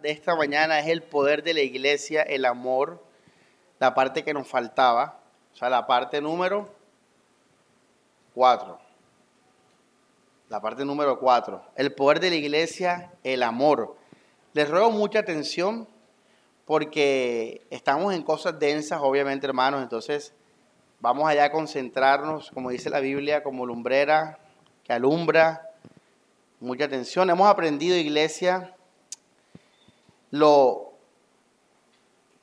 de 0.00 0.10
esta 0.10 0.34
mañana 0.34 0.80
es 0.80 0.86
el 0.86 1.02
poder 1.02 1.42
de 1.42 1.52
la 1.52 1.60
iglesia, 1.60 2.22
el 2.22 2.46
amor, 2.46 3.04
la 3.78 3.94
parte 3.94 4.24
que 4.24 4.32
nos 4.32 4.48
faltaba, 4.48 5.20
o 5.52 5.56
sea, 5.56 5.68
la 5.68 5.86
parte 5.86 6.22
número 6.22 6.74
cuatro. 8.32 8.78
La 10.48 10.62
parte 10.62 10.86
número 10.86 11.18
cuatro. 11.18 11.62
El 11.76 11.92
poder 11.92 12.20
de 12.20 12.30
la 12.30 12.36
iglesia, 12.36 13.12
el 13.22 13.42
amor. 13.42 13.96
Les 14.54 14.70
ruego 14.70 14.90
mucha 14.90 15.18
atención 15.18 15.86
porque 16.64 17.66
estamos 17.68 18.14
en 18.14 18.22
cosas 18.22 18.58
densas, 18.58 19.00
obviamente, 19.02 19.46
hermanos. 19.46 19.82
Entonces, 19.82 20.32
vamos 21.00 21.28
allá 21.28 21.44
a 21.44 21.52
concentrarnos, 21.52 22.50
como 22.52 22.70
dice 22.70 22.88
la 22.88 23.00
Biblia, 23.00 23.42
como 23.42 23.66
lumbrera 23.66 24.38
que 24.82 24.94
alumbra. 24.94 25.74
Mucha 26.58 26.86
atención. 26.86 27.28
Hemos 27.28 27.48
aprendido, 27.48 27.96
iglesia, 27.96 28.74
lo 30.30 30.92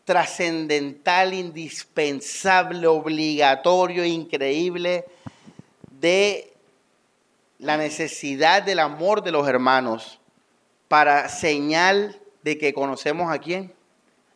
trascendental, 0.05 1.33
indispensable, 1.33 2.87
obligatorio, 2.87 4.05
increíble 4.05 5.05
de 5.99 6.53
la 7.59 7.77
necesidad 7.77 8.63
del 8.63 8.79
amor 8.79 9.23
de 9.23 9.31
los 9.31 9.47
hermanos 9.47 10.19
para 10.87 11.29
señal 11.29 12.19
de 12.43 12.57
que 12.57 12.73
conocemos 12.73 13.31
a 13.31 13.39
quién? 13.39 13.73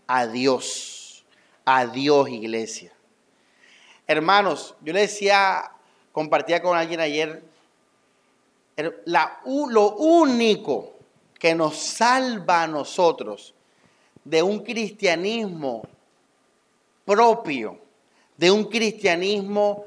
A 0.08 0.26
Dios. 0.26 1.24
A 1.66 1.86
Dios, 1.86 2.30
iglesia. 2.30 2.92
Hermanos, 4.08 4.74
yo 4.82 4.92
le 4.92 5.02
decía, 5.02 5.72
compartía 6.12 6.64
con 6.64 6.76
alguien 6.76 7.00
ayer, 7.00 7.44
la, 9.06 9.40
lo 9.46 9.96
único 9.98 10.99
que 11.40 11.56
nos 11.56 11.78
salva 11.78 12.64
a 12.64 12.68
nosotros 12.68 13.56
de 14.24 14.44
un 14.44 14.60
cristianismo 14.60 15.84
propio, 17.06 17.80
de 18.38 18.52
un 18.52 18.66
cristianismo 18.66 19.86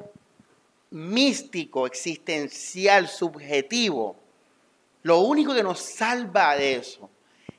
místico, 0.91 1.87
existencial, 1.87 3.07
subjetivo, 3.07 4.17
lo 5.03 5.21
único 5.21 5.55
que 5.55 5.63
nos 5.63 5.81
salva 5.81 6.57
de 6.57 6.77
eso 6.77 7.11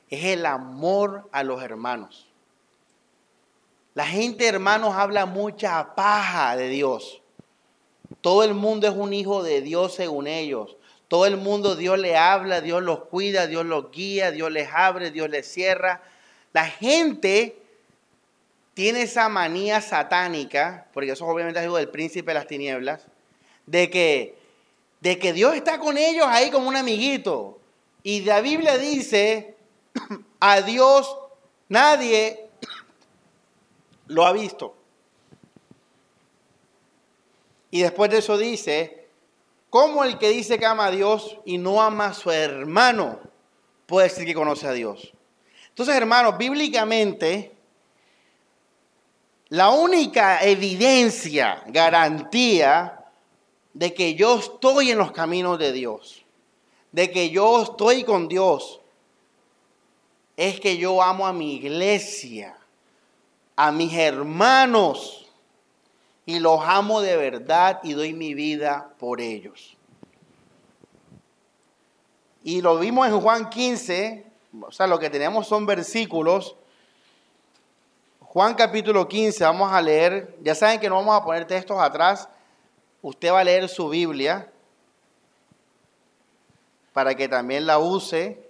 es 0.08 0.24
el 0.24 0.46
amor 0.46 1.28
a 1.32 1.42
los 1.42 1.62
hermanos. 1.62 2.26
La 3.94 4.06
gente, 4.06 4.46
hermanos, 4.46 4.94
habla 4.94 5.24
mucha 5.24 5.94
paja 5.94 6.56
de 6.56 6.68
Dios. 6.68 7.22
Todo 8.20 8.42
el 8.42 8.54
mundo 8.54 8.88
es 8.88 8.94
un 8.94 9.12
hijo 9.12 9.42
de 9.42 9.60
Dios 9.60 9.94
según 9.94 10.26
ellos. 10.26 10.76
Todo 11.14 11.26
el 11.26 11.36
mundo 11.36 11.76
Dios 11.76 11.96
le 11.96 12.16
habla, 12.16 12.60
Dios 12.60 12.82
los 12.82 13.04
cuida, 13.04 13.46
Dios 13.46 13.64
los 13.64 13.92
guía, 13.92 14.32
Dios 14.32 14.50
les 14.50 14.68
abre, 14.72 15.12
Dios 15.12 15.30
les 15.30 15.46
cierra. 15.46 16.02
La 16.52 16.66
gente 16.66 17.56
tiene 18.74 19.02
esa 19.02 19.28
manía 19.28 19.80
satánica, 19.80 20.88
porque 20.92 21.12
eso 21.12 21.24
obviamente 21.24 21.60
es 21.60 21.66
algo 21.66 21.76
del 21.76 21.88
príncipe 21.88 22.32
de 22.32 22.34
las 22.34 22.48
tinieblas, 22.48 23.06
de 23.64 23.90
que, 23.90 24.34
de 25.02 25.16
que 25.20 25.32
Dios 25.32 25.54
está 25.54 25.78
con 25.78 25.98
ellos 25.98 26.26
ahí 26.28 26.50
como 26.50 26.66
un 26.66 26.74
amiguito. 26.74 27.60
Y 28.02 28.22
la 28.22 28.40
Biblia 28.40 28.76
dice, 28.76 29.54
a 30.40 30.62
Dios 30.62 31.16
nadie 31.68 32.44
lo 34.08 34.26
ha 34.26 34.32
visto. 34.32 34.74
Y 37.70 37.82
después 37.82 38.10
de 38.10 38.18
eso 38.18 38.36
dice, 38.36 39.03
¿cómo 39.74 40.04
el 40.04 40.18
que 40.18 40.28
dice 40.28 40.56
que 40.56 40.66
ama 40.66 40.86
a 40.86 40.90
Dios 40.92 41.36
y 41.44 41.58
no 41.58 41.82
ama 41.82 42.06
a 42.06 42.14
su 42.14 42.30
hermano 42.30 43.18
puede 43.86 44.08
decir 44.08 44.24
que 44.24 44.32
conoce 44.32 44.68
a 44.68 44.72
Dios? 44.72 45.12
Entonces, 45.70 45.96
hermanos, 45.96 46.38
bíblicamente, 46.38 47.56
la 49.48 49.70
única 49.70 50.44
evidencia, 50.44 51.64
garantía 51.66 53.04
de 53.72 53.92
que 53.92 54.14
yo 54.14 54.38
estoy 54.38 54.92
en 54.92 54.98
los 54.98 55.10
caminos 55.10 55.58
de 55.58 55.72
Dios, 55.72 56.24
de 56.92 57.10
que 57.10 57.30
yo 57.30 57.64
estoy 57.64 58.04
con 58.04 58.28
Dios, 58.28 58.80
es 60.36 60.60
que 60.60 60.76
yo 60.76 61.02
amo 61.02 61.26
a 61.26 61.32
mi 61.32 61.56
iglesia, 61.56 62.56
a 63.56 63.72
mis 63.72 63.92
hermanos, 63.92 65.23
y 66.26 66.38
los 66.38 66.60
amo 66.62 67.00
de 67.00 67.16
verdad 67.16 67.80
y 67.82 67.92
doy 67.92 68.12
mi 68.12 68.34
vida 68.34 68.90
por 68.98 69.20
ellos. 69.20 69.76
Y 72.42 72.60
lo 72.60 72.78
vimos 72.78 73.06
en 73.08 73.20
Juan 73.20 73.48
15, 73.48 74.26
o 74.60 74.72
sea, 74.72 74.86
lo 74.86 74.98
que 74.98 75.10
tenemos 75.10 75.46
son 75.46 75.66
versículos. 75.66 76.56
Juan 78.20 78.54
capítulo 78.54 79.08
15, 79.08 79.44
vamos 79.44 79.72
a 79.72 79.80
leer, 79.80 80.36
ya 80.42 80.54
saben 80.54 80.80
que 80.80 80.88
no 80.88 80.96
vamos 80.96 81.20
a 81.20 81.24
poner 81.24 81.46
textos 81.46 81.78
atrás, 81.80 82.28
usted 83.00 83.32
va 83.32 83.40
a 83.40 83.44
leer 83.44 83.68
su 83.68 83.88
Biblia 83.88 84.50
para 86.92 87.14
que 87.14 87.28
también 87.28 87.66
la 87.66 87.78
use. 87.78 88.40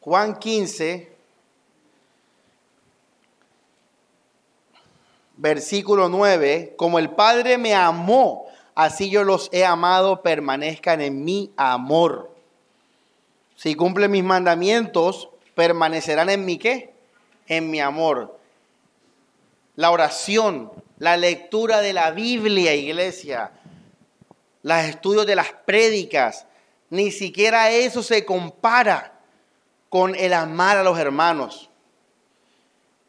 Juan 0.00 0.38
15, 0.38 1.09
versículo 5.40 6.10
9, 6.10 6.74
como 6.76 6.98
el 6.98 7.10
Padre 7.10 7.56
me 7.56 7.74
amó, 7.74 8.46
así 8.74 9.08
yo 9.08 9.24
los 9.24 9.48
he 9.52 9.64
amado, 9.64 10.22
permanezcan 10.22 11.00
en 11.00 11.24
mi 11.24 11.50
amor. 11.56 12.30
Si 13.56 13.74
cumplen 13.74 14.10
mis 14.10 14.22
mandamientos, 14.22 15.30
permanecerán 15.54 16.28
en 16.28 16.44
mi 16.44 16.58
qué? 16.58 16.92
En 17.46 17.70
mi 17.70 17.80
amor. 17.80 18.38
La 19.76 19.90
oración, 19.90 20.70
la 20.98 21.16
lectura 21.16 21.80
de 21.80 21.94
la 21.94 22.10
Biblia, 22.10 22.74
iglesia, 22.74 23.52
los 24.62 24.78
estudios 24.78 25.26
de 25.26 25.36
las 25.36 25.52
prédicas, 25.64 26.46
ni 26.90 27.10
siquiera 27.10 27.70
eso 27.70 28.02
se 28.02 28.26
compara 28.26 29.14
con 29.88 30.14
el 30.14 30.34
amar 30.34 30.76
a 30.76 30.82
los 30.82 30.98
hermanos. 30.98 31.69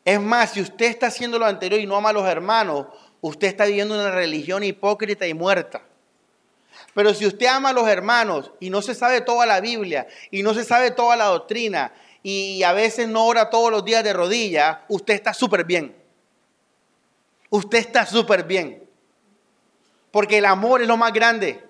Es 0.04 0.20
más, 0.20 0.52
si 0.52 0.62
usted 0.62 0.88
está 0.88 1.08
haciendo 1.08 1.38
lo 1.38 1.46
anterior 1.46 1.80
y 1.80 1.86
no 1.86 1.96
ama 1.96 2.10
a 2.10 2.14
los 2.14 2.28
hermanos, 2.28 2.88
usted 3.22 3.48
está 3.48 3.66
viviendo 3.66 3.94
una 3.94 4.12
religión 4.12 4.64
hipócrita 4.64 5.28
y 5.28 5.34
muerta. 5.34 5.84
Pero 6.94 7.14
si 7.14 7.26
usted 7.26 7.46
ama 7.46 7.70
a 7.70 7.74
los 7.74 7.88
hermanos 7.88 8.52
y 8.60 8.70
no 8.70 8.82
se 8.82 8.96
sabe 8.96 9.22
toda 9.22 9.46
la 9.46 9.62
Biblia 9.62 10.08
y 10.32 10.44
no 10.44 10.54
se 10.54 10.64
sabe 10.64 10.92
toda 10.92 11.16
la 11.16 11.26
doctrina 11.26 11.94
y 12.24 12.64
a 12.64 12.74
veces 12.74 13.08
no 13.08 13.26
ora 13.26 13.50
todos 13.50 13.72
los 13.72 13.86
días 13.86 14.04
de 14.04 14.14
rodillas, 14.14 14.80
usted 14.88 15.14
está 15.14 15.34
súper 15.34 15.64
bien 15.64 16.02
usted 17.52 17.78
está 17.78 18.08
súper 18.08 18.46
bien. 18.46 18.82
Porque 20.10 20.40
el 20.40 20.46
amor 20.46 20.82
es 20.82 20.88
lo 20.88 20.98
más 20.98 21.14
grande. 21.14 21.64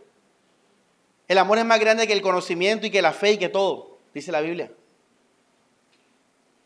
El 1.28 1.38
amor 1.38 1.58
es 1.58 1.66
más 1.66 1.80
grande 1.80 2.08
que 2.08 2.14
el 2.14 2.22
conocimiento 2.22 2.88
y 2.88 2.91
que 2.91 3.02
la 3.02 3.12
fe 3.12 3.34
y 3.34 3.38
que 3.38 3.50
todo, 3.50 3.97
dice 4.14 4.31
la 4.31 4.41
Biblia. 4.41 4.72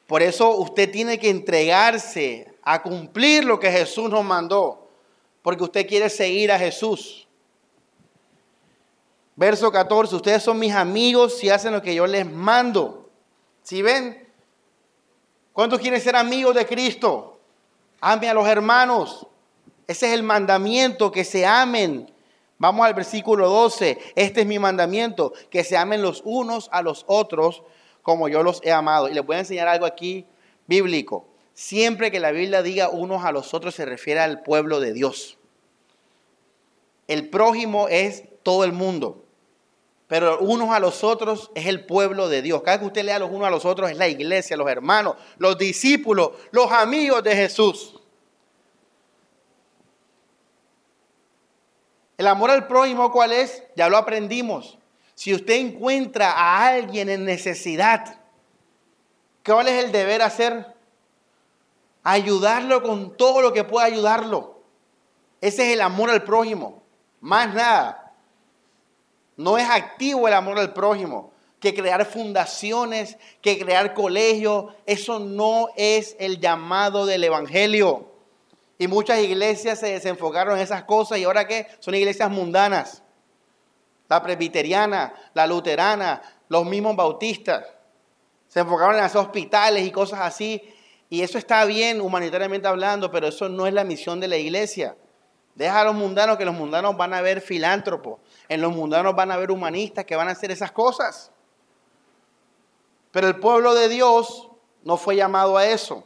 Por 0.08 0.22
eso 0.22 0.52
usted 0.58 0.92
tiene 0.92 1.18
que 1.18 1.30
entregarse 1.30 2.48
a 2.62 2.82
cumplir 2.82 3.44
lo 3.44 3.60
que 3.60 3.72
Jesús 3.72 4.10
nos 4.10 4.24
mandó, 4.24 4.88
porque 5.42 5.64
usted 5.64 5.88
quiere 5.88 6.10
seguir 6.10 6.52
a 6.52 6.60
Jesús. 6.60 7.28
Verso 9.36 9.72
14, 9.72 10.16
ustedes 10.16 10.44
son 10.44 10.60
mis 10.60 10.74
amigos 10.74 11.38
si 11.38 11.50
hacen 11.50 11.74
lo 11.74 11.82
que 11.82 11.94
yo 11.94 12.08
les 12.08 12.26
mando. 12.26 13.10
¿Sí 13.64 13.82
ven? 13.82 14.28
¿Cuántos 15.52 15.80
quieren 15.80 16.00
ser 16.00 16.16
amigos 16.16 16.56
de 16.56 16.66
Cristo? 16.66 17.40
Ame 18.00 18.30
a 18.30 18.34
los 18.34 18.48
hermanos. 18.48 19.28
Ese 19.88 20.08
es 20.08 20.14
el 20.14 20.24
mandamiento, 20.24 21.12
que 21.12 21.24
se 21.24 21.46
amen. 21.46 22.12
Vamos 22.58 22.86
al 22.86 22.94
versículo 22.94 23.50
12. 23.50 23.98
Este 24.16 24.42
es 24.42 24.48
mi 24.48 24.60
mandamiento, 24.60 25.34
que 25.50 25.64
se 25.64 25.78
amen 25.78 26.02
los 26.02 26.22
unos 26.26 26.70
a 26.72 26.82
los 26.82 27.04
otros 27.08 27.64
como 28.06 28.30
yo 28.30 28.44
los 28.44 28.62
he 28.64 28.72
amado. 28.72 29.10
Y 29.10 29.16
les 29.16 29.26
voy 29.26 29.36
a 29.36 29.40
enseñar 29.40 29.68
algo 29.68 29.88
aquí 29.88 30.28
bíblico. 30.68 31.28
Siempre 31.56 32.12
que 32.12 32.20
la 32.20 32.30
Biblia 32.30 32.62
diga 32.62 32.90
unos 32.90 33.26
a 33.26 33.32
los 33.32 33.56
otros 33.56 33.74
se 33.74 33.84
refiere 33.84 34.20
al 34.20 34.44
pueblo 34.44 34.80
de 34.80 34.94
Dios. 34.94 35.40
El 37.08 37.32
prójimo 37.32 37.88
es 37.90 38.26
todo 38.44 38.64
el 38.64 38.74
mundo, 38.74 39.26
pero 40.08 40.38
unos 40.38 40.70
a 40.70 40.80
los 40.80 41.04
otros 41.04 41.50
es 41.56 41.66
el 41.66 41.84
pueblo 41.88 42.30
de 42.30 42.44
Dios. 42.44 42.62
Cada 42.62 42.78
vez 42.78 42.82
que 42.82 42.88
usted 42.88 43.06
lea 43.06 43.18
los 43.18 43.32
unos 43.32 43.48
a 43.48 43.52
los 43.52 43.66
otros 43.66 43.90
es 43.90 43.98
la 43.98 44.08
iglesia, 44.08 44.56
los 44.56 44.70
hermanos, 44.70 45.16
los 45.40 45.58
discípulos, 45.58 46.30
los 46.52 46.72
amigos 46.72 47.24
de 47.24 47.36
Jesús. 47.36 48.00
El 52.20 52.28
amor 52.28 52.52
al 52.52 52.68
prójimo, 52.68 53.12
¿cuál 53.12 53.32
es? 53.32 53.64
Ya 53.76 53.90
lo 53.90 53.98
aprendimos. 53.98 54.78
Si 55.16 55.34
usted 55.34 55.56
encuentra 55.56 56.32
a 56.32 56.68
alguien 56.68 57.10
en 57.10 57.24
necesidad, 57.24 58.20
¿cuál 59.46 59.70
es 59.70 59.84
el 59.84 59.92
deber 59.92 60.22
hacer? 60.22 60.76
Ayudarlo 62.04 62.84
con 62.84 63.16
todo 63.16 63.42
lo 63.42 63.54
que 63.54 63.64
pueda 63.64 63.86
ayudarlo. 63.86 64.60
Ese 65.40 65.68
es 65.68 65.74
el 65.74 65.82
amor 65.82 66.10
al 66.10 66.24
prójimo. 66.24 66.84
Más 67.22 67.54
nada. 67.54 68.14
No 69.38 69.58
es 69.58 69.68
activo 69.70 70.28
el 70.28 70.34
amor 70.34 70.60
al 70.60 70.74
prójimo. 70.74 71.32
que 71.60 71.74
crear 71.74 72.06
fundaciones, 72.06 73.18
que 73.42 73.58
crear 73.58 73.96
colegios. 73.96 74.74
Eso 74.86 75.18
no 75.18 75.70
es 75.76 76.16
el 76.20 76.40
llamado 76.40 77.08
del 77.08 77.24
Evangelio. 77.24 78.12
Y 78.78 78.88
muchas 78.88 79.20
iglesias 79.20 79.80
se 79.80 79.88
desenfocaron 79.88 80.58
en 80.58 80.64
esas 80.64 80.84
cosas 80.84 81.18
y 81.18 81.24
ahora 81.24 81.48
qué? 81.48 81.66
Son 81.80 81.96
iglesias 81.96 82.30
mundanas. 82.30 83.02
La 84.08 84.22
presbiteriana, 84.22 85.14
la 85.34 85.48
luterana, 85.48 86.22
los 86.48 86.66
mismos 86.66 86.96
bautistas. 86.96 87.66
Se 88.48 88.60
enfocaron 88.60 88.96
en 88.96 89.04
hacer 89.04 89.22
hospitales 89.22 89.86
y 89.86 89.92
cosas 89.92 90.22
así. 90.22 90.62
Y 91.10 91.22
eso 91.22 91.38
está 91.38 91.66
bien 91.66 92.02
humanitariamente 92.02 92.68
hablando, 92.68 93.12
pero 93.12 93.28
eso 93.28 93.50
no 93.50 93.68
es 93.68 93.74
la 93.74 93.84
misión 93.84 94.20
de 94.20 94.28
la 94.28 94.38
iglesia. 94.38 94.96
Deja 95.56 95.82
a 95.82 95.86
los 95.86 95.96
mundanos 95.96 96.38
que 96.38 96.46
los 96.46 96.54
mundanos 96.54 96.98
van 96.98 97.14
a 97.14 97.22
ver 97.22 97.42
filántropos. 97.42 98.20
En 98.50 98.62
los 98.62 98.74
mundanos 98.74 99.16
van 99.16 99.32
a 99.32 99.38
ver 99.38 99.52
humanistas 99.52 100.06
que 100.06 100.16
van 100.16 100.28
a 100.28 100.32
hacer 100.32 100.52
esas 100.52 100.72
cosas. 100.72 101.32
Pero 103.12 103.28
el 103.28 103.40
pueblo 103.40 103.74
de 103.74 103.88
Dios 103.88 104.50
no 104.84 104.98
fue 104.98 105.16
llamado 105.16 105.58
a 105.58 105.66
eso. 105.66 106.06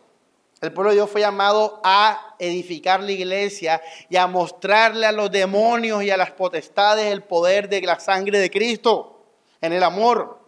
El 0.61 0.73
pueblo 0.73 0.91
de 0.91 0.97
Dios 0.97 1.09
fue 1.09 1.21
llamado 1.21 1.79
a 1.83 2.35
edificar 2.37 3.01
la 3.01 3.11
iglesia 3.11 3.81
y 4.09 4.17
a 4.17 4.27
mostrarle 4.27 5.05
a 5.05 5.11
los 5.11 5.31
demonios 5.31 6.03
y 6.03 6.09
a 6.09 6.17
las 6.17 6.31
potestades 6.31 7.05
el 7.05 7.23
poder 7.23 7.69
de 7.69 7.81
la 7.81 7.99
sangre 7.99 8.39
de 8.39 8.51
Cristo 8.51 9.23
en 9.61 9.71
el 9.71 9.83
amor. 9.83 10.39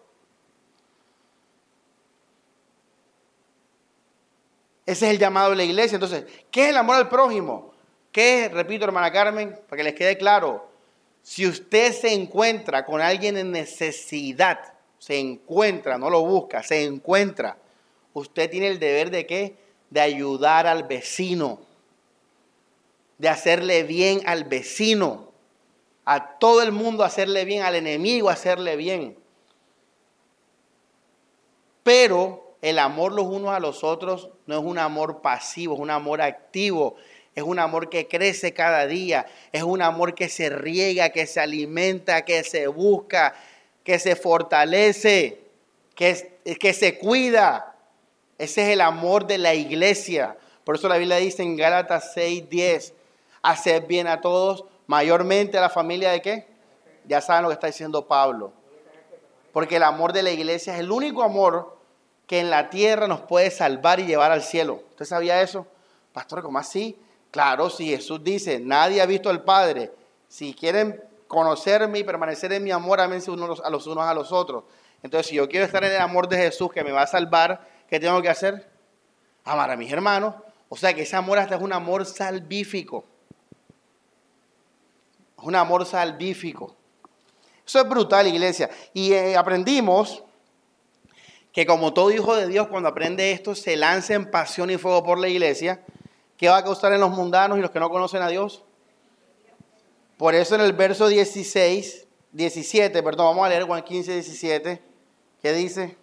Ese 4.86 5.06
es 5.06 5.12
el 5.12 5.20
llamado 5.20 5.52
de 5.52 5.56
la 5.56 5.64
iglesia. 5.64 5.96
Entonces, 5.96 6.26
¿qué 6.52 6.64
es 6.64 6.70
el 6.72 6.78
amor 6.78 6.98
al 6.98 7.08
prójimo? 7.08 7.72
¿Qué 8.12 8.46
es, 8.46 8.52
repito, 8.52 8.84
hermana 8.84 9.12
Carmen, 9.12 9.58
para 9.70 9.78
que 9.78 9.84
les 9.84 9.96
quede 9.96 10.18
claro? 10.18 10.70
Si 11.22 11.48
usted 11.48 11.94
se 11.94 12.14
encuentra 12.14 12.84
con 12.84 13.00
alguien 13.00 13.38
en 13.38 13.52
necesidad, 13.52 14.74
se 15.00 15.18
encuentra, 15.18 15.98
no 15.98 16.10
lo 16.10 16.22
busca, 16.26 16.62
se 16.64 16.84
encuentra, 16.84 17.58
usted 18.12 18.50
tiene 18.50 18.68
el 18.68 18.80
deber 18.80 19.12
de 19.12 19.26
qué? 19.26 19.56
De 19.92 20.02
ayudar 20.02 20.66
al 20.66 20.84
vecino, 20.84 21.60
de 23.20 23.30
hacerle 23.30 23.84
bien 23.84 24.22
al 24.26 24.46
vecino, 24.46 25.30
a 26.06 26.40
todo 26.40 26.64
el 26.64 26.72
mundo 26.72 27.04
hacerle 27.04 27.46
bien, 27.46 27.62
al 27.62 27.76
enemigo 27.76 28.30
hacerle 28.30 28.76
bien. 28.76 29.16
Pero 31.84 32.56
el 32.62 32.80
amor 32.80 33.12
los 33.12 33.26
unos 33.26 33.52
a 33.52 33.60
los 33.60 33.84
otros 33.84 34.30
no 34.48 34.58
es 34.58 34.64
un 34.64 34.80
amor 34.80 35.22
pasivo, 35.22 35.76
es 35.76 35.80
un 35.80 35.92
amor 35.92 36.22
activo, 36.22 36.96
es 37.36 37.44
un 37.44 37.60
amor 37.60 37.90
que 37.90 38.08
crece 38.08 38.54
cada 38.54 38.88
día, 38.88 39.26
es 39.52 39.64
un 39.64 39.82
amor 39.82 40.16
que 40.16 40.30
se 40.30 40.50
riega, 40.50 41.10
que 41.10 41.28
se 41.28 41.40
alimenta, 41.40 42.24
que 42.24 42.44
se 42.44 42.68
busca, 42.68 43.36
que 43.84 44.00
se 44.00 44.16
fortalece, 44.16 45.40
que, 45.96 46.40
que 46.60 46.74
se 46.74 46.98
cuida. 46.98 47.71
Ese 48.42 48.64
es 48.64 48.70
el 48.70 48.82
amor 48.82 49.28
de 49.28 49.38
la 49.38 49.54
iglesia. 49.54 50.36
Por 50.64 50.74
eso 50.74 50.90
la 50.90 50.98
Biblia 50.98 51.18
dice 51.18 51.44
en 51.44 51.56
Gálatas 51.56 52.14
6, 52.16 52.50
10, 52.50 52.96
hacer 53.44 53.86
bien 53.86 54.08
a 54.08 54.20
todos, 54.20 54.66
mayormente 54.88 55.60
a 55.60 55.62
la 55.62 55.70
familia 55.70 56.10
de 56.10 56.24
qué? 56.24 56.48
Ya 57.06 57.22
saben 57.22 57.44
lo 57.44 57.50
que 57.50 57.54
está 57.54 57.68
diciendo 57.68 58.08
Pablo. 58.08 58.52
Porque 59.54 59.76
el 59.76 59.84
amor 59.84 60.12
de 60.12 60.24
la 60.24 60.32
iglesia 60.32 60.74
es 60.74 60.80
el 60.80 60.92
único 60.92 61.22
amor 61.22 61.78
que 62.26 62.40
en 62.40 62.50
la 62.50 62.72
tierra 62.72 63.08
nos 63.08 63.22
puede 63.22 63.52
salvar 63.52 64.00
y 64.00 64.08
llevar 64.08 64.32
al 64.32 64.42
cielo. 64.42 64.82
¿Usted 64.90 65.06
sabía 65.06 65.40
eso? 65.44 65.68
Pastor, 66.12 66.42
¿cómo 66.42 66.58
así? 66.58 66.98
Claro, 67.30 67.70
si 67.70 67.90
Jesús 67.90 68.24
dice, 68.24 68.60
nadie 68.60 69.02
ha 69.02 69.06
visto 69.06 69.30
al 69.30 69.44
Padre. 69.44 69.92
Si 70.28 70.56
quieren 70.56 71.00
conocerme 71.28 72.00
y 72.00 72.04
permanecer 72.04 72.52
en 72.54 72.64
mi 72.64 72.72
amor, 72.72 73.02
amense 73.02 73.30
unos 73.30 73.60
a 73.60 73.70
los 73.70 73.86
unos 73.86 74.06
a 74.06 74.16
los 74.16 74.32
otros. 74.32 74.64
Entonces, 75.04 75.28
si 75.28 75.36
yo 75.36 75.48
quiero 75.48 75.68
estar 75.68 75.84
en 75.84 75.92
el 75.92 76.02
amor 76.02 76.28
de 76.28 76.38
Jesús 76.38 76.72
que 76.72 76.84
me 76.84 76.92
va 76.92 77.04
a 77.04 77.08
salvar, 77.08 77.70
¿qué 77.92 78.00
tengo 78.00 78.22
que 78.22 78.30
hacer? 78.30 78.72
Amar 79.44 79.70
a 79.70 79.76
mis 79.76 79.92
hermanos. 79.92 80.36
O 80.70 80.78
sea 80.78 80.94
que 80.94 81.02
ese 81.02 81.18
amor 81.18 81.38
hasta 81.38 81.56
es 81.58 81.62
un 81.62 81.74
amor 81.74 82.06
salvífico. 82.06 83.04
Es 85.38 85.44
un 85.44 85.56
amor 85.56 85.86
salvífico. 85.86 86.74
Eso 87.68 87.82
es 87.82 87.90
brutal, 87.90 88.28
iglesia. 88.28 88.70
Y 88.94 89.12
eh, 89.12 89.36
aprendimos 89.36 90.24
que 91.52 91.66
como 91.66 91.94
todo 91.94 92.12
hijo 92.12 92.34
de 92.34 92.48
Dios, 92.48 92.68
cuando 92.70 92.88
aprende 92.88 93.34
esto, 93.34 93.56
se 93.56 93.76
lanza 93.76 94.14
en 94.14 94.32
pasión 94.32 94.70
y 94.70 94.78
fuego 94.78 95.04
por 95.04 95.20
la 95.20 95.28
iglesia. 95.28 95.84
¿Qué 96.38 96.48
va 96.48 96.58
a 96.58 96.64
causar 96.64 96.94
en 96.94 97.02
los 97.02 97.12
mundanos 97.12 97.58
y 97.58 97.62
los 97.62 97.72
que 97.72 97.80
no 97.82 97.90
conocen 97.90 98.22
a 98.22 98.30
Dios? 98.30 98.64
Por 100.18 100.34
eso 100.34 100.56
en 100.56 100.62
el 100.62 100.72
verso 100.72 101.10
16, 101.10 102.08
17, 102.32 103.04
perdón, 103.04 103.26
vamos 103.28 103.46
a 103.46 103.50
leer 103.50 103.64
Juan 103.64 103.84
15, 103.84 104.14
17, 104.14 104.82
¿qué 105.42 105.52
dice? 105.52 105.98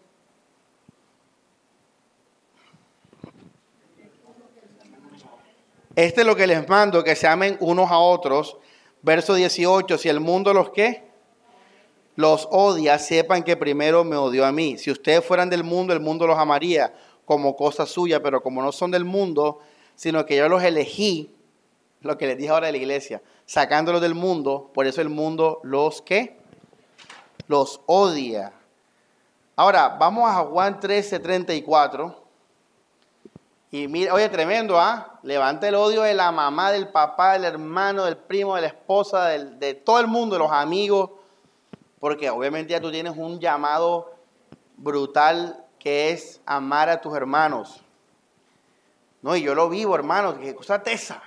Este 5.98 6.20
es 6.20 6.26
lo 6.28 6.36
que 6.36 6.46
les 6.46 6.68
mando, 6.68 7.02
que 7.02 7.16
se 7.16 7.26
amen 7.26 7.56
unos 7.58 7.90
a 7.90 7.98
otros. 7.98 8.56
Verso 9.02 9.34
18, 9.34 9.98
si 9.98 10.08
el 10.08 10.20
mundo 10.20 10.54
los 10.54 10.70
que 10.70 11.02
los 12.14 12.46
odia, 12.52 13.00
sepan 13.00 13.42
que 13.42 13.56
primero 13.56 14.04
me 14.04 14.14
odió 14.14 14.46
a 14.46 14.52
mí. 14.52 14.78
Si 14.78 14.92
ustedes 14.92 15.24
fueran 15.24 15.50
del 15.50 15.64
mundo, 15.64 15.92
el 15.92 15.98
mundo 15.98 16.28
los 16.28 16.38
amaría 16.38 16.94
como 17.24 17.56
cosa 17.56 17.84
suya, 17.84 18.22
pero 18.22 18.44
como 18.44 18.62
no 18.62 18.70
son 18.70 18.92
del 18.92 19.04
mundo, 19.04 19.58
sino 19.96 20.24
que 20.24 20.36
yo 20.36 20.48
los 20.48 20.62
elegí, 20.62 21.34
lo 22.02 22.16
que 22.16 22.28
les 22.28 22.38
dije 22.38 22.50
ahora 22.50 22.66
de 22.66 22.72
la 22.74 22.78
iglesia, 22.78 23.20
sacándolos 23.44 24.00
del 24.00 24.14
mundo, 24.14 24.70
por 24.72 24.86
eso 24.86 25.00
el 25.00 25.08
mundo 25.08 25.58
los 25.64 26.00
que 26.00 26.38
los 27.48 27.80
odia. 27.86 28.52
Ahora, 29.56 29.96
vamos 29.98 30.30
a 30.30 30.44
Juan 30.44 30.78
13, 30.78 31.18
34. 31.18 32.17
Y 33.70 33.86
mira, 33.86 34.14
oye, 34.14 34.28
tremendo, 34.30 34.80
¿ah? 34.80 35.18
Levanta 35.22 35.68
el 35.68 35.74
odio 35.74 36.02
de 36.02 36.14
la 36.14 36.32
mamá, 36.32 36.72
del 36.72 36.88
papá, 36.88 37.34
del 37.34 37.44
hermano, 37.44 38.04
del 38.06 38.16
primo, 38.16 38.54
de 38.54 38.62
la 38.62 38.68
esposa, 38.68 39.26
de 39.26 39.74
todo 39.74 40.00
el 40.00 40.06
mundo, 40.06 40.36
de 40.36 40.38
los 40.38 40.52
amigos. 40.52 41.10
Porque 42.00 42.30
obviamente 42.30 42.70
ya 42.72 42.80
tú 42.80 42.90
tienes 42.90 43.14
un 43.16 43.38
llamado 43.38 44.14
brutal 44.76 45.64
que 45.78 46.10
es 46.12 46.40
amar 46.46 46.88
a 46.88 47.00
tus 47.00 47.14
hermanos. 47.14 47.82
No, 49.20 49.36
y 49.36 49.42
yo 49.42 49.54
lo 49.54 49.68
vivo, 49.68 49.94
hermano. 49.94 50.38
Qué 50.38 50.54
cosa 50.54 50.82
tesa. 50.82 51.22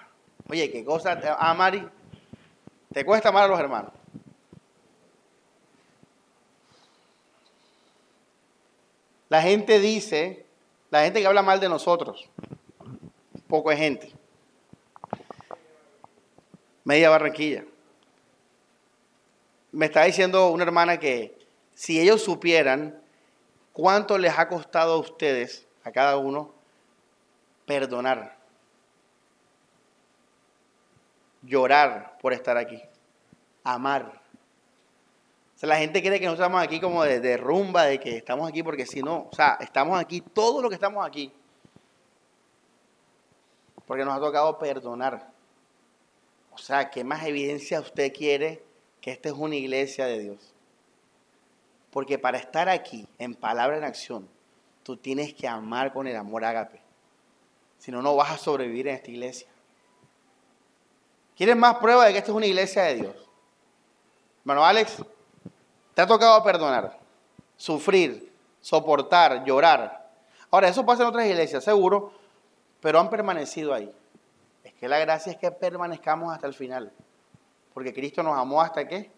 Oye, 0.49 0.71
qué 0.71 0.83
cosa, 0.83 1.19
amar. 1.39 1.91
Te 2.91 3.05
cuesta 3.05 3.29
amar 3.29 3.43
a 3.43 3.47
los 3.47 3.59
hermanos. 3.59 3.91
La 9.29 9.41
gente 9.41 9.79
dice 9.79 10.45
la 10.91 11.03
gente 11.03 11.21
que 11.21 11.27
habla 11.27 11.41
mal 11.41 11.59
de 11.59 11.69
nosotros, 11.69 12.29
poco 13.47 13.69
de 13.69 13.77
gente. 13.77 14.13
Media 16.83 17.09
Barranquilla. 17.09 17.65
Me 19.71 19.85
está 19.85 20.03
diciendo 20.03 20.49
una 20.49 20.63
hermana 20.63 20.99
que 20.99 21.37
si 21.73 21.99
ellos 21.99 22.21
supieran 22.21 23.01
cuánto 23.71 24.17
les 24.17 24.37
ha 24.37 24.49
costado 24.49 24.93
a 24.95 24.99
ustedes, 24.99 25.65
a 25.85 25.91
cada 25.91 26.17
uno, 26.17 26.53
perdonar, 27.65 28.37
llorar 31.41 32.17
por 32.21 32.33
estar 32.33 32.57
aquí, 32.57 32.81
amar 33.63 34.20
la 35.67 35.77
gente 35.77 36.01
cree 36.01 36.19
que 36.19 36.25
nosotros 36.25 36.47
estamos 36.47 36.63
aquí 36.63 36.79
como 36.79 37.03
de, 37.03 37.37
rumba, 37.37 37.85
de 37.85 37.99
que 37.99 38.17
estamos 38.17 38.49
aquí 38.49 38.63
porque 38.63 38.85
si 38.85 39.03
no, 39.03 39.27
o 39.31 39.35
sea, 39.35 39.57
estamos 39.61 39.99
aquí, 39.99 40.21
todo 40.21 40.61
lo 40.61 40.69
que 40.69 40.75
estamos 40.75 41.05
aquí, 41.05 41.31
porque 43.85 44.03
nos 44.03 44.15
ha 44.15 44.19
tocado 44.19 44.57
perdonar. 44.57 45.29
O 46.51 46.57
sea, 46.57 46.89
¿qué 46.89 47.03
más 47.03 47.25
evidencia 47.25 47.79
usted 47.79 48.11
quiere 48.11 48.63
que 49.01 49.11
esta 49.11 49.29
es 49.29 49.35
una 49.35 49.55
iglesia 49.55 50.05
de 50.05 50.19
Dios? 50.19 50.53
Porque 51.91 52.17
para 52.17 52.39
estar 52.39 52.67
aquí, 52.67 53.07
en 53.19 53.35
palabra 53.35 53.77
en 53.77 53.83
acción, 53.83 54.27
tú 54.81 54.97
tienes 54.97 55.33
que 55.33 55.47
amar 55.47 55.93
con 55.93 56.07
el 56.07 56.15
amor 56.15 56.43
ágape. 56.43 56.81
Si 57.77 57.91
no, 57.91 58.01
no 58.01 58.15
vas 58.15 58.31
a 58.31 58.37
sobrevivir 58.37 58.87
en 58.87 58.95
esta 58.95 59.11
iglesia. 59.11 59.47
¿Quieres 61.35 61.55
más 61.55 61.75
prueba 61.77 62.05
de 62.05 62.13
que 62.13 62.17
esta 62.19 62.31
es 62.31 62.35
una 62.35 62.45
iglesia 62.45 62.83
de 62.83 62.95
Dios? 62.95 63.15
Hermano 64.41 64.65
Alex, 64.65 65.03
te 65.93 66.01
ha 66.01 66.07
tocado 66.07 66.43
perdonar, 66.43 66.97
sufrir, 67.57 68.31
soportar, 68.61 69.43
llorar. 69.43 70.09
Ahora, 70.49 70.67
eso 70.67 70.85
pasa 70.85 71.03
en 71.03 71.09
otras 71.09 71.27
iglesias, 71.27 71.63
seguro, 71.63 72.11
pero 72.81 72.99
han 72.99 73.09
permanecido 73.09 73.73
ahí. 73.73 73.91
Es 74.63 74.73
que 74.73 74.87
la 74.87 74.99
gracia 74.99 75.31
es 75.31 75.37
que 75.37 75.51
permanezcamos 75.51 76.33
hasta 76.33 76.47
el 76.47 76.53
final. 76.53 76.91
Porque 77.73 77.93
Cristo 77.93 78.21
nos 78.23 78.37
amó 78.37 78.61
hasta 78.61 78.87
qué? 78.87 79.09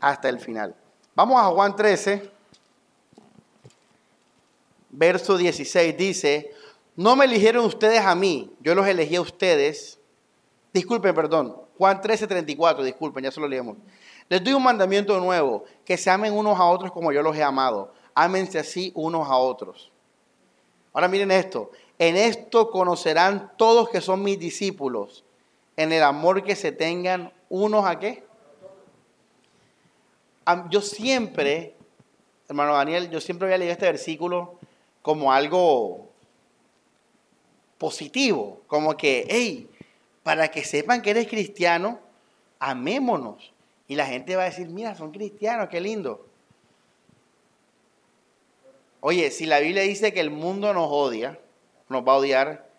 Hasta 0.00 0.28
el 0.28 0.40
final. 0.40 0.74
Vamos 1.14 1.40
a 1.40 1.46
Juan 1.46 1.76
13, 1.76 2.30
verso 4.90 5.36
16. 5.36 5.96
Dice, 5.96 6.52
no 6.96 7.16
me 7.16 7.24
eligieron 7.24 7.64
ustedes 7.64 8.00
a 8.00 8.14
mí, 8.14 8.52
yo 8.60 8.74
los 8.74 8.86
elegí 8.86 9.16
a 9.16 9.20
ustedes. 9.20 9.98
Disculpen, 10.72 11.14
perdón. 11.14 11.56
Juan 11.78 12.00
13, 12.00 12.26
34, 12.26 12.84
disculpen, 12.84 13.24
ya 13.24 13.30
se 13.30 13.40
lo 13.40 13.48
leemos. 13.48 13.76
Les 14.28 14.42
doy 14.42 14.54
un 14.54 14.62
mandamiento 14.62 15.18
nuevo, 15.20 15.64
que 15.84 15.96
se 15.96 16.10
amen 16.10 16.32
unos 16.32 16.58
a 16.58 16.64
otros 16.64 16.92
como 16.92 17.12
yo 17.12 17.22
los 17.22 17.36
he 17.36 17.42
amado. 17.42 17.92
Ámense 18.14 18.58
así 18.58 18.92
unos 18.94 19.28
a 19.28 19.36
otros. 19.36 19.90
Ahora 20.92 21.08
miren 21.08 21.30
esto, 21.30 21.72
en 21.98 22.16
esto 22.16 22.70
conocerán 22.70 23.52
todos 23.56 23.88
que 23.88 24.00
son 24.00 24.22
mis 24.22 24.38
discípulos, 24.38 25.24
en 25.76 25.92
el 25.92 26.02
amor 26.02 26.44
que 26.44 26.54
se 26.54 26.72
tengan 26.72 27.32
unos 27.48 27.84
a 27.84 27.98
qué. 27.98 28.24
Yo 30.70 30.80
siempre, 30.80 31.74
hermano 32.48 32.74
Daniel, 32.74 33.10
yo 33.10 33.20
siempre 33.20 33.46
había 33.46 33.58
leído 33.58 33.72
este 33.72 33.86
versículo 33.86 34.58
como 35.02 35.32
algo 35.32 36.10
positivo, 37.78 38.60
como 38.66 38.96
que, 38.96 39.26
hey, 39.28 39.68
para 40.22 40.48
que 40.48 40.64
sepan 40.64 41.02
que 41.02 41.10
eres 41.10 41.28
cristiano, 41.28 41.98
amémonos. 42.58 43.53
Y 43.88 43.96
la 43.96 44.06
gente 44.06 44.36
va 44.36 44.42
a 44.42 44.46
decir, 44.46 44.68
mira, 44.68 44.94
son 44.94 45.10
cristianos, 45.10 45.68
qué 45.68 45.80
lindo. 45.80 46.26
Oye, 49.00 49.30
si 49.30 49.44
la 49.44 49.60
Biblia 49.60 49.82
dice 49.82 50.14
que 50.14 50.20
el 50.20 50.30
mundo 50.30 50.72
nos 50.72 50.88
odia, 50.90 51.38
nos 51.90 52.06
va 52.06 52.12
a 52.12 52.16
odiar, 52.16 52.70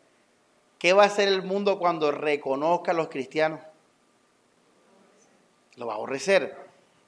¿qué 0.79 0.93
va 0.93 1.03
a 1.03 1.07
hacer 1.07 1.27
el 1.27 1.43
mundo 1.43 1.77
cuando 1.77 2.12
reconozca 2.12 2.91
a 2.91 2.95
los 2.95 3.09
cristianos? 3.09 3.59
Lo 5.75 5.85
va 5.85 5.93
a 5.93 5.95
aborrecer. 5.97 6.55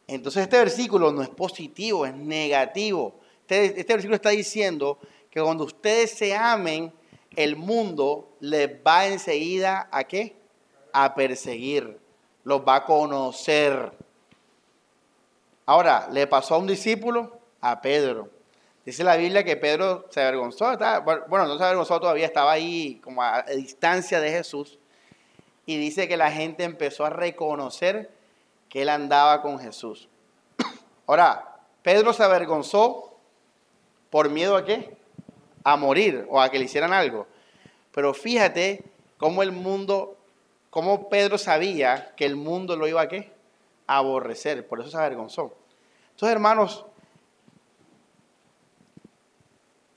Entonces 0.06 0.44
este 0.44 0.58
versículo 0.58 1.12
no 1.12 1.24
es 1.24 1.30
positivo, 1.30 2.06
es 2.06 2.13
negativo. 2.13 3.16
Este, 3.42 3.80
este 3.80 3.94
versículo 3.94 4.16
está 4.16 4.30
diciendo 4.30 5.00
que 5.32 5.42
cuando 5.42 5.63
ustedes 5.63 6.12
se 6.12 6.36
amen, 6.36 6.94
el 7.36 7.56
mundo 7.56 8.36
les 8.39 8.70
va 8.70 9.08
enseguida 9.08 9.89
a 9.92 10.04
qué? 10.04 10.36
A 10.94 11.16
perseguir, 11.16 12.00
los 12.48 12.62
va 12.62 12.75
a 12.77 12.86
conocer. 12.86 13.92
Ahora, 15.66 16.08
le 16.13 16.27
pasó 16.27 16.56
a 16.56 16.60
un 16.60 16.68
discípulo, 16.68 17.42
a 17.60 17.82
Pedro. 17.82 18.30
Dice 18.86 19.04
la 19.04 19.18
Biblia 19.18 19.44
que 19.44 19.58
Pedro 19.58 20.06
se 20.12 20.22
avergonzó, 20.22 20.77
bueno, 21.27 21.46
no 21.46 21.58
se 21.58 21.63
avergonzó 21.66 22.00
todavía, 22.00 22.25
estaba 22.25 22.54
ahí 22.54 23.01
como 23.04 23.22
a 23.22 23.44
distancia 23.44 24.22
de 24.22 24.32
Jesús. 24.32 24.80
Y 25.66 25.75
dice 25.75 26.08
que 26.08 26.16
la 26.16 26.32
gente 26.32 26.63
empezó 26.63 27.04
a 27.04 27.10
reconocer 27.10 28.12
que 28.70 28.84
él 28.84 28.88
andaba 28.88 29.42
con 29.42 29.60
Jesús. 29.60 30.08
Ahora, 31.06 31.58
Pedro 31.82 32.13
se 32.13 32.24
avergonzó 32.24 33.18
por 34.10 34.30
miedo 34.30 34.56
a 34.56 34.63
qué? 34.63 34.96
A 35.66 35.75
morir 35.75 36.25
o 36.30 36.39
a 36.39 36.50
que 36.50 36.60
le 36.60 36.63
hicieran 36.63 36.94
algo. 36.94 37.27
Pero 37.92 38.13
fíjate 38.13 38.86
cómo 39.18 39.44
el 39.44 39.51
mundo, 39.51 40.17
cómo 40.70 41.10
Pedro 41.10 41.38
sabía 41.38 42.14
que 42.16 42.26
el 42.26 42.36
mundo 42.36 42.76
lo 42.76 42.88
iba 42.88 43.02
a 43.02 43.08
qué? 43.08 43.32
A 43.88 43.98
aborrecer, 43.98 44.68
por 44.68 44.80
eso 44.80 44.90
se 44.90 44.98
avergonzó. 44.98 45.54
Entonces, 46.12 46.34
hermanos, 46.34 46.86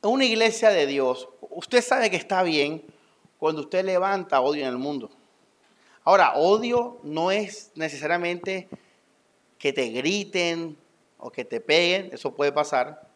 una 0.02 0.24
iglesia 0.24 0.70
de 0.70 0.86
Dios, 0.86 1.28
usted 1.50 1.82
sabe 1.82 2.10
que 2.10 2.16
está 2.16 2.42
bien 2.42 2.84
cuando 3.38 3.62
usted 3.62 3.84
levanta 3.84 4.40
odio 4.40 4.62
en 4.62 4.68
el 4.68 4.78
mundo. 4.78 5.10
Ahora, 6.04 6.34
odio 6.34 6.98
no 7.02 7.30
es 7.30 7.72
necesariamente 7.74 8.68
que 9.58 9.72
te 9.72 9.88
griten 9.90 10.76
o 11.18 11.30
que 11.30 11.44
te 11.44 11.60
peguen, 11.60 12.10
eso 12.12 12.34
puede 12.34 12.52
pasar. 12.52 13.08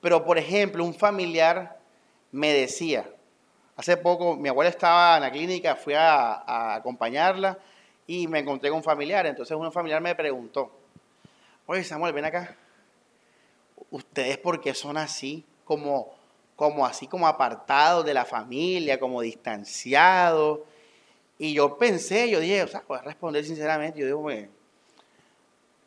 Pero, 0.00 0.24
por 0.24 0.36
ejemplo, 0.36 0.84
un 0.84 0.94
familiar 0.94 1.80
me 2.32 2.52
decía, 2.52 3.10
hace 3.76 3.96
poco 3.96 4.36
mi 4.36 4.48
abuela 4.48 4.70
estaba 4.70 5.16
en 5.16 5.22
la 5.22 5.30
clínica, 5.30 5.76
fui 5.76 5.94
a, 5.94 6.74
acompañarla 6.74 7.58
y 8.06 8.26
me 8.26 8.40
encontré 8.40 8.70
con 8.70 8.78
un 8.78 8.84
familiar. 8.84 9.26
Entonces 9.26 9.56
un 9.56 9.70
familiar 9.72 10.00
me 10.00 10.14
preguntó, 10.14 10.70
oye 11.66 11.84
Samuel, 11.84 12.12
ven 12.12 12.24
acá, 12.24 12.56
¿ustedes 13.90 14.38
por 14.38 14.60
qué 14.60 14.74
son 14.74 14.96
así? 14.96 15.44
Como 15.64 16.16
como 16.56 16.86
así 16.86 17.06
como 17.06 17.28
apartado 17.28 18.02
de 18.02 18.14
la 18.14 18.24
familia, 18.24 18.98
como 18.98 19.20
distanciado. 19.20 20.64
Y 21.38 21.52
yo 21.52 21.76
pensé, 21.76 22.30
yo 22.30 22.40
dije, 22.40 22.62
o 22.62 22.66
sea, 22.66 22.82
voy 22.88 22.98
a 22.98 23.02
responder 23.02 23.44
sinceramente, 23.44 24.00
yo 24.00 24.06
digo, 24.06 24.20
bueno, 24.20 24.48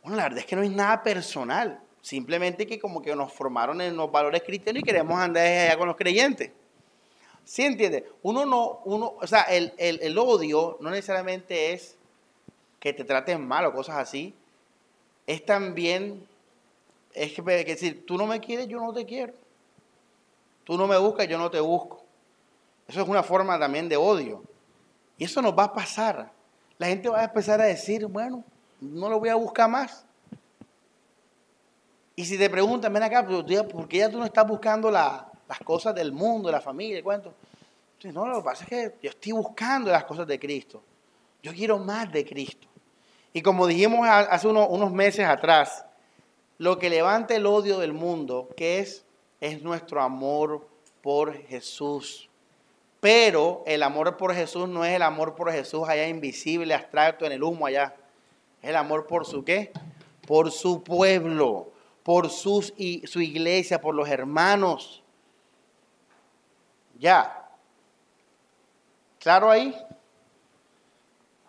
la 0.05 0.23
verdad 0.23 0.39
es 0.39 0.45
que 0.45 0.55
no 0.55 0.61
es 0.61 0.71
nada 0.71 1.01
personal, 1.01 1.81
simplemente 2.01 2.67
que 2.67 2.79
como 2.79 3.01
que 3.01 3.15
nos 3.15 3.33
formaron 3.33 3.81
en 3.81 3.97
los 3.97 4.11
valores 4.11 4.43
cristianos 4.43 4.81
y 4.81 4.83
queremos 4.83 5.19
andar 5.19 5.43
allá 5.43 5.77
con 5.77 5.87
los 5.87 5.97
creyentes. 5.97 6.51
¿Sí 7.59 7.65
entiende? 7.65 8.09
Uno 8.23 8.45
no, 8.45 8.79
uno, 8.85 9.15
o 9.19 9.27
sea, 9.27 9.41
el, 9.41 9.73
el 9.77 10.17
odio 10.17 10.77
no 10.79 10.91
necesariamente 10.91 11.73
es 11.73 11.97
que 12.79 12.93
te 12.93 13.03
traten 13.03 13.45
mal 13.45 13.65
o 13.65 13.73
cosas 13.73 13.97
así, 13.97 14.33
es 15.27 15.45
también, 15.45 16.25
es 17.13 17.33
que, 17.33 17.41
decir, 17.41 18.05
tú 18.05 18.17
no 18.17 18.27
me 18.27 18.39
quieres, 18.39 18.69
yo 18.69 18.79
no 18.79 18.93
te 18.93 19.05
quiero. 19.05 19.33
Tú 20.63 20.77
no 20.77 20.87
me 20.87 20.97
buscas, 20.97 21.27
yo 21.27 21.37
no 21.37 21.51
te 21.51 21.59
busco. 21.59 22.01
Eso 22.87 23.01
es 23.01 23.09
una 23.09 23.23
forma 23.23 23.59
también 23.59 23.89
de 23.89 23.97
odio. 23.97 24.41
Y 25.17 25.25
eso 25.25 25.41
nos 25.41 25.51
va 25.51 25.65
a 25.65 25.73
pasar. 25.73 26.31
La 26.77 26.87
gente 26.87 27.09
va 27.09 27.19
a 27.19 27.25
empezar 27.25 27.59
a 27.59 27.65
decir, 27.65 28.05
bueno, 28.05 28.41
no 28.79 29.09
lo 29.09 29.19
voy 29.19 29.27
a 29.27 29.35
buscar 29.35 29.69
más. 29.69 30.05
Y 32.15 32.23
si 32.23 32.37
te 32.37 32.49
preguntan, 32.49 32.93
ven 32.93 33.03
acá, 33.03 33.27
¿por 33.27 33.89
qué 33.89 33.97
ya 33.97 34.09
tú 34.09 34.17
no 34.17 34.23
estás 34.23 34.47
buscando 34.47 34.89
las 34.89 35.25
cosas 35.65 35.93
del 35.93 36.13
mundo, 36.13 36.49
la 36.49 36.61
familia, 36.61 36.99
el 36.99 37.03
cuento? 37.03 37.33
No, 38.03 38.27
lo 38.27 38.37
que 38.37 38.43
pasa 38.43 38.63
es 38.63 38.69
que 38.69 38.95
yo 39.01 39.09
estoy 39.09 39.31
buscando 39.33 39.91
las 39.91 40.05
cosas 40.05 40.27
de 40.27 40.39
Cristo. 40.39 40.83
Yo 41.43 41.53
quiero 41.53 41.77
más 41.77 42.11
de 42.11 42.25
Cristo. 42.25 42.67
Y 43.33 43.41
como 43.41 43.67
dijimos 43.67 44.07
hace 44.07 44.47
unos, 44.47 44.67
unos 44.69 44.91
meses 44.91 45.25
atrás, 45.25 45.85
lo 46.57 46.79
que 46.79 46.89
levanta 46.89 47.35
el 47.35 47.45
odio 47.45 47.79
del 47.79 47.93
mundo, 47.93 48.49
que 48.57 48.79
es 48.79 49.05
es 49.39 49.61
nuestro 49.61 50.01
amor 50.01 50.67
por 51.01 51.33
Jesús. 51.33 52.29
Pero 52.99 53.63
el 53.65 53.83
amor 53.83 54.17
por 54.17 54.33
Jesús 54.35 54.67
no 54.67 54.83
es 54.83 54.93
el 54.93 55.01
amor 55.01 55.35
por 55.35 55.51
Jesús 55.51 55.87
allá 55.87 56.07
invisible, 56.07 56.73
abstracto, 56.73 57.25
en 57.25 57.31
el 57.31 57.43
humo 57.43 57.65
allá. 57.65 57.95
Es 58.61 58.69
el 58.69 58.75
amor 58.75 59.07
por 59.07 59.25
su 59.25 59.43
qué? 59.45 59.71
Por 60.27 60.51
su 60.51 60.83
pueblo, 60.83 61.71
por 62.03 62.29
sus, 62.29 62.73
y, 62.75 63.07
su 63.07 63.21
iglesia, 63.21 63.79
por 63.79 63.95
los 63.95 64.09
hermanos. 64.09 65.01
Ya. 66.97 67.38
¿Claro 69.19 69.51
ahí? 69.51 69.75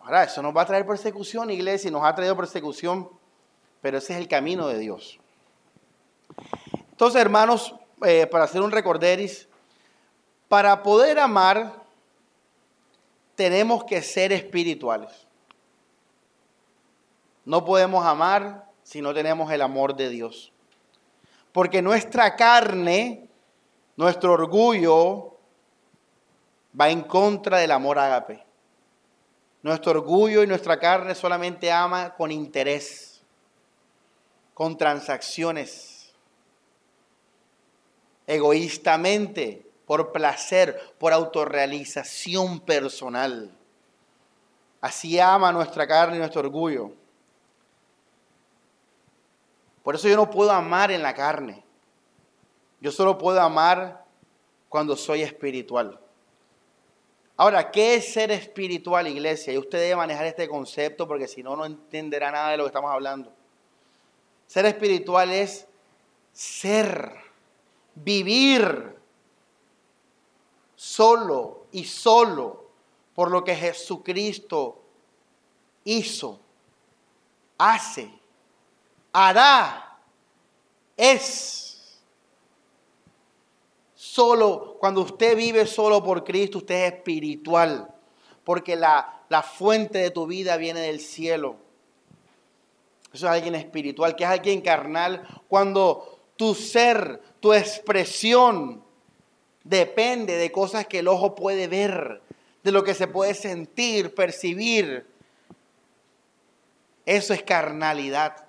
Ahora, 0.01 0.23
eso 0.23 0.41
nos 0.41 0.55
va 0.55 0.63
a 0.63 0.65
traer 0.65 0.85
persecución, 0.85 1.49
iglesia, 1.49 1.87
y 1.87 1.91
nos 1.91 2.03
ha 2.03 2.13
traído 2.13 2.35
persecución, 2.35 3.09
pero 3.81 3.97
ese 3.97 4.13
es 4.13 4.19
el 4.19 4.27
camino 4.27 4.67
de 4.67 4.77
Dios. 4.79 5.19
Entonces, 6.91 7.21
hermanos, 7.21 7.75
eh, 8.05 8.27
para 8.27 8.43
hacer 8.43 8.61
un 8.61 8.71
recorderis, 8.71 9.47
para 10.47 10.83
poder 10.83 11.17
amar 11.19 11.81
tenemos 13.35 13.85
que 13.85 14.01
ser 14.01 14.33
espirituales. 14.33 15.09
No 17.45 17.63
podemos 17.63 18.05
amar 18.05 18.69
si 18.83 19.01
no 19.01 19.13
tenemos 19.13 19.51
el 19.51 19.61
amor 19.61 19.95
de 19.95 20.09
Dios. 20.09 20.51
Porque 21.51 21.81
nuestra 21.81 22.35
carne, 22.35 23.29
nuestro 23.95 24.33
orgullo, 24.33 25.30
va 26.79 26.89
en 26.89 27.01
contra 27.01 27.57
del 27.59 27.71
amor 27.71 27.99
ágape. 27.99 28.43
Nuestro 29.63 29.91
orgullo 29.91 30.43
y 30.43 30.47
nuestra 30.47 30.79
carne 30.79 31.13
solamente 31.13 31.71
ama 31.71 32.15
con 32.15 32.31
interés, 32.31 33.21
con 34.53 34.77
transacciones 34.77 36.01
egoístamente, 38.31 39.65
por 39.85 40.13
placer, 40.13 40.79
por 40.97 41.11
autorrealización 41.11 42.61
personal. 42.61 43.51
Así 44.79 45.19
ama 45.19 45.51
nuestra 45.51 45.85
carne 45.85 46.15
y 46.15 46.19
nuestro 46.19 46.39
orgullo. 46.39 46.91
Por 49.83 49.95
eso 49.95 50.07
yo 50.07 50.15
no 50.15 50.29
puedo 50.29 50.51
amar 50.51 50.91
en 50.91 51.01
la 51.01 51.13
carne. 51.13 51.61
Yo 52.79 52.91
solo 52.91 53.17
puedo 53.17 53.41
amar 53.41 54.05
cuando 54.69 54.95
soy 54.95 55.23
espiritual. 55.23 55.99
Ahora, 57.41 57.71
¿qué 57.71 57.95
es 57.95 58.13
ser 58.13 58.29
espiritual, 58.29 59.07
iglesia? 59.07 59.51
Y 59.51 59.57
usted 59.57 59.79
debe 59.79 59.95
manejar 59.95 60.27
este 60.27 60.47
concepto 60.47 61.07
porque 61.07 61.27
si 61.27 61.41
no, 61.41 61.55
no 61.55 61.65
entenderá 61.65 62.29
nada 62.29 62.51
de 62.51 62.57
lo 62.57 62.65
que 62.65 62.67
estamos 62.67 62.91
hablando. 62.91 63.33
Ser 64.45 64.67
espiritual 64.67 65.31
es 65.31 65.65
ser 66.31 67.15
vivir 67.95 68.95
solo 70.75 71.65
y 71.71 71.83
solo 71.83 72.69
por 73.15 73.31
lo 73.31 73.43
que 73.43 73.55
Jesucristo 73.55 74.83
hizo, 75.83 76.39
hace, 77.57 78.07
hará, 79.13 79.97
es. 80.95 81.70
Solo, 84.03 84.77
cuando 84.79 85.01
usted 85.01 85.37
vive 85.37 85.67
solo 85.67 86.03
por 86.03 86.23
Cristo, 86.23 86.57
usted 86.57 86.87
es 86.87 86.93
espiritual, 86.93 87.93
porque 88.43 88.75
la, 88.75 89.21
la 89.29 89.43
fuente 89.43 89.99
de 89.99 90.09
tu 90.09 90.25
vida 90.25 90.57
viene 90.57 90.79
del 90.79 90.99
cielo. 90.99 91.57
Eso 93.13 93.27
es 93.27 93.31
alguien 93.31 93.53
espiritual, 93.53 94.15
que 94.15 94.23
es 94.23 94.29
alguien 94.31 94.61
carnal, 94.61 95.21
cuando 95.47 96.19
tu 96.35 96.55
ser, 96.55 97.21
tu 97.39 97.53
expresión 97.53 98.83
depende 99.63 100.35
de 100.35 100.51
cosas 100.51 100.87
que 100.87 100.97
el 100.97 101.07
ojo 101.07 101.35
puede 101.35 101.67
ver, 101.67 102.23
de 102.63 102.71
lo 102.71 102.83
que 102.83 102.95
se 102.95 103.05
puede 103.05 103.35
sentir, 103.35 104.15
percibir. 104.15 105.05
Eso 107.05 107.35
es 107.35 107.43
carnalidad, 107.43 108.47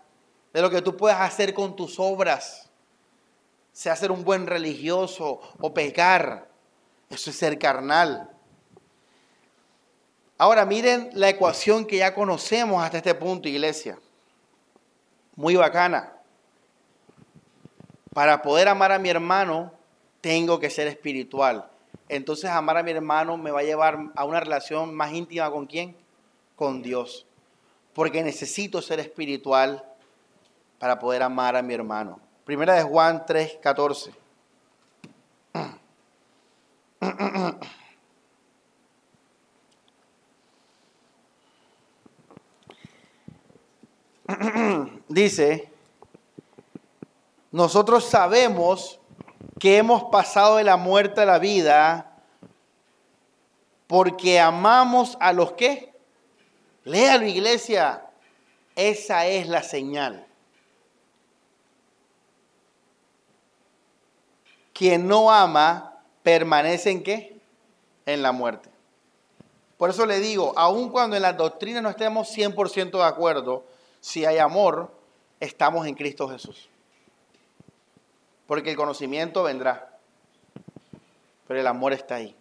de 0.54 0.62
lo 0.62 0.70
que 0.70 0.80
tú 0.80 0.96
puedes 0.96 1.18
hacer 1.18 1.52
con 1.52 1.76
tus 1.76 2.00
obras, 2.00 2.70
sea 3.72 3.96
ser 3.96 4.12
un 4.12 4.24
buen 4.24 4.46
religioso 4.46 5.40
o 5.58 5.74
pecar. 5.74 6.48
Eso 7.08 7.30
es 7.30 7.36
ser 7.36 7.58
carnal. 7.58 8.30
Ahora 10.38 10.66
miren 10.66 11.10
la 11.12 11.28
ecuación 11.28 11.86
que 11.86 11.98
ya 11.98 12.14
conocemos 12.14 12.82
hasta 12.82 12.98
este 12.98 13.14
punto, 13.14 13.48
iglesia. 13.48 13.98
Muy 15.36 15.56
bacana. 15.56 16.12
Para 18.12 18.42
poder 18.42 18.68
amar 18.68 18.92
a 18.92 18.98
mi 18.98 19.08
hermano, 19.08 19.72
tengo 20.20 20.58
que 20.58 20.68
ser 20.68 20.86
espiritual. 20.86 21.70
Entonces 22.08 22.50
amar 22.50 22.76
a 22.76 22.82
mi 22.82 22.90
hermano 22.90 23.38
me 23.38 23.50
va 23.50 23.60
a 23.60 23.64
llevar 23.64 23.98
a 24.14 24.24
una 24.24 24.40
relación 24.40 24.94
más 24.94 25.12
íntima 25.12 25.50
con 25.50 25.66
quién? 25.66 25.96
Con 26.56 26.82
Dios. 26.82 27.26
Porque 27.94 28.22
necesito 28.22 28.82
ser 28.82 29.00
espiritual 29.00 29.84
para 30.78 30.98
poder 30.98 31.22
amar 31.22 31.56
a 31.56 31.62
mi 31.62 31.72
hermano. 31.72 32.20
Primera 32.44 32.74
de 32.74 32.82
Juan 32.82 33.24
3, 33.24 33.58
14. 33.62 34.12
Dice, 45.08 45.70
nosotros 47.52 48.04
sabemos 48.04 48.98
que 49.60 49.76
hemos 49.76 50.04
pasado 50.04 50.56
de 50.56 50.64
la 50.64 50.76
muerte 50.76 51.20
a 51.20 51.26
la 51.26 51.38
vida 51.38 52.12
porque 53.86 54.40
amamos 54.40 55.16
a 55.20 55.32
los 55.32 55.52
que. 55.52 55.92
Léalo, 56.84 57.26
iglesia. 57.26 58.06
Esa 58.74 59.26
es 59.26 59.46
la 59.46 59.62
señal. 59.62 60.26
Quien 64.72 65.06
no 65.06 65.30
ama 65.30 66.00
permanece 66.22 66.90
en 66.90 67.02
qué? 67.02 67.40
En 68.06 68.22
la 68.22 68.32
muerte. 68.32 68.70
Por 69.76 69.90
eso 69.90 70.06
le 70.06 70.20
digo, 70.20 70.52
aun 70.56 70.90
cuando 70.90 71.16
en 71.16 71.22
la 71.22 71.32
doctrina 71.32 71.80
no 71.80 71.90
estemos 71.90 72.28
100% 72.36 72.90
de 72.92 73.04
acuerdo, 73.04 73.64
si 74.00 74.24
hay 74.24 74.38
amor, 74.38 74.92
estamos 75.40 75.86
en 75.86 75.94
Cristo 75.94 76.28
Jesús. 76.28 76.68
Porque 78.46 78.70
el 78.70 78.76
conocimiento 78.76 79.42
vendrá, 79.42 79.98
pero 81.48 81.58
el 81.58 81.66
amor 81.66 81.92
está 81.92 82.16
ahí. 82.16 82.36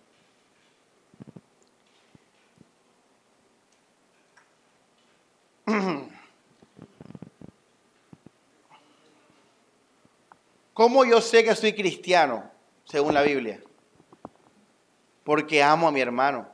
¿Cómo 10.81 11.05
yo 11.05 11.21
sé 11.21 11.43
que 11.43 11.53
soy 11.55 11.73
cristiano, 11.73 12.49
según 12.85 13.13
la 13.13 13.21
Biblia? 13.21 13.61
Porque 15.23 15.61
amo 15.61 15.87
a 15.87 15.91
mi 15.91 16.01
hermano. 16.01 16.49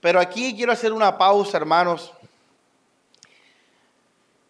Pero 0.00 0.20
aquí 0.20 0.54
quiero 0.54 0.70
hacer 0.70 0.92
una 0.92 1.18
pausa, 1.18 1.56
hermanos, 1.56 2.12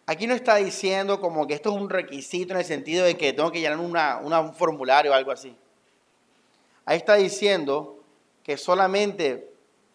Aquí 0.05 0.27
no 0.27 0.35
está 0.35 0.57
diciendo 0.57 1.19
como 1.19 1.47
que 1.47 1.55
esto 1.55 1.75
es 1.75 1.81
un 1.81 1.89
requisito 1.89 2.53
en 2.53 2.59
el 2.59 2.65
sentido 2.65 3.03
de 3.03 3.17
que 3.17 3.33
tengo 3.33 3.51
que 3.51 3.61
llenar 3.61 3.79
un 3.79 4.53
formulario 4.53 5.11
o 5.11 5.15
algo 5.15 5.31
así. 5.31 5.57
Ahí 6.85 6.97
está 6.97 7.15
diciendo 7.15 7.99
que 8.43 8.57
solamente 8.57 9.51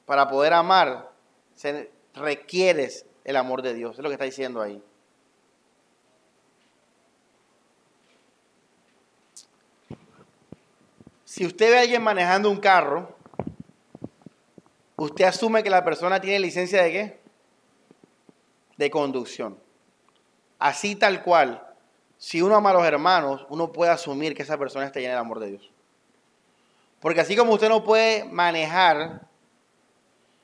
para 0.07 0.29
poder 0.29 0.55
amar 0.55 1.12
se 1.55 1.88
requieres 2.14 3.07
el 3.23 3.37
amor 3.37 3.62
de 3.62 3.75
Dios. 3.75 3.96
Es 3.96 4.03
lo 4.03 4.09
que 4.09 4.14
está 4.14 4.25
diciendo 4.25 4.61
ahí. 4.61 4.83
Si 11.33 11.47
usted 11.47 11.71
ve 11.71 11.79
a 11.79 11.81
alguien 11.81 12.03
manejando 12.03 12.51
un 12.51 12.61
carro, 12.61 13.16
usted 14.97 15.25
asume 15.25 15.62
que 15.62 15.71
la 15.71 15.83
persona 15.83 16.21
tiene 16.21 16.38
licencia 16.38 16.83
de 16.83 16.92
qué? 16.92 17.21
De 18.77 18.90
conducción. 18.90 19.59
Así 20.59 20.95
tal 20.95 21.23
cual, 21.23 21.66
si 22.18 22.42
uno 22.42 22.55
ama 22.55 22.68
a 22.68 22.75
los 22.75 22.85
hermanos, 22.85 23.47
uno 23.49 23.73
puede 23.73 23.90
asumir 23.90 24.35
que 24.35 24.42
esa 24.42 24.59
persona 24.59 24.85
está 24.85 25.01
llena 25.01 25.12
del 25.12 25.21
amor 25.21 25.40
de 25.40 25.53
Dios. 25.53 25.71
Porque 27.01 27.23
así 27.23 27.35
como 27.35 27.55
usted 27.55 27.71
no 27.71 27.83
puede 27.83 28.25
manejar, 28.25 29.23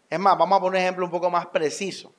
es 0.09 0.18
más, 0.18 0.38
vamos 0.38 0.57
a 0.57 0.61
poner 0.62 0.79
un 0.79 0.85
ejemplo 0.85 1.05
un 1.05 1.11
poco 1.11 1.29
más 1.29 1.44
preciso. 1.48 2.14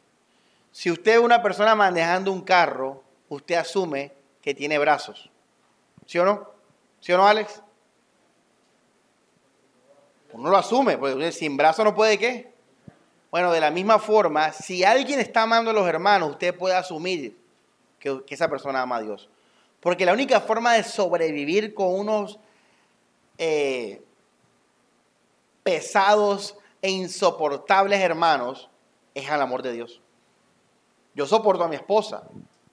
Si 0.71 0.91
usted 0.91 1.13
es 1.13 1.19
una 1.19 1.41
persona 1.41 1.73
manejando 1.73 2.31
un 2.31 2.41
carro, 2.41 3.03
usted 3.29 3.55
asume 3.55 4.13
que 4.43 4.53
tiene 4.53 4.77
brazos. 4.77 5.31
¿Sí 6.05 6.19
o 6.19 6.23
no? 6.23 6.51
¿Sí 6.99 7.11
o 7.13 7.17
no, 7.17 7.25
Alex? 7.25 7.63
Uno 10.33 10.49
lo 10.49 10.57
asume, 10.57 10.97
porque 10.97 11.31
sin 11.31 11.57
brazos 11.57 11.83
no 11.83 11.95
puede 11.95 12.17
qué. 12.17 12.53
Bueno, 13.31 13.51
de 13.51 13.59
la 13.59 13.71
misma 13.71 13.99
forma, 13.99 14.51
si 14.51 14.83
alguien 14.83 15.19
está 15.19 15.43
amando 15.43 15.71
a 15.71 15.73
los 15.73 15.87
hermanos, 15.87 16.31
usted 16.31 16.55
puede 16.55 16.75
asumir 16.75 17.37
que, 17.99 18.23
esa 18.27 18.49
persona 18.49 18.81
ama 18.81 18.97
a 18.97 19.01
Dios. 19.01 19.29
Porque 19.79 20.05
la 20.05 20.13
única 20.13 20.41
forma 20.41 20.73
de 20.73 20.83
sobrevivir 20.83 21.73
con 21.73 21.93
unos 21.99 22.39
eh, 23.37 24.01
pesados 25.63 26.57
e 26.81 26.89
insoportables 26.89 27.99
hermanos 27.99 28.69
es 29.13 29.29
al 29.29 29.41
amor 29.41 29.61
de 29.61 29.73
Dios. 29.73 30.01
Yo 31.13 31.25
soporto 31.25 31.63
a 31.63 31.67
mi 31.67 31.75
esposa 31.75 32.23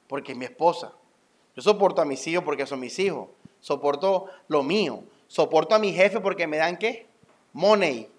porque 0.09 0.33
es 0.33 0.39
mi 0.39 0.45
esposa. 0.45 0.93
Yo 1.55 1.63
soporto 1.63 2.01
a 2.01 2.05
mis 2.05 2.27
hijos 2.27 2.45
porque 2.45 2.67
son 2.67 2.81
mis 2.81 2.99
hijos. 2.99 3.29
Soporto 3.61 4.27
lo 4.49 4.63
mío. 4.63 5.03
Soporto 5.27 5.75
a 5.75 5.79
mi 5.79 5.93
jefe 5.93 6.21
porque 6.21 6.47
me 6.47 6.59
dan 6.59 6.77
qué? 6.77 7.07
Money. 7.57 8.13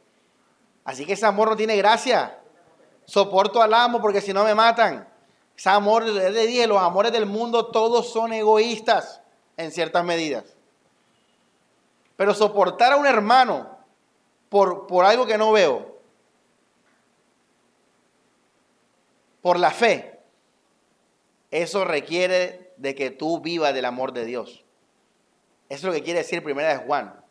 Así 0.84 1.06
que 1.06 1.14
ese 1.14 1.28
amor 1.28 1.50
no 1.50 1.56
tiene 1.56 1.78
gracia. 1.78 2.40
Soporto 3.06 3.62
al 3.62 3.72
amo 3.72 4.02
porque 4.02 4.20
si 4.20 4.34
no 4.34 4.44
me 4.44 4.56
matan. 4.56 5.08
Ese 5.56 5.70
amor, 5.70 6.04
le 6.04 6.48
dije, 6.48 6.66
los 6.66 6.82
amores 6.82 7.12
del 7.12 7.28
mundo 7.28 7.68
todos 7.68 8.12
son 8.12 8.34
egoístas 8.34 9.22
en 9.56 9.72
ciertas 9.72 10.04
medidas. 10.04 10.44
Pero 12.16 12.34
soportar 12.34 12.94
a 12.94 12.98
un 12.98 13.06
hermano 13.06 13.78
por, 14.50 14.88
por 14.88 15.06
algo 15.06 15.28
que 15.28 15.38
no 15.38 15.52
veo, 15.52 16.00
por 19.44 19.60
la 19.60 19.70
fe, 19.70 20.20
eso 21.52 21.86
requiere 21.86 22.74
de 22.78 22.96
que 22.96 23.12
tú 23.12 23.40
vivas 23.40 23.76
del 23.76 23.86
amor 23.86 24.14
de 24.14 24.26
Dios. 24.26 24.64
Eso 25.70 25.78
es 25.80 25.84
lo 25.84 25.92
que 25.92 26.04
quiere 26.04 26.20
decir 26.20 26.44
primera 26.44 26.70
de 26.70 26.86
Juan. 26.86 27.27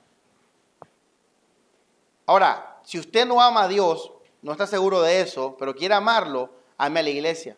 Ahora, 2.27 2.81
si 2.85 2.99
usted 2.99 3.25
no 3.25 3.41
ama 3.41 3.63
a 3.63 3.69
Dios, 3.69 4.13
no 4.43 4.53
está 4.53 4.67
seguro 4.67 5.01
de 5.03 5.21
eso, 5.21 5.57
pero 5.59 5.75
quiere 5.75 5.95
amarlo, 5.95 6.51
ame 6.77 7.01
a 7.01 7.03
la 7.05 7.11
iglesia. 7.11 7.57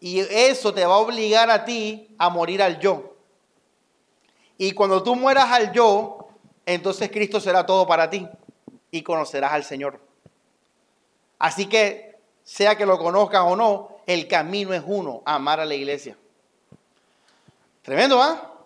Y 0.00 0.20
eso 0.20 0.72
te 0.72 0.84
va 0.84 0.94
a 0.94 0.98
obligar 0.98 1.50
a 1.50 1.64
ti 1.64 2.14
a 2.18 2.28
morir 2.28 2.62
al 2.62 2.78
yo. 2.78 3.16
Y 4.56 4.72
cuando 4.72 5.02
tú 5.02 5.16
mueras 5.16 5.50
al 5.50 5.72
yo, 5.72 6.28
entonces 6.66 7.10
Cristo 7.10 7.40
será 7.40 7.64
todo 7.64 7.86
para 7.86 8.10
ti 8.10 8.28
y 8.90 9.02
conocerás 9.02 9.52
al 9.52 9.64
Señor. 9.64 10.00
Así 11.38 11.66
que, 11.66 12.18
sea 12.42 12.76
que 12.76 12.86
lo 12.86 12.98
conozcas 12.98 13.42
o 13.44 13.54
no, 13.54 13.98
el 14.06 14.26
camino 14.26 14.74
es 14.74 14.82
uno, 14.84 15.22
amar 15.24 15.60
a 15.60 15.64
la 15.64 15.74
iglesia. 15.74 16.16
Tremendo, 17.82 18.20
¿ah? 18.20 18.57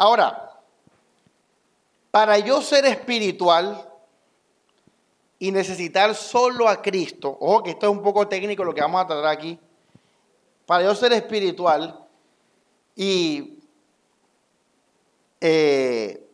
Ahora, 0.00 0.58
para 2.10 2.38
yo 2.38 2.62
ser 2.62 2.86
espiritual, 2.86 3.86
y 5.38 5.52
necesitar 5.52 6.14
solo 6.14 6.68
a 6.68 6.80
Cristo, 6.80 7.36
ojo 7.38 7.62
que 7.62 7.70
esto 7.70 7.86
es 7.86 7.92
un 7.92 8.02
poco 8.02 8.26
técnico 8.26 8.64
lo 8.64 8.74
que 8.74 8.80
vamos 8.80 9.02
a 9.02 9.06
tratar 9.06 9.26
aquí, 9.26 9.58
para 10.64 10.84
yo 10.84 10.94
ser 10.94 11.12
espiritual 11.12 12.06
y 12.96 13.58
eh, 15.38 16.30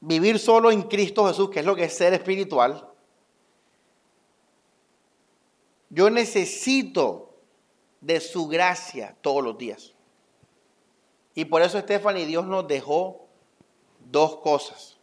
vivir 0.00 0.40
solo 0.40 0.72
en 0.72 0.82
Cristo 0.82 1.28
Jesús, 1.28 1.50
que 1.50 1.60
es 1.60 1.66
lo 1.66 1.76
que 1.76 1.84
es 1.84 1.96
ser 1.96 2.12
espiritual, 2.12 2.88
yo 5.90 6.10
necesito 6.10 7.34
de 8.00 8.20
su 8.20 8.48
gracia 8.48 9.16
todos 9.20 9.44
los 9.44 9.56
días. 9.56 9.95
Y 11.36 11.44
por 11.44 11.62
eso 11.62 11.78
Stephanie 11.78 12.24
Dios 12.24 12.46
nos 12.46 12.66
dejó 12.66 13.26
dos 14.10 14.38
cosas. 14.38 14.96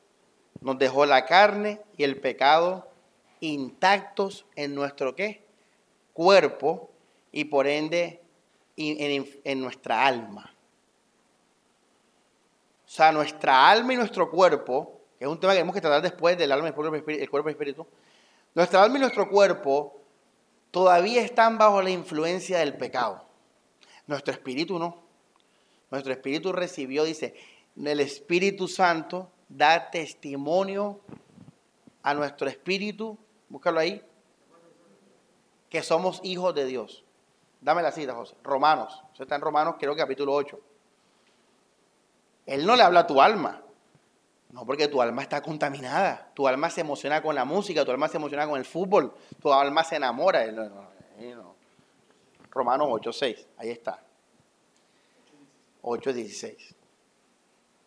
Nos 0.62 0.80
dejó 0.80 1.06
la 1.06 1.26
carne 1.26 1.80
y 1.96 2.04
el 2.04 2.20
pecado 2.20 2.90
intactos 3.40 4.46
en 4.56 4.74
nuestro 4.74 5.16
qué? 5.16 5.46
Cuerpo 6.12 6.90
y 7.32 7.46
por 7.46 7.68
ende 7.68 8.20
en, 8.76 9.62
nuestra 9.62 10.08
alma. 10.08 10.52
O 12.84 12.90
sea, 12.90 13.12
nuestra 13.12 13.70
alma 13.70 13.94
y 13.94 13.98
nuestro 13.98 14.32
cuerpo, 14.32 15.02
que 15.20 15.26
es 15.26 15.30
un 15.30 15.40
tema 15.40 15.54
que 15.54 15.58
tenemos 15.58 15.76
que 15.76 15.82
tratar 15.82 16.02
después 16.02 16.36
del 16.36 16.52
alma, 16.52 16.68
el 16.68 16.74
cuerpo 16.74 16.96
y 16.98 17.12
el 17.12 17.50
espíritu, 17.50 17.86
nuestra 18.56 18.82
alma 18.82 18.98
y 18.98 19.02
nuestro 19.02 19.30
cuerpo 19.30 20.02
todavía 20.72 21.22
están 21.22 21.60
bajo 21.60 21.80
la 21.84 21.92
influencia 21.92 22.58
del 22.58 22.76
pecado. 22.76 23.24
Nuestro 24.08 24.34
espíritu 24.34 24.80
no. 24.80 25.03
Nuestro 25.94 26.12
espíritu 26.12 26.52
recibió, 26.52 27.04
dice, 27.04 27.36
el 27.78 28.00
Espíritu 28.00 28.68
Santo 28.68 29.30
da 29.48 29.92
testimonio 29.92 31.02
a 32.02 32.16
nuestro 32.16 32.50
espíritu, 32.50 33.16
búscalo 33.48 33.80
ahí, 33.80 34.04
que 35.70 35.84
somos 35.84 36.20
hijos 36.24 36.56
de 36.56 36.66
Dios. 36.66 37.06
Dame 37.62 37.84
la 37.84 37.92
cita, 37.92 38.16
José. 38.16 38.34
Romanos. 38.42 39.04
Eso 39.14 39.22
está 39.22 39.36
en 39.36 39.42
Romanos, 39.42 39.76
creo 39.78 39.94
que 39.94 40.02
capítulo 40.02 40.34
8. 40.34 40.60
Él 42.48 42.66
no 42.66 42.76
le 42.76 42.82
habla 42.82 43.02
a 43.02 43.08
tu 43.08 43.22
alma. 43.22 43.62
No, 44.50 44.66
porque 44.66 44.88
tu 44.88 45.00
alma 45.00 45.22
está 45.22 45.44
contaminada. 45.44 46.32
Tu 46.34 46.48
alma 46.48 46.72
se 46.72 46.82
emociona 46.82 47.22
con 47.22 47.36
la 47.36 47.46
música, 47.46 47.86
tu 47.86 47.92
alma 47.92 48.08
se 48.08 48.18
emociona 48.18 48.48
con 48.48 48.58
el 48.58 48.66
fútbol, 48.66 49.14
tu 49.40 49.54
alma 49.54 49.84
se 49.84 49.98
enamora. 49.98 50.52
No, 50.52 50.68
no, 50.70 51.56
Romanos 52.50 52.88
8, 52.90 53.14
6. 53.14 53.48
Ahí 53.58 53.70
está. 53.70 54.04
8.16. 55.84 56.56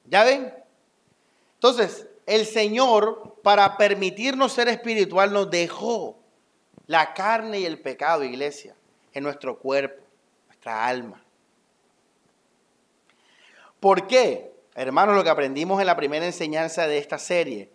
¿Ya 0.05 0.23
ven? 0.23 0.55
Entonces, 1.55 2.07
el 2.27 2.47
Señor, 2.47 3.41
para 3.43 3.77
permitirnos 3.77 4.53
ser 4.53 4.69
espiritual, 4.69 5.33
nos 5.33 5.51
dejó 5.51 6.19
la 6.87 7.15
carne 7.15 7.61
y 7.61 7.67
el 7.67 7.81
pecado, 7.81 8.23
iglesia, 8.23 8.77
en 9.13 9.25
nuestro 9.25 9.59
cuerpo, 9.59 10.03
nuestra 10.47 10.87
alma. 10.87 11.23
¿Por 13.81 14.07
qué? 14.07 14.53
Hermanos, 14.75 15.17
lo 15.17 15.25
que 15.25 15.31
aprendimos 15.31 15.81
en 15.81 15.87
la 15.87 15.97
primera 15.97 16.27
enseñanza 16.27 16.87
de 16.87 16.99
esta 16.99 17.19
serie. 17.19 17.71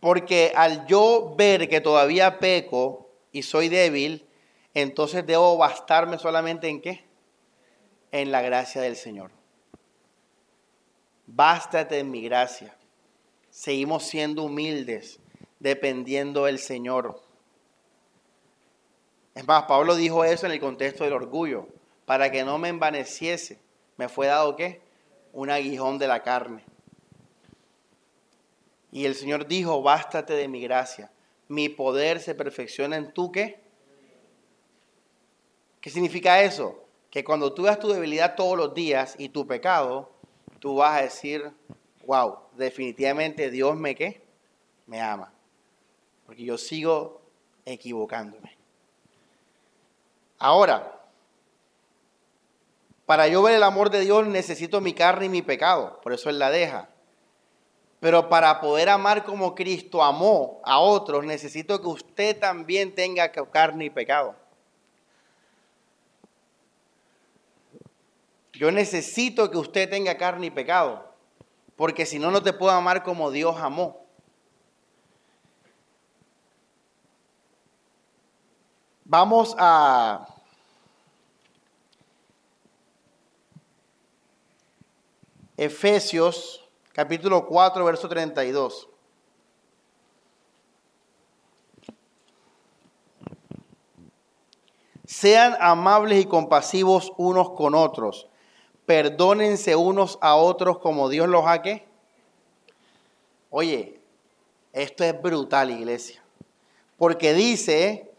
Porque 0.00 0.52
al 0.54 0.86
yo 0.86 1.34
ver 1.36 1.68
que 1.68 1.80
todavía 1.80 2.38
peco, 2.38 3.07
y 3.32 3.42
soy 3.42 3.68
débil, 3.68 4.26
entonces 4.74 5.26
debo 5.26 5.56
bastarme 5.56 6.18
solamente 6.18 6.68
en 6.68 6.80
qué? 6.80 7.04
En 8.12 8.32
la 8.32 8.42
gracia 8.42 8.80
del 8.80 8.96
Señor. 8.96 9.30
Bástate 11.26 11.98
en 11.98 12.10
mi 12.10 12.22
gracia. 12.22 12.76
Seguimos 13.50 14.04
siendo 14.04 14.44
humildes, 14.44 15.20
dependiendo 15.58 16.44
del 16.44 16.58
Señor. 16.58 17.22
Es 19.34 19.46
más, 19.46 19.64
Pablo 19.64 19.94
dijo 19.94 20.24
eso 20.24 20.46
en 20.46 20.52
el 20.52 20.60
contexto 20.60 21.04
del 21.04 21.12
orgullo. 21.12 21.68
Para 22.06 22.30
que 22.30 22.44
no 22.44 22.56
me 22.56 22.68
envaneciese, 22.68 23.60
me 23.96 24.08
fue 24.08 24.28
dado 24.28 24.56
qué? 24.56 24.80
Un 25.32 25.50
aguijón 25.50 25.98
de 25.98 26.06
la 26.06 26.22
carne. 26.22 26.64
Y 28.90 29.04
el 29.04 29.14
Señor 29.14 29.46
dijo, 29.46 29.82
bástate 29.82 30.32
de 30.32 30.48
mi 30.48 30.62
gracia 30.62 31.10
mi 31.48 31.68
poder 31.68 32.20
se 32.20 32.34
perfecciona 32.34 32.96
en 32.96 33.12
tu 33.12 33.32
qué. 33.32 33.60
¿Qué 35.80 35.90
significa 35.90 36.42
eso? 36.42 36.84
Que 37.10 37.24
cuando 37.24 37.52
tú 37.54 37.62
veas 37.62 37.78
tu 37.78 37.88
debilidad 37.88 38.36
todos 38.36 38.56
los 38.56 38.74
días 38.74 39.14
y 39.18 39.30
tu 39.30 39.46
pecado, 39.46 40.10
tú 40.58 40.76
vas 40.76 40.98
a 40.98 41.02
decir, 41.02 41.50
wow, 42.06 42.38
definitivamente 42.56 43.50
Dios 43.50 43.76
me 43.76 43.94
qué? 43.94 44.22
Me 44.86 45.00
ama. 45.00 45.32
Porque 46.26 46.44
yo 46.44 46.58
sigo 46.58 47.22
equivocándome. 47.64 48.56
Ahora, 50.38 51.00
para 53.06 53.26
yo 53.26 53.42
ver 53.42 53.54
el 53.54 53.62
amor 53.62 53.88
de 53.88 54.00
Dios 54.00 54.26
necesito 54.26 54.82
mi 54.82 54.92
carne 54.92 55.26
y 55.26 55.30
mi 55.30 55.42
pecado. 55.42 55.98
Por 56.02 56.12
eso 56.12 56.28
Él 56.28 56.38
la 56.38 56.50
deja. 56.50 56.90
Pero 58.00 58.28
para 58.28 58.60
poder 58.60 58.88
amar 58.88 59.24
como 59.24 59.54
Cristo 59.54 60.02
amó 60.02 60.60
a 60.64 60.78
otros, 60.78 61.24
necesito 61.24 61.80
que 61.80 61.88
usted 61.88 62.38
también 62.38 62.94
tenga 62.94 63.32
carne 63.32 63.86
y 63.86 63.90
pecado. 63.90 64.36
Yo 68.52 68.70
necesito 68.70 69.50
que 69.50 69.58
usted 69.58 69.88
tenga 69.88 70.16
carne 70.16 70.46
y 70.46 70.50
pecado, 70.50 71.12
porque 71.76 72.06
si 72.06 72.18
no, 72.18 72.30
no 72.30 72.42
te 72.42 72.52
puedo 72.52 72.72
amar 72.72 73.02
como 73.02 73.30
Dios 73.30 73.56
amó. 73.56 74.04
Vamos 79.04 79.56
a 79.58 80.28
Efesios 85.56 86.67
capítulo 86.98 87.46
4, 87.46 87.84
verso 87.84 88.08
32. 88.08 88.88
Sean 95.06 95.56
amables 95.60 96.20
y 96.20 96.26
compasivos 96.26 97.12
unos 97.16 97.50
con 97.50 97.76
otros. 97.76 98.26
Perdónense 98.84 99.76
unos 99.76 100.18
a 100.20 100.34
otros 100.34 100.80
como 100.80 101.08
Dios 101.08 101.28
los 101.28 101.46
ha 101.46 101.62
que. 101.62 101.86
Oye, 103.50 104.00
esto 104.72 105.04
es 105.04 105.22
brutal, 105.22 105.70
iglesia. 105.70 106.20
Porque 106.96 107.32
dice, 107.32 108.10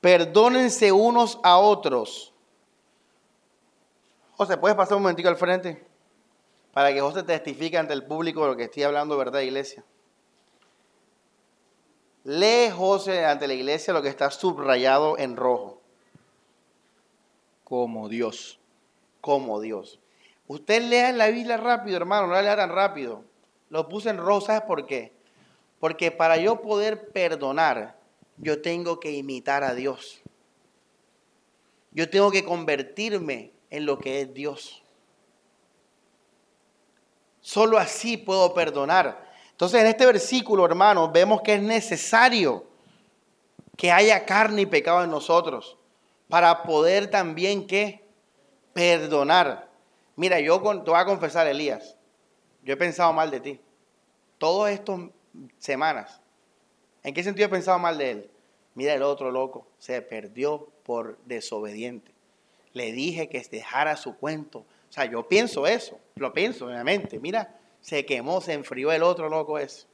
perdónense 0.00 0.92
unos 0.92 1.40
a 1.42 1.58
otros. 1.58 2.32
José, 4.36 4.56
¿puedes 4.56 4.76
pasar 4.76 4.96
un 4.96 5.02
momentico 5.02 5.28
al 5.28 5.36
frente? 5.36 5.85
Para 6.76 6.92
que 6.92 7.00
José 7.00 7.22
testifique 7.22 7.78
ante 7.78 7.94
el 7.94 8.04
público 8.04 8.42
de 8.42 8.48
lo 8.48 8.56
que 8.58 8.64
estoy 8.64 8.82
hablando, 8.82 9.16
¿verdad, 9.16 9.40
iglesia? 9.40 9.82
Lee 12.22 12.68
José 12.68 13.24
ante 13.24 13.46
la 13.46 13.54
iglesia 13.54 13.94
lo 13.94 14.02
que 14.02 14.10
está 14.10 14.30
subrayado 14.30 15.16
en 15.16 15.36
rojo. 15.36 15.80
Como 17.64 18.10
Dios. 18.10 18.60
Como 19.22 19.58
Dios. 19.62 20.00
Usted 20.48 20.82
lea 20.82 21.12
la 21.12 21.28
Biblia 21.28 21.56
rápido, 21.56 21.96
hermano, 21.96 22.26
no 22.26 22.34
la 22.34 22.42
lea 22.42 22.56
tan 22.56 22.68
rápido. 22.68 23.24
Lo 23.70 23.88
puse 23.88 24.10
en 24.10 24.18
rojo, 24.18 24.42
¿sabes 24.42 24.60
por 24.60 24.84
qué? 24.84 25.14
Porque 25.80 26.10
para 26.10 26.36
yo 26.36 26.60
poder 26.60 27.08
perdonar, 27.08 27.96
yo 28.36 28.60
tengo 28.60 29.00
que 29.00 29.12
imitar 29.12 29.64
a 29.64 29.72
Dios. 29.72 30.20
Yo 31.92 32.10
tengo 32.10 32.30
que 32.30 32.44
convertirme 32.44 33.54
en 33.70 33.86
lo 33.86 33.98
que 33.98 34.20
es 34.20 34.34
Dios. 34.34 34.82
Solo 37.46 37.78
así 37.78 38.16
puedo 38.16 38.52
perdonar. 38.54 39.24
Entonces 39.52 39.80
en 39.80 39.86
este 39.86 40.04
versículo, 40.04 40.64
hermanos, 40.64 41.12
vemos 41.12 41.42
que 41.42 41.54
es 41.54 41.62
necesario 41.62 42.66
que 43.76 43.92
haya 43.92 44.26
carne 44.26 44.62
y 44.62 44.66
pecado 44.66 45.04
en 45.04 45.12
nosotros 45.12 45.78
para 46.28 46.64
poder 46.64 47.08
también 47.08 47.68
que 47.68 48.04
perdonar. 48.72 49.70
Mira, 50.16 50.40
yo 50.40 50.60
te 50.60 50.90
voy 50.90 50.98
a 50.98 51.04
confesar, 51.04 51.46
Elías, 51.46 51.96
yo 52.64 52.74
he 52.74 52.76
pensado 52.76 53.12
mal 53.12 53.30
de 53.30 53.38
ti. 53.38 53.60
Todas 54.38 54.72
estas 54.72 55.02
semanas. 55.58 56.20
¿En 57.04 57.14
qué 57.14 57.22
sentido 57.22 57.46
he 57.46 57.50
pensado 57.50 57.78
mal 57.78 57.96
de 57.96 58.10
él? 58.10 58.30
Mira 58.74 58.92
el 58.92 59.04
otro 59.04 59.30
loco, 59.30 59.68
se 59.78 60.02
perdió 60.02 60.66
por 60.82 61.16
desobediente. 61.26 62.10
Le 62.72 62.90
dije 62.90 63.28
que 63.28 63.40
dejara 63.48 63.96
su 63.96 64.16
cuento, 64.16 64.66
sea, 64.96 65.04
yo 65.04 65.28
pienso 65.28 65.66
eso, 65.66 66.00
lo 66.14 66.32
pienso 66.32 66.66
obviamente. 66.66 67.18
Mira, 67.18 67.58
se 67.80 68.06
quemó, 68.06 68.40
se 68.40 68.54
enfrió 68.54 68.90
el 68.92 69.02
otro 69.02 69.28
loco 69.28 69.58
eso. 69.58 69.86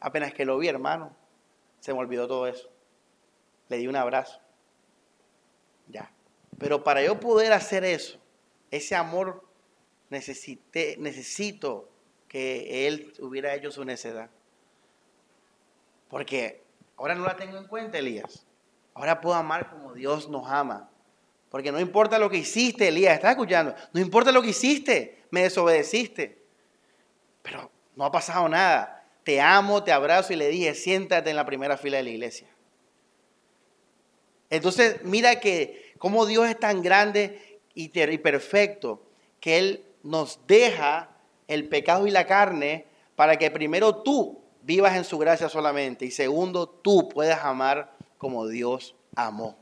Apenas 0.00 0.32
que 0.32 0.44
lo 0.44 0.58
vi, 0.58 0.68
hermano, 0.68 1.16
se 1.80 1.92
me 1.92 1.98
olvidó 1.98 2.28
todo 2.28 2.46
eso. 2.46 2.70
Le 3.68 3.78
di 3.78 3.88
un 3.88 3.96
abrazo. 3.96 4.40
Ya. 5.88 6.12
Pero 6.58 6.84
para 6.84 7.02
yo 7.02 7.18
poder 7.18 7.52
hacer 7.52 7.84
eso, 7.84 8.18
ese 8.70 8.94
amor, 8.94 9.44
necesito 10.10 11.88
que 12.28 12.86
él 12.86 13.14
hubiera 13.20 13.54
hecho 13.54 13.70
su 13.70 13.84
necedad. 13.84 14.30
Porque 16.08 16.62
ahora 16.96 17.14
no 17.14 17.24
la 17.24 17.36
tengo 17.36 17.56
en 17.58 17.66
cuenta, 17.66 17.98
Elías. 17.98 18.46
Ahora 18.94 19.20
puedo 19.20 19.36
amar 19.36 19.70
como 19.70 19.94
Dios 19.94 20.28
nos 20.28 20.46
ama. 20.48 20.90
Porque 21.50 21.72
no 21.72 21.80
importa 21.80 22.18
lo 22.18 22.28
que 22.28 22.38
hiciste, 22.38 22.88
Elías, 22.88 23.14
¿estás 23.14 23.30
escuchando? 23.32 23.74
No 23.92 24.00
importa 24.00 24.32
lo 24.32 24.42
que 24.42 24.50
hiciste, 24.50 25.24
me 25.30 25.42
desobedeciste. 25.42 26.42
Pero 27.42 27.70
no 27.96 28.04
ha 28.04 28.12
pasado 28.12 28.48
nada. 28.48 29.06
Te 29.24 29.40
amo, 29.40 29.82
te 29.82 29.92
abrazo 29.92 30.32
y 30.32 30.36
le 30.36 30.48
dije, 30.48 30.74
siéntate 30.74 31.30
en 31.30 31.36
la 31.36 31.46
primera 31.46 31.76
fila 31.76 31.96
de 31.98 32.02
la 32.02 32.10
iglesia. 32.10 32.48
Entonces, 34.50 35.02
mira 35.04 35.40
que 35.40 35.92
como 35.98 36.26
Dios 36.26 36.48
es 36.48 36.58
tan 36.58 36.82
grande 36.82 37.60
y 37.74 37.88
perfecto 38.18 39.02
que 39.40 39.58
Él 39.58 39.84
nos 40.02 40.40
deja 40.46 41.10
el 41.48 41.68
pecado 41.68 42.06
y 42.06 42.10
la 42.10 42.26
carne 42.26 42.86
para 43.16 43.36
que 43.36 43.50
primero 43.50 43.96
tú 43.96 44.40
vivas 44.62 44.96
en 44.96 45.04
su 45.04 45.18
gracia 45.18 45.48
solamente 45.48 46.04
y 46.04 46.10
segundo 46.10 46.68
tú 46.68 47.08
puedas 47.08 47.44
amar 47.44 47.94
como 48.18 48.46
Dios 48.46 48.94
amó. 49.16 49.56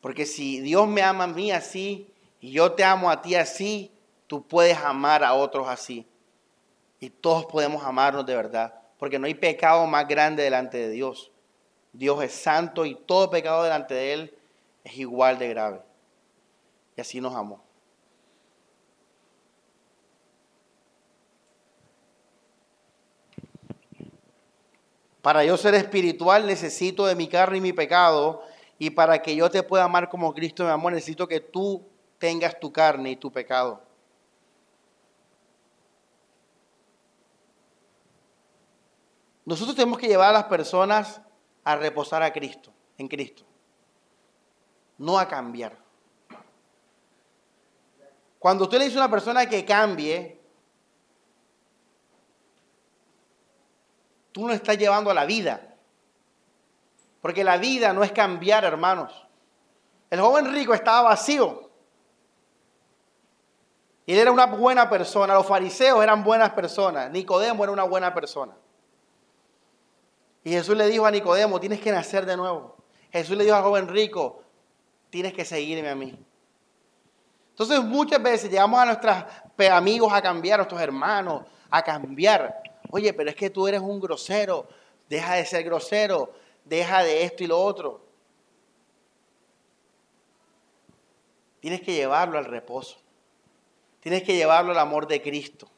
Porque 0.00 0.26
si 0.26 0.60
Dios 0.60 0.86
me 0.86 1.02
ama 1.02 1.24
a 1.24 1.28
mí 1.28 1.50
así 1.50 2.08
y 2.40 2.52
yo 2.52 2.72
te 2.72 2.84
amo 2.84 3.10
a 3.10 3.20
ti 3.20 3.34
así, 3.34 3.90
tú 4.26 4.46
puedes 4.46 4.76
amar 4.78 5.24
a 5.24 5.34
otros 5.34 5.68
así. 5.68 6.06
Y 7.00 7.10
todos 7.10 7.46
podemos 7.46 7.84
amarnos 7.84 8.26
de 8.26 8.34
verdad, 8.34 8.74
porque 8.98 9.18
no 9.18 9.26
hay 9.26 9.34
pecado 9.34 9.86
más 9.86 10.06
grande 10.06 10.42
delante 10.42 10.78
de 10.78 10.90
Dios. 10.90 11.30
Dios 11.92 12.22
es 12.22 12.32
santo 12.32 12.84
y 12.84 12.94
todo 12.94 13.30
pecado 13.30 13.62
delante 13.62 13.94
de 13.94 14.12
Él 14.12 14.38
es 14.84 14.96
igual 14.98 15.38
de 15.38 15.48
grave. 15.48 15.80
Y 16.96 17.00
así 17.00 17.20
nos 17.20 17.34
amó. 17.34 17.62
Para 25.22 25.44
yo 25.44 25.56
ser 25.56 25.74
espiritual 25.74 26.46
necesito 26.46 27.06
de 27.06 27.14
mi 27.14 27.28
carne 27.28 27.58
y 27.58 27.60
mi 27.60 27.72
pecado. 27.72 28.42
Y 28.78 28.90
para 28.90 29.20
que 29.20 29.34
yo 29.34 29.50
te 29.50 29.62
pueda 29.62 29.84
amar 29.84 30.08
como 30.08 30.32
Cristo 30.32 30.64
me 30.64 30.70
amó, 30.70 30.90
necesito 30.90 31.26
que 31.26 31.40
tú 31.40 31.84
tengas 32.18 32.58
tu 32.58 32.72
carne 32.72 33.10
y 33.10 33.16
tu 33.16 33.30
pecado. 33.30 33.82
Nosotros 39.44 39.74
tenemos 39.74 39.98
que 39.98 40.08
llevar 40.08 40.30
a 40.30 40.32
las 40.32 40.44
personas 40.44 41.20
a 41.64 41.74
reposar 41.74 42.22
a 42.22 42.32
Cristo, 42.32 42.70
en 42.98 43.08
Cristo, 43.08 43.44
no 44.98 45.18
a 45.18 45.26
cambiar. 45.26 45.76
Cuando 48.38 48.64
usted 48.64 48.78
le 48.78 48.84
dice 48.84 48.98
a 48.98 49.00
una 49.00 49.10
persona 49.10 49.48
que 49.48 49.64
cambie, 49.64 50.40
tú 54.32 54.46
no 54.46 54.52
estás 54.52 54.78
llevando 54.78 55.10
a 55.10 55.14
la 55.14 55.24
vida. 55.24 55.67
Porque 57.20 57.44
la 57.44 57.56
vida 57.56 57.92
no 57.92 58.04
es 58.04 58.12
cambiar, 58.12 58.64
hermanos. 58.64 59.26
El 60.10 60.20
joven 60.20 60.52
rico 60.52 60.74
estaba 60.74 61.10
vacío. 61.10 61.68
Y 64.06 64.12
él 64.12 64.18
era 64.20 64.32
una 64.32 64.46
buena 64.46 64.88
persona. 64.88 65.34
Los 65.34 65.46
fariseos 65.46 66.02
eran 66.02 66.24
buenas 66.24 66.50
personas. 66.50 67.10
Nicodemo 67.10 67.64
era 67.64 67.72
una 67.72 67.84
buena 67.84 68.14
persona. 68.14 68.56
Y 70.44 70.50
Jesús 70.50 70.76
le 70.76 70.86
dijo 70.86 71.04
a 71.04 71.10
Nicodemo, 71.10 71.60
tienes 71.60 71.80
que 71.80 71.92
nacer 71.92 72.24
de 72.24 72.36
nuevo. 72.36 72.76
Jesús 73.12 73.36
le 73.36 73.44
dijo 73.44 73.56
al 73.56 73.62
joven 73.62 73.88
rico, 73.88 74.42
tienes 75.10 75.34
que 75.34 75.44
seguirme 75.44 75.90
a 75.90 75.94
mí. 75.94 76.18
Entonces 77.50 77.82
muchas 77.82 78.22
veces 78.22 78.50
llegamos 78.50 78.80
a 78.80 78.86
nuestros 78.86 79.16
amigos 79.72 80.12
a 80.12 80.22
cambiar, 80.22 80.54
a 80.54 80.62
nuestros 80.62 80.80
hermanos 80.80 81.42
a 81.70 81.82
cambiar. 81.82 82.62
Oye, 82.90 83.12
pero 83.12 83.28
es 83.30 83.36
que 83.36 83.50
tú 83.50 83.68
eres 83.68 83.80
un 83.80 84.00
grosero, 84.00 84.68
deja 85.08 85.34
de 85.34 85.44
ser 85.44 85.64
grosero, 85.64 86.32
deja 86.68 87.02
de 87.02 87.24
esto 87.24 87.44
y 87.44 87.46
lo 87.46 87.60
otro. 87.60 88.06
Tienes 91.60 91.80
que 91.80 91.94
llevarlo 91.94 92.38
al 92.38 92.44
reposo. 92.44 92.98
Tienes 94.00 94.22
que 94.22 94.36
llevarlo 94.36 94.72
al 94.72 94.78
amor 94.78 95.06
de 95.06 95.20
Cristo. 95.20 95.68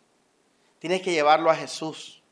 Tienes 0.79 1.03
que 1.03 1.13
llevarlo 1.13 1.51
a 1.51 1.57
Jesús. 1.57 2.23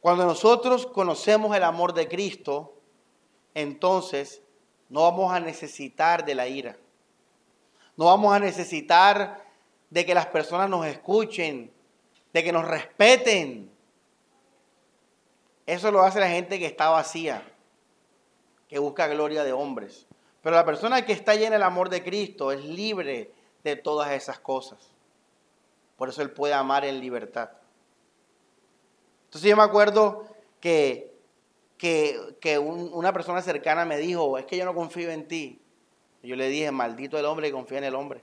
Cuando 0.00 0.24
nosotros 0.24 0.86
conocemos 0.86 1.56
el 1.56 1.64
amor 1.64 1.92
de 1.92 2.06
Cristo, 2.06 2.74
entonces 3.54 4.42
no 4.88 5.02
vamos 5.02 5.32
a 5.32 5.40
necesitar 5.40 6.24
de 6.24 6.34
la 6.34 6.46
ira. 6.46 6.76
No 7.96 8.04
vamos 8.04 8.32
a 8.32 8.38
necesitar 8.38 9.44
de 9.90 10.06
que 10.06 10.14
las 10.14 10.26
personas 10.26 10.68
nos 10.68 10.86
escuchen, 10.86 11.72
de 12.32 12.44
que 12.44 12.52
nos 12.52 12.66
respeten. 12.66 13.75
Eso 15.66 15.90
lo 15.90 16.02
hace 16.02 16.20
la 16.20 16.28
gente 16.28 16.58
que 16.58 16.66
está 16.66 16.90
vacía, 16.90 17.42
que 18.68 18.78
busca 18.78 19.08
gloria 19.08 19.42
de 19.42 19.52
hombres. 19.52 20.06
Pero 20.42 20.54
la 20.54 20.64
persona 20.64 21.04
que 21.04 21.12
está 21.12 21.34
llena 21.34 21.56
del 21.56 21.64
amor 21.64 21.88
de 21.88 22.04
Cristo 22.04 22.52
es 22.52 22.64
libre 22.64 23.32
de 23.64 23.74
todas 23.74 24.12
esas 24.12 24.38
cosas. 24.38 24.78
Por 25.96 26.08
eso 26.08 26.22
él 26.22 26.30
puede 26.30 26.54
amar 26.54 26.84
en 26.84 27.00
libertad. 27.00 27.50
Entonces 29.24 29.50
yo 29.50 29.56
me 29.56 29.64
acuerdo 29.64 30.28
que, 30.60 31.12
que, 31.78 32.58
una 32.58 33.12
persona 33.12 33.42
cercana 33.42 33.84
me 33.84 33.98
dijo, 33.98 34.38
es 34.38 34.46
que 34.46 34.56
yo 34.56 34.64
no 34.64 34.74
confío 34.74 35.10
en 35.10 35.26
ti. 35.26 35.60
yo 36.22 36.36
le 36.36 36.48
dije, 36.48 36.70
maldito 36.70 37.18
el 37.18 37.24
hombre 37.26 37.48
que 37.48 37.52
confía 37.52 37.78
en 37.78 37.84
el 37.84 37.94
hombre. 37.96 38.22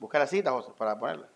Busca 0.00 0.18
la 0.18 0.26
cita, 0.26 0.50
José, 0.50 0.72
para 0.76 0.98
ponerla. 0.98 1.28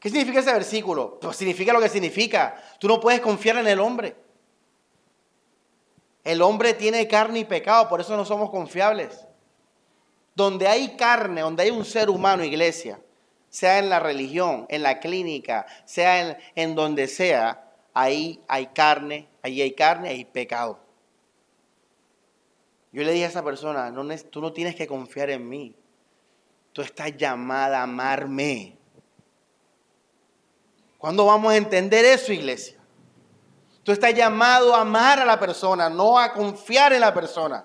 ¿Qué 0.00 0.10
significa 0.10 0.40
ese 0.40 0.52
versículo? 0.52 1.18
Pues 1.20 1.36
significa 1.36 1.72
lo 1.72 1.80
que 1.80 1.88
significa. 1.88 2.62
Tú 2.78 2.88
no 2.88 3.00
puedes 3.00 3.20
confiar 3.20 3.56
en 3.56 3.66
el 3.66 3.80
hombre. 3.80 4.16
El 6.26 6.42
hombre 6.42 6.74
tiene 6.74 7.06
carne 7.06 7.38
y 7.40 7.44
pecado, 7.44 7.88
por 7.88 8.00
eso 8.00 8.16
no 8.16 8.24
somos 8.24 8.50
confiables. 8.50 9.24
Donde 10.34 10.66
hay 10.66 10.96
carne, 10.96 11.40
donde 11.40 11.62
hay 11.62 11.70
un 11.70 11.84
ser 11.84 12.10
humano, 12.10 12.42
iglesia, 12.42 13.00
sea 13.48 13.78
en 13.78 13.88
la 13.88 14.00
religión, 14.00 14.66
en 14.68 14.82
la 14.82 14.98
clínica, 14.98 15.66
sea 15.84 16.36
en, 16.56 16.74
donde 16.74 17.06
sea, 17.06 17.72
ahí 17.94 18.42
hay 18.48 18.66
carne, 18.66 19.28
ahí 19.40 19.62
hay 19.62 19.70
carne, 19.72 20.08
hay 20.08 20.24
pecado. 20.24 20.80
Yo 22.90 23.04
le 23.04 23.12
dije 23.12 23.26
a 23.26 23.28
esa 23.28 23.44
persona, 23.44 23.90
no, 23.90 24.04
tú 24.30 24.40
no 24.40 24.52
tienes 24.52 24.74
que 24.74 24.88
confiar 24.88 25.30
en 25.30 25.48
mí, 25.48 25.76
tú 26.72 26.82
estás 26.82 27.16
llamada 27.16 27.78
a 27.78 27.84
amarme. 27.84 28.75
¿Cuándo 31.06 31.24
vamos 31.24 31.52
a 31.52 31.56
entender 31.56 32.04
eso, 32.04 32.32
iglesia? 32.32 32.76
Tú 33.84 33.92
estás 33.92 34.12
llamado 34.12 34.74
a 34.74 34.80
amar 34.80 35.20
a 35.20 35.24
la 35.24 35.38
persona, 35.38 35.88
no 35.88 36.18
a 36.18 36.32
confiar 36.32 36.92
en 36.92 37.00
la 37.00 37.14
persona. 37.14 37.64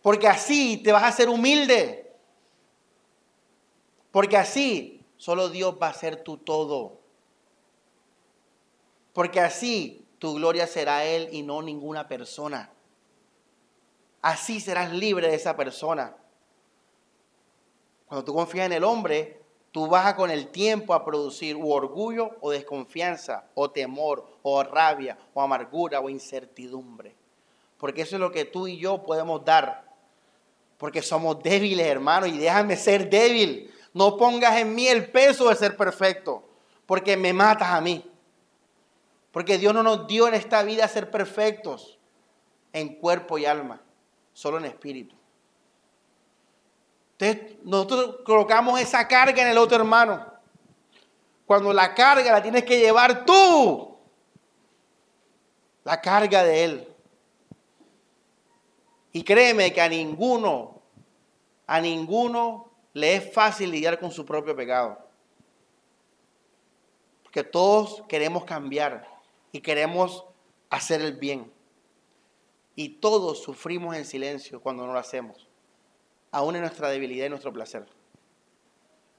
Porque 0.00 0.28
así 0.28 0.76
te 0.76 0.92
vas 0.92 1.02
a 1.02 1.08
hacer 1.08 1.28
humilde. 1.28 2.14
Porque 4.12 4.36
así 4.36 5.04
solo 5.16 5.48
Dios 5.48 5.76
va 5.82 5.88
a 5.88 5.92
ser 5.92 6.22
tu 6.22 6.36
todo. 6.36 7.00
Porque 9.12 9.40
así 9.40 10.06
tu 10.20 10.34
gloria 10.34 10.68
será 10.68 11.04
Él 11.04 11.30
y 11.32 11.42
no 11.42 11.62
ninguna 11.62 12.06
persona. 12.06 12.70
Así 14.22 14.60
serás 14.60 14.92
libre 14.92 15.26
de 15.26 15.34
esa 15.34 15.56
persona. 15.56 16.16
Cuando 18.06 18.24
tú 18.24 18.32
confías 18.32 18.66
en 18.66 18.74
el 18.74 18.84
hombre, 18.84 19.43
tú 19.74 19.88
vas 19.88 20.14
con 20.14 20.30
el 20.30 20.52
tiempo 20.52 20.94
a 20.94 21.04
producir 21.04 21.58
orgullo 21.60 22.36
o 22.40 22.52
desconfianza, 22.52 23.46
o 23.54 23.72
temor, 23.72 24.24
o 24.42 24.62
rabia, 24.62 25.18
o 25.34 25.42
amargura, 25.42 25.98
o 25.98 26.08
incertidumbre. 26.08 27.16
Porque 27.76 28.02
eso 28.02 28.14
es 28.14 28.20
lo 28.20 28.30
que 28.30 28.44
tú 28.44 28.68
y 28.68 28.78
yo 28.78 29.02
podemos 29.02 29.44
dar. 29.44 29.92
Porque 30.78 31.02
somos 31.02 31.42
débiles, 31.42 31.88
hermano, 31.88 32.26
y 32.26 32.38
déjame 32.38 32.76
ser 32.76 33.10
débil. 33.10 33.74
No 33.92 34.16
pongas 34.16 34.56
en 34.58 34.76
mí 34.76 34.86
el 34.86 35.10
peso 35.10 35.48
de 35.48 35.56
ser 35.56 35.76
perfecto, 35.76 36.44
porque 36.86 37.16
me 37.16 37.32
matas 37.32 37.70
a 37.70 37.80
mí. 37.80 38.08
Porque 39.32 39.58
Dios 39.58 39.74
no 39.74 39.82
nos 39.82 40.06
dio 40.06 40.28
en 40.28 40.34
esta 40.34 40.62
vida 40.62 40.86
ser 40.86 41.10
perfectos 41.10 41.98
en 42.72 42.94
cuerpo 42.94 43.38
y 43.38 43.44
alma, 43.44 43.82
solo 44.34 44.58
en 44.58 44.66
espíritu. 44.66 45.16
Entonces, 47.18 47.58
nosotros 47.64 48.16
colocamos 48.24 48.80
esa 48.80 49.06
carga 49.06 49.42
en 49.42 49.48
el 49.48 49.58
otro 49.58 49.76
hermano. 49.76 50.26
Cuando 51.46 51.72
la 51.72 51.94
carga 51.94 52.32
la 52.32 52.42
tienes 52.42 52.64
que 52.64 52.78
llevar 52.78 53.24
tú. 53.24 53.96
La 55.84 56.00
carga 56.00 56.42
de 56.42 56.64
él. 56.64 56.94
Y 59.12 59.22
créeme 59.22 59.72
que 59.72 59.80
a 59.80 59.88
ninguno, 59.88 60.82
a 61.66 61.80
ninguno 61.80 62.72
le 62.94 63.16
es 63.16 63.32
fácil 63.32 63.70
lidiar 63.70 64.00
con 64.00 64.10
su 64.10 64.24
propio 64.24 64.56
pecado. 64.56 64.98
Porque 67.22 67.44
todos 67.44 68.02
queremos 68.08 68.44
cambiar 68.44 69.08
y 69.52 69.60
queremos 69.60 70.24
hacer 70.68 71.00
el 71.00 71.12
bien. 71.12 71.52
Y 72.74 72.88
todos 72.88 73.40
sufrimos 73.40 73.94
en 73.94 74.04
silencio 74.04 74.60
cuando 74.60 74.84
no 74.84 74.92
lo 74.92 74.98
hacemos, 74.98 75.43
aún 76.34 76.56
en 76.56 76.62
nuestra 76.62 76.88
debilidad 76.88 77.26
y 77.26 77.28
nuestro 77.28 77.52
placer. 77.52 77.86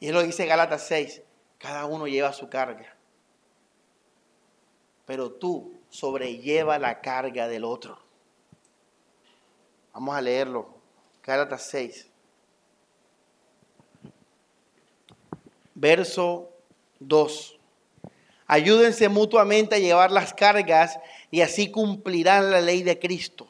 Y 0.02 0.08
él 0.10 0.14
lo 0.14 0.22
dice 0.22 0.46
Gálatas 0.46 0.86
6, 0.88 1.22
cada 1.58 1.86
uno 1.86 2.08
lleva 2.08 2.34
su 2.34 2.50
carga. 2.50 2.94
Pero 5.06 5.32
tú 5.32 5.74
sobrelleva 5.90 6.78
la 6.78 7.00
carga 7.00 7.48
del 7.48 7.64
otro. 7.64 7.98
Vamos 9.94 10.14
a 10.14 10.22
leerlo. 10.22 10.76
Gálatas 11.24 11.64
6. 11.70 12.12
verso 15.76 16.50
2. 17.00 17.60
Ayúdense 18.48 19.10
mutuamente 19.10 19.76
a 19.76 19.80
llevar 19.80 20.12
las 20.12 20.34
cargas 20.34 21.00
y 21.32 21.42
así 21.42 21.70
cumplirán 21.70 22.52
la 22.52 22.62
ley 22.62 22.84
de 22.84 22.98
Cristo. 23.00 23.48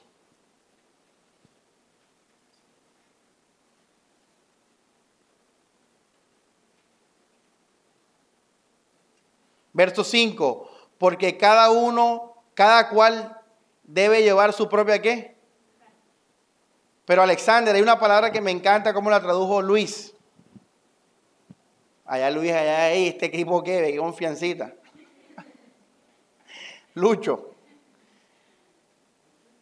Verso 9.76 10.06
5, 10.06 10.70
porque 10.98 11.36
cada 11.36 11.70
uno, 11.70 12.34
cada 12.54 12.88
cual 12.88 13.42
debe 13.84 14.24
llevar 14.24 14.54
su 14.54 14.70
propia 14.70 15.02
qué. 15.02 15.36
Pero 17.04 17.22
Alexander, 17.22 17.76
hay 17.76 17.82
una 17.82 18.00
palabra 18.00 18.32
que 18.32 18.40
me 18.40 18.52
encanta 18.52 18.94
como 18.94 19.10
la 19.10 19.22
tradujo 19.22 19.62
Luis. 19.62 20.16
Allá 22.06 22.32
Luis, 22.32 22.54
allá 22.54 22.86
ahí, 22.86 23.10
este 23.10 23.26
equipo 23.26 23.62
que, 23.62 23.92
qué 23.92 23.98
confiancita. 23.98 24.74
Lucho. 26.94 27.52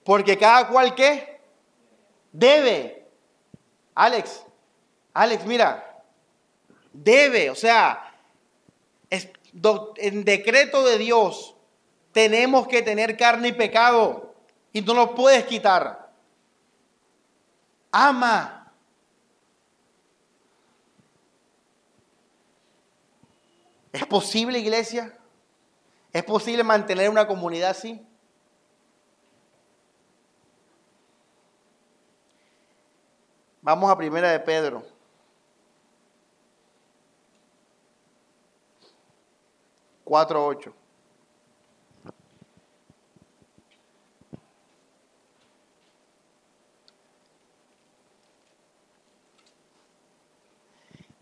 Porque 0.04 0.38
cada 0.38 0.68
cual 0.68 0.94
qué 0.94 1.40
debe. 2.32 3.08
Alex, 3.96 4.46
Alex, 5.12 5.44
mira, 5.48 6.04
debe, 6.94 7.50
o 7.50 7.56
sea, 7.56 8.14
en 9.98 10.26
decreto 10.26 10.84
de 10.84 10.98
Dios 10.98 11.56
tenemos 12.12 12.68
que 12.68 12.82
tener 12.82 13.18
carne 13.18 13.50
y 13.50 13.54
pecado 13.54 14.34
y 14.72 14.82
no 14.82 14.94
lo 14.94 15.16
puedes 15.16 15.46
quitar. 15.46 16.12
Ama. 17.92 18.72
¿Es 23.92 24.06
posible, 24.08 24.58
iglesia? 24.58 25.16
¿Es 26.12 26.24
posible 26.24 26.64
mantener 26.64 27.10
una 27.10 27.28
comunidad 27.28 27.72
así? 27.72 28.04
Vamos 33.62 33.90
a 33.90 33.98
primera 33.98 34.32
de 34.32 34.40
Pedro. 34.40 34.93
Cuatro 40.14 40.46
ocho. 40.46 40.72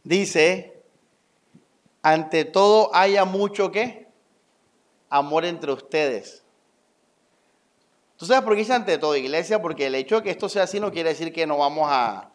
Dice, 0.03 0.83
ante 2.01 2.43
todo 2.43 2.93
haya 2.93 3.23
mucho 3.23 3.71
que 3.71 4.09
amor 5.09 5.45
entre 5.45 5.71
ustedes. 5.71 6.43
¿Tú 8.17 8.25
sabes 8.25 8.43
por 8.43 8.55
qué 8.55 8.59
dice 8.59 8.73
ante 8.73 8.97
todo, 8.97 9.15
iglesia? 9.15 9.61
Porque 9.61 9.87
el 9.87 9.95
hecho 9.95 10.17
de 10.17 10.23
que 10.23 10.31
esto 10.31 10.49
sea 10.49 10.63
así 10.63 10.81
no 10.81 10.91
quiere 10.91 11.11
decir 11.11 11.31
que 11.31 11.47
no 11.47 11.57
vamos 11.59 11.87
a, 11.89 12.29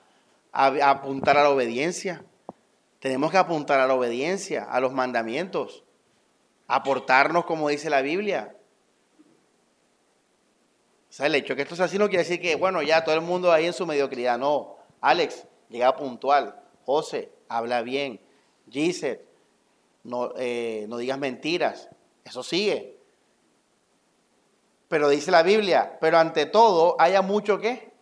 apuntar 0.52 1.36
a 1.36 1.42
la 1.42 1.50
obediencia. 1.50 2.24
Tenemos 2.98 3.30
que 3.30 3.36
apuntar 3.36 3.78
a 3.78 3.86
la 3.86 3.92
obediencia, 3.92 4.64
a 4.64 4.80
los 4.80 4.94
mandamientos, 4.94 5.84
aportarnos 6.66 7.44
como 7.44 7.68
dice 7.68 7.90
la 7.90 8.02
Biblia. 8.02 8.56
O 11.08 11.12
sea, 11.12 11.26
el 11.26 11.34
hecho 11.34 11.54
de 11.54 11.56
que 11.56 11.62
esto 11.62 11.76
sea 11.76 11.86
así 11.86 11.98
no 11.98 12.08
quiere 12.08 12.24
decir 12.24 12.40
que, 12.40 12.56
bueno, 12.56 12.82
ya 12.82 13.04
todo 13.04 13.14
el 13.14 13.20
mundo 13.22 13.52
ahí 13.52 13.66
en 13.66 13.72
su 13.72 13.86
mediocridad. 13.86 14.38
No, 14.38 14.76
Alex, 15.00 15.46
llega 15.68 15.96
puntual. 15.96 16.60
José, 16.84 17.32
habla 17.48 17.82
bien. 17.82 18.20
Gisette, 18.70 19.26
no, 20.04 20.32
eh, 20.36 20.86
digas 20.98 21.18
mentiras. 21.18 21.88
Eso 22.24 22.42
sigue. 22.42 22.98
Pero 24.88 25.08
dice 25.08 25.30
la 25.30 25.42
Biblia, 25.42 25.98
pero 26.00 26.18
ante 26.18 26.46
todo 26.46 26.96
haya 26.98 27.22
mucho 27.22 27.58
qué? 27.58 27.92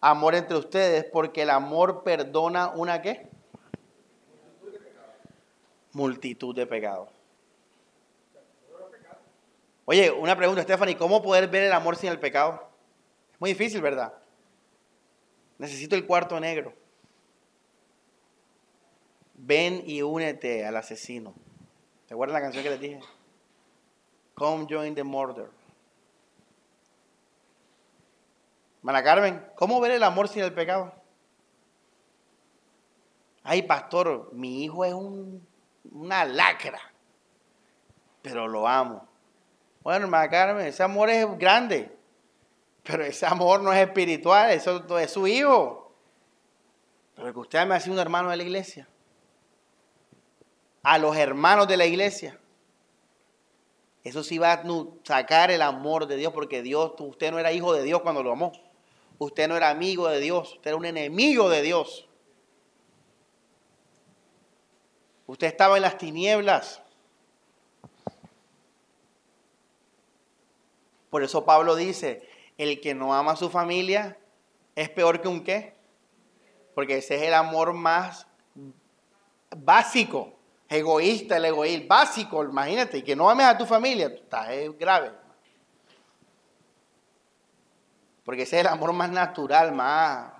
Amor 0.00 0.34
entre 0.34 0.56
ustedes, 0.56 1.04
porque 1.04 1.42
el 1.42 1.50
amor 1.50 2.02
perdona 2.02 2.70
una 2.74 3.02
qué? 3.02 3.28
Multitud 5.92 6.54
de 6.54 6.66
pecados. 6.66 7.21
Oye, 9.84 10.10
una 10.10 10.36
pregunta, 10.36 10.62
Stephanie, 10.62 10.96
¿cómo 10.96 11.22
poder 11.22 11.48
ver 11.48 11.64
el 11.64 11.72
amor 11.72 11.96
sin 11.96 12.10
el 12.10 12.20
pecado? 12.20 12.68
Es 13.32 13.40
muy 13.40 13.50
difícil, 13.50 13.80
¿verdad? 13.80 14.12
Necesito 15.58 15.96
el 15.96 16.06
cuarto 16.06 16.38
negro. 16.38 16.72
Ven 19.34 19.82
y 19.84 20.02
únete 20.02 20.64
al 20.64 20.76
asesino. 20.76 21.34
¿Te 22.06 22.14
acuerdas 22.14 22.34
la 22.34 22.42
canción 22.42 22.62
que 22.62 22.70
les 22.70 22.80
dije? 22.80 23.00
Come 24.34 24.66
join 24.68 24.94
the 24.94 25.02
murder. 25.02 25.50
Mana 28.82 29.02
Carmen, 29.02 29.44
¿cómo 29.54 29.80
ver 29.80 29.92
el 29.92 30.02
amor 30.02 30.28
sin 30.28 30.42
el 30.42 30.52
pecado? 30.52 30.92
Ay, 33.44 33.62
pastor, 33.62 34.32
mi 34.32 34.64
hijo 34.64 34.84
es 34.84 34.94
un, 34.94 35.46
una 35.90 36.24
lacra, 36.24 36.80
pero 38.22 38.46
lo 38.46 38.66
amo. 38.66 39.11
Bueno, 39.82 40.04
hermana 40.04 40.30
Carmen, 40.30 40.66
ese 40.66 40.82
amor 40.82 41.10
es 41.10 41.26
grande, 41.38 41.90
pero 42.82 43.04
ese 43.04 43.26
amor 43.26 43.60
no 43.60 43.72
es 43.72 43.80
espiritual, 43.80 44.50
eso 44.50 44.98
es 44.98 45.10
su 45.10 45.26
hijo. 45.26 45.92
Pero 47.14 47.32
que 47.32 47.38
usted 47.40 47.66
me 47.66 47.74
ha 47.74 47.80
sido 47.80 47.94
un 47.94 48.00
hermano 48.00 48.30
de 48.30 48.36
la 48.36 48.42
iglesia 48.42 48.88
a 50.82 50.98
los 50.98 51.16
hermanos 51.16 51.68
de 51.68 51.76
la 51.76 51.86
iglesia. 51.86 52.38
Eso 54.04 54.24
sí 54.24 54.38
va 54.38 54.52
a 54.52 54.62
sacar 55.04 55.50
el 55.50 55.62
amor 55.62 56.06
de 56.06 56.16
Dios, 56.16 56.32
porque 56.32 56.62
Dios, 56.62 56.92
usted 56.98 57.30
no 57.30 57.38
era 57.38 57.52
hijo 57.52 57.72
de 57.72 57.84
Dios 57.84 58.02
cuando 58.02 58.22
lo 58.22 58.32
amó. 58.32 58.52
Usted 59.18 59.46
no 59.46 59.56
era 59.56 59.70
amigo 59.70 60.08
de 60.08 60.18
Dios, 60.18 60.54
usted 60.54 60.70
era 60.70 60.76
un 60.76 60.84
enemigo 60.84 61.48
de 61.48 61.62
Dios. 61.62 62.08
Usted 65.26 65.46
estaba 65.46 65.76
en 65.76 65.82
las 65.82 65.98
tinieblas. 65.98 66.81
Por 71.12 71.22
eso 71.22 71.44
Pablo 71.44 71.76
dice, 71.76 72.26
el 72.56 72.80
que 72.80 72.94
no 72.94 73.12
ama 73.12 73.32
a 73.32 73.36
su 73.36 73.50
familia 73.50 74.16
es 74.74 74.88
peor 74.88 75.20
que 75.20 75.28
un 75.28 75.44
qué. 75.44 75.74
Porque 76.74 76.96
ese 76.96 77.16
es 77.16 77.22
el 77.24 77.34
amor 77.34 77.74
más 77.74 78.26
básico 79.54 80.38
egoísta, 80.70 81.36
el 81.36 81.44
egoísmo 81.44 81.86
básico, 81.86 82.42
imagínate, 82.42 82.96
y 82.96 83.02
que 83.02 83.14
no 83.14 83.28
ames 83.28 83.44
a 83.44 83.58
tu 83.58 83.66
familia, 83.66 84.06
está, 84.06 84.54
es 84.54 84.70
grave. 84.78 85.12
Porque 88.24 88.44
ese 88.44 88.56
es 88.56 88.60
el 88.62 88.68
amor 88.68 88.94
más 88.94 89.10
natural, 89.10 89.70
más... 89.72 90.32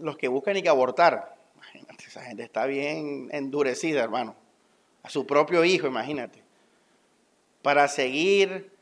Los 0.00 0.16
que 0.16 0.26
buscan 0.26 0.56
y 0.56 0.62
que 0.62 0.68
abortar. 0.68 1.36
Imagínate, 1.54 2.04
esa 2.04 2.24
gente 2.24 2.42
está 2.42 2.66
bien 2.66 3.28
endurecida, 3.30 4.02
hermano. 4.02 4.34
A 5.04 5.08
su 5.08 5.24
propio 5.24 5.64
hijo, 5.64 5.86
imagínate. 5.86 6.47
Para 7.62 7.88
seguir 7.88 8.72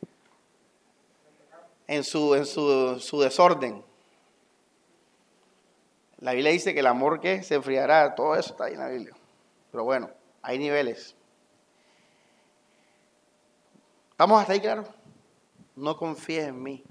en 1.86 2.04
su, 2.04 2.34
en 2.34 2.46
su, 2.46 2.98
su 3.00 3.20
desorden. 3.20 3.84
La 6.18 6.32
Biblia 6.32 6.52
dice 6.52 6.74
que 6.74 6.80
el 6.80 6.86
amor 6.86 7.20
que 7.20 7.42
se 7.42 7.54
enfriará, 7.54 8.14
todo 8.14 8.34
eso 8.34 8.52
está 8.52 8.64
ahí 8.64 8.74
en 8.74 8.80
la 8.80 8.88
Biblia. 8.88 9.14
Pero 9.70 9.84
bueno, 9.84 10.10
hay 10.42 10.58
niveles. 10.58 11.14
¿Estamos 14.10 14.40
hasta 14.40 14.54
ahí, 14.54 14.60
claro? 14.60 14.86
No 15.74 15.96
confíes 15.96 16.48
en 16.48 16.62
mí, 16.62 16.82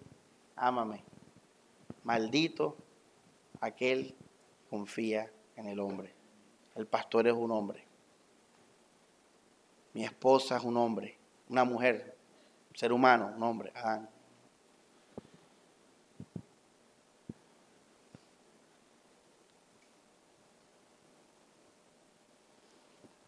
ámame. 0.56 1.04
Maldito 2.04 2.78
aquel 3.60 4.14
que 4.14 4.70
confía 4.70 5.32
en 5.56 5.68
el 5.68 5.80
hombre. 5.80 6.14
El 6.76 6.86
pastor 6.86 7.28
es 7.28 7.34
un 7.34 7.52
hombre. 7.52 7.84
Mi 9.94 10.04
esposa 10.04 10.58
es 10.58 10.64
un 10.64 10.78
hombre, 10.78 11.15
una 11.50 11.64
mujer, 11.64 12.16
un 12.70 12.76
ser 12.76 12.92
humano, 12.92 13.34
un 13.36 13.44
hombre, 13.44 13.72
Adán. 13.76 14.10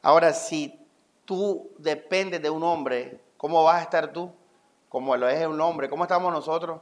Ahora, 0.01 0.32
si 0.34 0.80
tú 1.26 1.70
dependes 1.78 2.41
de 2.41 2.49
un 2.49 2.63
hombre, 2.63 3.20
¿cómo 3.36 3.63
vas 3.63 3.80
a 3.80 3.84
estar 3.84 4.13
tú? 4.13 4.32
Como 4.88 5.18
lo 5.18 5.28
es 5.28 5.45
un 5.45 5.59
hombre. 5.59 5.89
¿Cómo 5.89 6.05
estamos 6.05 6.32
nosotros? 6.32 6.82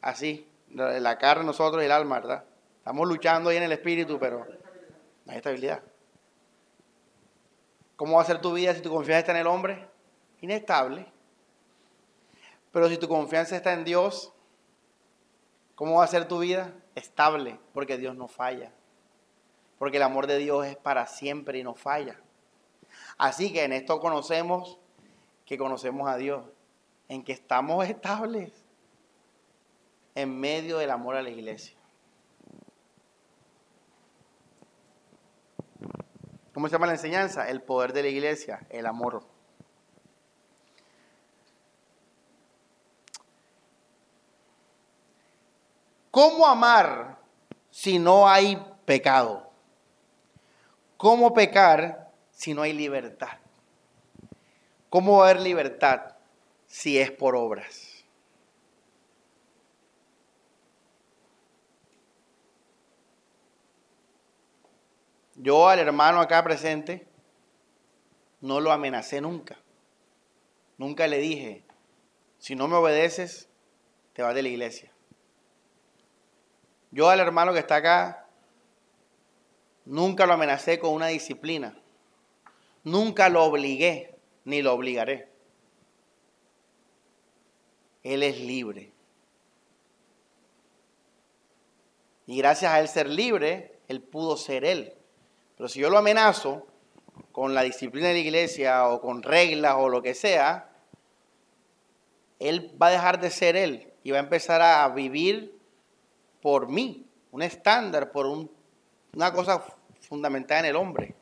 Así, 0.00 0.48
la 0.70 1.18
carne 1.18 1.44
nosotros 1.44 1.82
y 1.82 1.86
el 1.86 1.92
alma, 1.92 2.20
¿verdad? 2.20 2.44
Estamos 2.78 3.06
luchando 3.06 3.50
ahí 3.50 3.58
en 3.58 3.64
el 3.64 3.72
espíritu, 3.72 4.18
pero 4.18 4.46
no 5.26 5.32
hay 5.32 5.36
estabilidad. 5.36 5.82
¿Cómo 7.96 8.16
va 8.16 8.22
a 8.22 8.24
ser 8.24 8.40
tu 8.40 8.54
vida 8.54 8.72
si 8.72 8.80
tu 8.80 8.90
confianza 8.90 9.32
en 9.32 9.38
el 9.38 9.46
hombre? 9.46 9.86
Inestable. 10.40 11.06
Pero 12.72 12.88
si 12.88 12.98
tu 12.98 13.08
confianza 13.08 13.56
está 13.56 13.72
en 13.72 13.84
Dios, 13.84 14.32
¿cómo 15.74 15.96
va 15.96 16.04
a 16.04 16.08
ser 16.08 16.28
tu 16.28 16.38
vida? 16.40 16.74
Estable, 16.94 17.58
porque 17.72 17.98
Dios 17.98 18.14
no 18.16 18.28
falla. 18.28 18.72
Porque 19.78 19.96
el 19.96 20.02
amor 20.02 20.26
de 20.26 20.38
Dios 20.38 20.66
es 20.66 20.76
para 20.76 21.06
siempre 21.06 21.58
y 21.58 21.64
no 21.64 21.74
falla. 21.74 22.20
Así 23.16 23.52
que 23.52 23.64
en 23.64 23.72
esto 23.72 24.00
conocemos 24.00 24.78
que 25.44 25.56
conocemos 25.56 26.08
a 26.08 26.16
Dios, 26.16 26.44
en 27.08 27.24
que 27.24 27.32
estamos 27.32 27.84
estables 27.88 28.52
en 30.14 30.38
medio 30.38 30.78
del 30.78 30.90
amor 30.90 31.16
a 31.16 31.22
la 31.22 31.30
iglesia. 31.30 31.78
¿Cómo 36.52 36.66
se 36.66 36.72
llama 36.72 36.86
la 36.86 36.94
enseñanza? 36.94 37.48
El 37.48 37.62
poder 37.62 37.92
de 37.92 38.02
la 38.02 38.08
iglesia, 38.08 38.66
el 38.68 38.86
amor. 38.86 39.22
¿Cómo 46.10 46.46
amar 46.46 47.18
si 47.70 47.98
no 47.98 48.28
hay 48.28 48.62
pecado? 48.84 49.50
¿Cómo 50.96 51.32
pecar 51.34 52.10
si 52.30 52.54
no 52.54 52.62
hay 52.62 52.72
libertad? 52.72 53.38
¿Cómo 54.90 55.18
va 55.18 55.26
a 55.26 55.30
haber 55.30 55.42
libertad 55.42 56.16
si 56.66 56.98
es 56.98 57.10
por 57.10 57.36
obras? 57.36 58.04
Yo 65.40 65.68
al 65.68 65.78
hermano 65.78 66.20
acá 66.20 66.42
presente 66.42 67.06
no 68.40 68.60
lo 68.60 68.72
amenacé 68.72 69.20
nunca. 69.20 69.56
Nunca 70.78 71.06
le 71.06 71.18
dije, 71.18 71.64
si 72.38 72.56
no 72.56 72.66
me 72.66 72.76
obedeces, 72.76 73.48
te 74.14 74.22
vas 74.22 74.34
de 74.34 74.42
la 74.42 74.48
iglesia. 74.48 74.92
Yo 76.90 77.10
al 77.10 77.20
hermano 77.20 77.52
que 77.52 77.58
está 77.58 77.76
acá, 77.76 78.26
nunca 79.84 80.26
lo 80.26 80.34
amenacé 80.34 80.78
con 80.78 80.92
una 80.92 81.08
disciplina. 81.08 81.78
Nunca 82.84 83.28
lo 83.28 83.44
obligué, 83.44 84.16
ni 84.44 84.62
lo 84.62 84.72
obligaré. 84.72 85.28
Él 88.02 88.22
es 88.22 88.40
libre. 88.40 88.92
Y 92.26 92.38
gracias 92.38 92.72
a 92.72 92.80
él 92.80 92.88
ser 92.88 93.08
libre, 93.08 93.78
él 93.88 94.00
pudo 94.00 94.36
ser 94.36 94.64
él. 94.64 94.94
Pero 95.56 95.68
si 95.68 95.80
yo 95.80 95.90
lo 95.90 95.98
amenazo 95.98 96.66
con 97.32 97.54
la 97.54 97.62
disciplina 97.62 98.08
de 98.08 98.14
la 98.14 98.20
iglesia 98.20 98.88
o 98.88 99.00
con 99.00 99.22
reglas 99.22 99.74
o 99.76 99.88
lo 99.88 100.02
que 100.02 100.14
sea, 100.14 100.70
él 102.38 102.76
va 102.80 102.88
a 102.88 102.90
dejar 102.90 103.20
de 103.20 103.30
ser 103.30 103.56
él 103.56 103.92
y 104.02 104.10
va 104.10 104.18
a 104.18 104.20
empezar 104.20 104.62
a 104.62 104.88
vivir 104.88 105.57
por 106.40 106.68
mí, 106.68 107.06
un 107.30 107.42
estándar, 107.42 108.10
por 108.12 108.26
una 109.12 109.32
cosa 109.32 109.64
fundamental 110.00 110.60
en 110.60 110.70
el 110.70 110.76
hombre. 110.76 111.14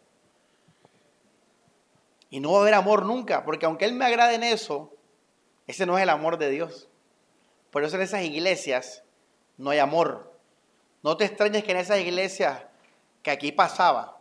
Y 2.31 2.41
no 2.41 2.53
va 2.53 2.59
a 2.59 2.61
haber 2.63 2.75
amor 2.75 3.05
nunca, 3.05 3.45
porque 3.45 3.67
aunque 3.67 3.85
él 3.85 3.95
me 3.95 4.05
agrade 4.05 4.35
en 4.35 4.43
eso, 4.43 4.93
ese 5.67 5.87
no 5.87 5.97
es 5.97 6.03
el 6.03 6.11
amor 6.11 6.39
de 6.39 6.51
Dios. 6.51 6.89
Por 7.71 7.85
eso 7.85 7.97
en 7.97 8.03
esas 8.03 8.23
iglesias 8.23 9.03
no 9.57 9.71
hay 9.71 9.79
amor. 9.79 10.33
No 11.03 11.17
te 11.17 11.25
extrañes 11.25 11.65
que 11.65 11.73
en 11.73 11.79
esas 11.79 12.01
iglesias 12.01 12.63
que 13.23 13.31
aquí 13.31 13.53
pasaba, 13.53 14.21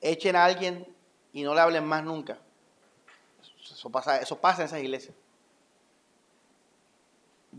echen 0.00 0.36
a 0.36 0.44
alguien 0.44 0.86
y 1.32 1.42
no 1.42 1.54
le 1.54 1.60
hablen 1.60 1.84
más 1.84 2.04
nunca. 2.04 2.38
Eso 3.62 3.90
pasa, 3.90 4.18
eso 4.18 4.40
pasa 4.40 4.62
en 4.62 4.66
esas 4.66 4.80
iglesias. 4.80 5.16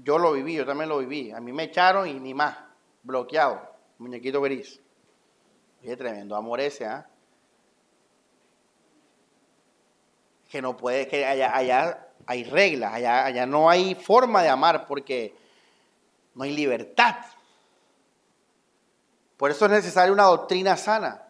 Yo 0.03 0.17
lo 0.17 0.33
viví, 0.33 0.55
yo 0.55 0.65
también 0.65 0.89
lo 0.89 0.99
viví. 0.99 1.31
A 1.31 1.39
mí 1.39 1.51
me 1.51 1.63
echaron 1.63 2.07
y 2.07 2.19
ni 2.19 2.33
más, 2.33 2.57
bloqueado, 3.03 3.61
muñequito 3.97 4.41
gris. 4.41 4.79
Oye, 5.81 5.95
tremendo 5.95 6.35
amor 6.35 6.59
ese, 6.59 6.85
¿ah? 6.85 7.07
Que 10.49 10.61
no 10.61 10.75
puede, 10.77 11.07
que 11.07 11.25
allá, 11.25 11.55
allá 11.55 12.07
hay 12.25 12.43
reglas, 12.43 12.93
allá, 12.93 13.25
allá 13.25 13.45
no 13.45 13.69
hay 13.69 13.95
forma 13.95 14.41
de 14.41 14.49
amar 14.49 14.87
porque 14.87 15.35
no 16.33 16.43
hay 16.43 16.55
libertad. 16.55 17.15
Por 19.37 19.51
eso 19.51 19.65
es 19.65 19.71
necesaria 19.71 20.13
una 20.13 20.23
doctrina 20.23 20.77
sana 20.77 21.23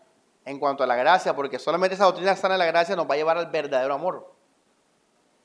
en 0.46 0.60
cuanto 0.60 0.84
a 0.84 0.88
la 0.88 0.96
gracia, 0.96 1.36
porque 1.36 1.58
solamente 1.58 1.96
esa 1.96 2.06
doctrina 2.06 2.36
sana 2.36 2.54
de 2.54 2.60
la 2.60 2.66
gracia 2.66 2.96
nos 2.96 3.10
va 3.10 3.16
a 3.16 3.18
llevar 3.18 3.38
al 3.38 3.50
verdadero 3.50 3.94
amor. 3.94 4.32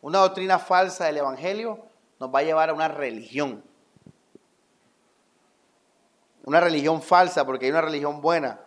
Una 0.03 0.19
doctrina 0.19 0.59
falsa 0.59 1.07
del 1.07 1.19
Evangelio 1.19 1.90
nos 2.21 2.33
va 2.33 2.41
a 2.41 2.43
llevar 2.43 2.69
a 2.69 2.75
una 2.75 2.87
religión. 2.87 3.65
Una 6.45 6.61
religión 6.61 7.01
falsa, 7.01 7.47
porque 7.47 7.65
hay 7.65 7.71
una 7.73 7.81
religión 7.81 8.21
buena. 8.21 8.61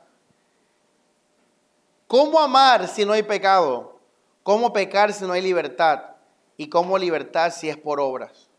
¿Cómo 2.08 2.40
amar 2.40 2.88
si 2.88 3.06
no 3.06 3.14
hay 3.14 3.24
pecado? 3.24 4.00
¿Cómo 4.42 4.74
pecar 4.74 5.14
si 5.14 5.26
no 5.26 5.34
hay 5.34 5.42
libertad? 5.42 6.16
¿Y 6.58 6.68
cómo 6.68 6.98
libertad 6.98 7.52
si 7.52 7.70
es 7.70 7.78
por 7.78 8.00
obras? 8.00 8.50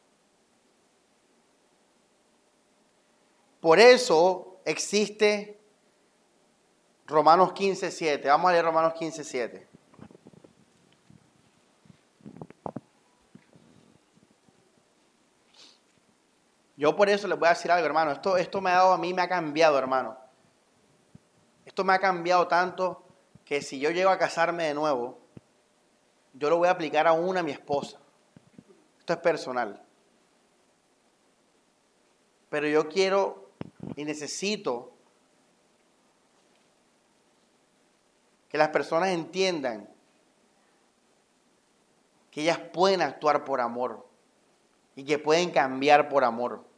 Por 3.61 3.79
eso 3.79 4.59
existe 4.65 5.61
Romanos 7.07 7.53
15, 7.53 7.91
7. 7.91 8.29
Vamos 8.29 8.49
a 8.49 8.53
leer 8.53 8.65
Romanos 8.65 8.95
15, 8.95 9.25
7. 9.25 9.74
Yo 16.85 16.95
por 16.95 17.09
eso 17.09 17.27
les 17.27 17.39
voy 17.39 17.47
a 17.47 17.53
decir 17.53 17.73
algo, 17.73 17.87
hermano. 17.87 18.13
Esto, 18.13 18.37
esto 18.37 18.61
me 18.61 18.69
ha 18.69 18.75
dado 18.75 18.93
a 18.93 18.99
mí, 18.99 19.15
me 19.15 19.23
ha 19.23 19.27
cambiado, 19.27 19.79
hermano. 19.79 20.19
Esto 21.65 21.83
me 21.83 21.95
ha 21.95 21.99
cambiado 21.99 22.47
tanto 22.47 23.03
que 23.43 23.63
si 23.63 23.81
yo 23.81 23.91
llego 23.91 24.11
a 24.11 24.19
casarme 24.19 24.65
de 24.65 24.75
nuevo, 24.75 25.19
yo 26.35 26.51
lo 26.51 26.59
voy 26.59 26.69
a 26.69 26.73
aplicar 26.73 27.07
a 27.07 27.15
una 27.15 27.41
a 27.41 27.43
mi 27.43 27.53
esposa. 27.53 27.99
Esto 28.99 29.15
es 29.15 29.19
personal. 29.21 29.83
Pero 32.51 32.69
yo 32.69 32.87
quiero 32.91 33.49
y 33.97 34.05
necesito 34.05 34.93
que 38.51 38.59
las 38.59 38.69
personas 38.69 39.09
entiendan 39.09 39.89
que 42.31 42.43
ellas 42.43 42.59
pueden 42.59 43.01
actuar 43.01 43.43
por 43.47 43.63
amor 43.63 44.07
y 44.97 45.05
que 45.07 45.19
pueden 45.19 45.51
cambiar 45.51 46.11
por 46.11 46.25
amor. 46.25 46.74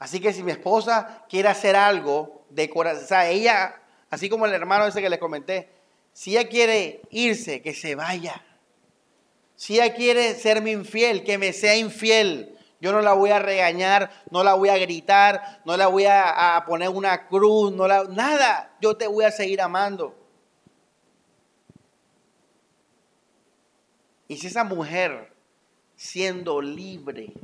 Así 0.00 0.18
que 0.18 0.32
si 0.32 0.42
mi 0.42 0.50
esposa 0.50 1.24
quiere 1.28 1.48
hacer 1.48 1.76
algo 1.76 2.46
de 2.48 2.70
corazón, 2.70 3.04
o 3.04 3.06
sea, 3.06 3.28
ella, 3.28 3.80
así 4.08 4.28
como 4.30 4.46
el 4.46 4.54
hermano 4.54 4.86
ese 4.86 5.02
que 5.02 5.10
les 5.10 5.18
comenté, 5.18 5.68
si 6.14 6.36
ella 6.36 6.48
quiere 6.48 7.02
irse, 7.10 7.60
que 7.60 7.74
se 7.74 7.94
vaya. 7.94 8.42
Si 9.56 9.74
ella 9.74 9.94
quiere 9.94 10.34
serme 10.34 10.70
infiel, 10.72 11.22
que 11.22 11.36
me 11.36 11.52
sea 11.52 11.76
infiel. 11.76 12.58
Yo 12.80 12.92
no 12.92 13.02
la 13.02 13.12
voy 13.12 13.28
a 13.28 13.40
regañar, 13.40 14.10
no 14.30 14.42
la 14.42 14.54
voy 14.54 14.70
a 14.70 14.78
gritar, 14.78 15.60
no 15.66 15.76
la 15.76 15.86
voy 15.86 16.06
a, 16.06 16.64
poner 16.66 16.88
una 16.88 17.28
cruz, 17.28 17.70
no 17.70 17.86
la, 17.86 18.04
nada. 18.04 18.74
Yo 18.80 18.96
te 18.96 19.06
voy 19.06 19.26
a 19.26 19.30
seguir 19.30 19.60
amando. 19.60 20.16
Y 24.28 24.38
si 24.38 24.46
esa 24.46 24.64
mujer, 24.64 25.30
siendo 25.94 26.62
libre, 26.62 27.34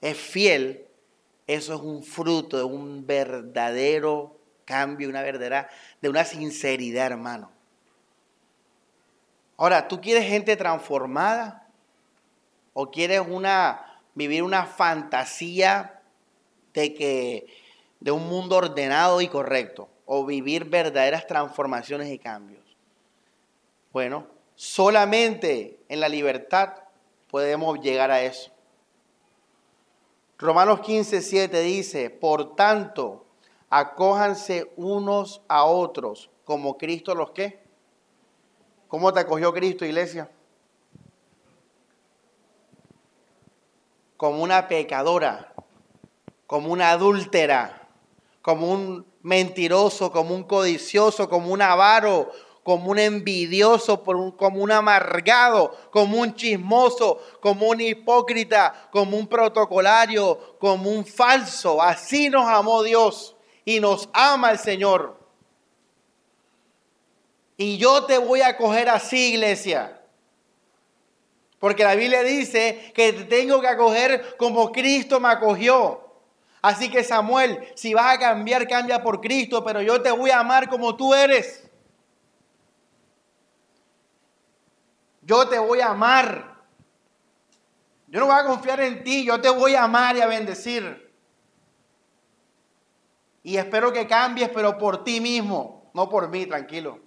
es 0.00 0.16
fiel, 0.16 0.86
eso 1.46 1.74
es 1.74 1.80
un 1.80 2.02
fruto 2.02 2.56
de 2.56 2.64
un 2.64 3.06
verdadero 3.06 4.36
cambio, 4.64 5.08
una 5.08 5.22
verdadera, 5.22 5.68
de 6.00 6.08
una 6.08 6.24
sinceridad, 6.24 7.06
hermano. 7.06 7.50
Ahora, 9.56 9.88
¿tú 9.88 10.00
quieres 10.00 10.28
gente 10.28 10.56
transformada? 10.56 11.66
¿O 12.74 12.90
quieres 12.90 13.22
una, 13.26 14.00
vivir 14.14 14.42
una 14.42 14.66
fantasía 14.66 16.00
de, 16.74 16.94
que, 16.94 17.46
de 17.98 18.10
un 18.12 18.28
mundo 18.28 18.56
ordenado 18.56 19.20
y 19.20 19.28
correcto? 19.28 19.88
¿O 20.06 20.24
vivir 20.24 20.66
verdaderas 20.66 21.26
transformaciones 21.26 22.08
y 22.10 22.18
cambios? 22.18 22.62
Bueno, 23.92 24.28
solamente 24.54 25.80
en 25.88 26.00
la 26.00 26.08
libertad 26.08 26.74
podemos 27.30 27.80
llegar 27.80 28.10
a 28.10 28.22
eso. 28.22 28.52
Romanos 30.38 30.80
15, 30.80 31.20
7 31.20 31.60
dice, 31.62 32.10
por 32.10 32.54
tanto, 32.54 33.26
acójanse 33.68 34.72
unos 34.76 35.42
a 35.48 35.64
otros 35.64 36.30
como 36.44 36.78
Cristo 36.78 37.14
los 37.14 37.32
que 37.32 37.68
¿Cómo 38.88 39.12
te 39.12 39.20
acogió 39.20 39.52
Cristo, 39.52 39.84
iglesia? 39.84 40.30
Como 44.16 44.42
una 44.42 44.66
pecadora, 44.66 45.52
como 46.46 46.72
una 46.72 46.92
adúltera, 46.92 47.86
como 48.40 48.72
un 48.72 49.06
mentiroso, 49.20 50.10
como 50.10 50.34
un 50.34 50.44
codicioso, 50.44 51.28
como 51.28 51.52
un 51.52 51.60
avaro, 51.60 52.30
como 52.68 52.90
un 52.90 52.98
envidioso, 52.98 54.04
como 54.04 54.62
un 54.62 54.70
amargado, 54.70 55.74
como 55.90 56.18
un 56.18 56.34
chismoso, 56.34 57.18
como 57.40 57.66
un 57.68 57.80
hipócrita, 57.80 58.90
como 58.92 59.16
un 59.16 59.26
protocolario, 59.26 60.58
como 60.58 60.90
un 60.90 61.06
falso. 61.06 61.80
Así 61.80 62.28
nos 62.28 62.46
amó 62.46 62.82
Dios 62.82 63.34
y 63.64 63.80
nos 63.80 64.10
ama 64.12 64.50
el 64.50 64.58
Señor. 64.58 65.18
Y 67.56 67.78
yo 67.78 68.04
te 68.04 68.18
voy 68.18 68.42
a 68.42 68.58
coger 68.58 68.90
así, 68.90 69.30
iglesia. 69.30 70.02
Porque 71.58 71.84
la 71.84 71.94
Biblia 71.94 72.22
dice 72.22 72.92
que 72.94 73.14
te 73.14 73.24
tengo 73.24 73.62
que 73.62 73.68
acoger 73.68 74.36
como 74.36 74.72
Cristo 74.72 75.18
me 75.20 75.28
acogió. 75.28 76.02
Así 76.60 76.90
que 76.90 77.02
Samuel, 77.02 77.66
si 77.74 77.94
vas 77.94 78.14
a 78.14 78.18
cambiar, 78.18 78.68
cambia 78.68 79.02
por 79.02 79.22
Cristo, 79.22 79.64
pero 79.64 79.80
yo 79.80 80.02
te 80.02 80.10
voy 80.10 80.28
a 80.28 80.40
amar 80.40 80.68
como 80.68 80.94
tú 80.96 81.14
eres. 81.14 81.67
Yo 85.28 85.46
te 85.46 85.58
voy 85.58 85.80
a 85.80 85.90
amar. 85.90 86.56
Yo 88.06 88.18
no 88.18 88.26
voy 88.26 88.34
a 88.34 88.46
confiar 88.46 88.80
en 88.80 89.04
ti, 89.04 89.26
yo 89.26 89.38
te 89.38 89.50
voy 89.50 89.74
a 89.74 89.82
amar 89.82 90.16
y 90.16 90.22
a 90.22 90.26
bendecir. 90.26 91.12
Y 93.42 93.58
espero 93.58 93.92
que 93.92 94.06
cambies, 94.06 94.48
pero 94.48 94.78
por 94.78 95.04
ti 95.04 95.20
mismo, 95.20 95.90
no 95.92 96.08
por 96.08 96.30
mí, 96.30 96.46
tranquilo. 96.46 97.00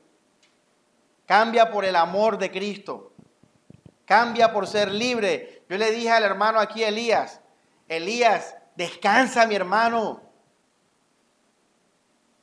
Cambia 1.26 1.72
por 1.72 1.84
el 1.84 1.96
amor 1.96 2.38
de 2.38 2.52
Cristo. 2.52 3.14
Cambia 4.06 4.54
por 4.54 4.68
ser 4.68 4.92
libre. 4.92 5.64
Yo 5.68 5.80
le 5.80 5.90
dije 5.90 6.12
al 6.12 6.24
hermano 6.24 6.60
aquí, 6.60 6.84
Elías, 6.84 7.42
Elías, 7.88 8.56
descansa 8.76 9.48
mi 9.48 9.56
hermano. 9.56 10.22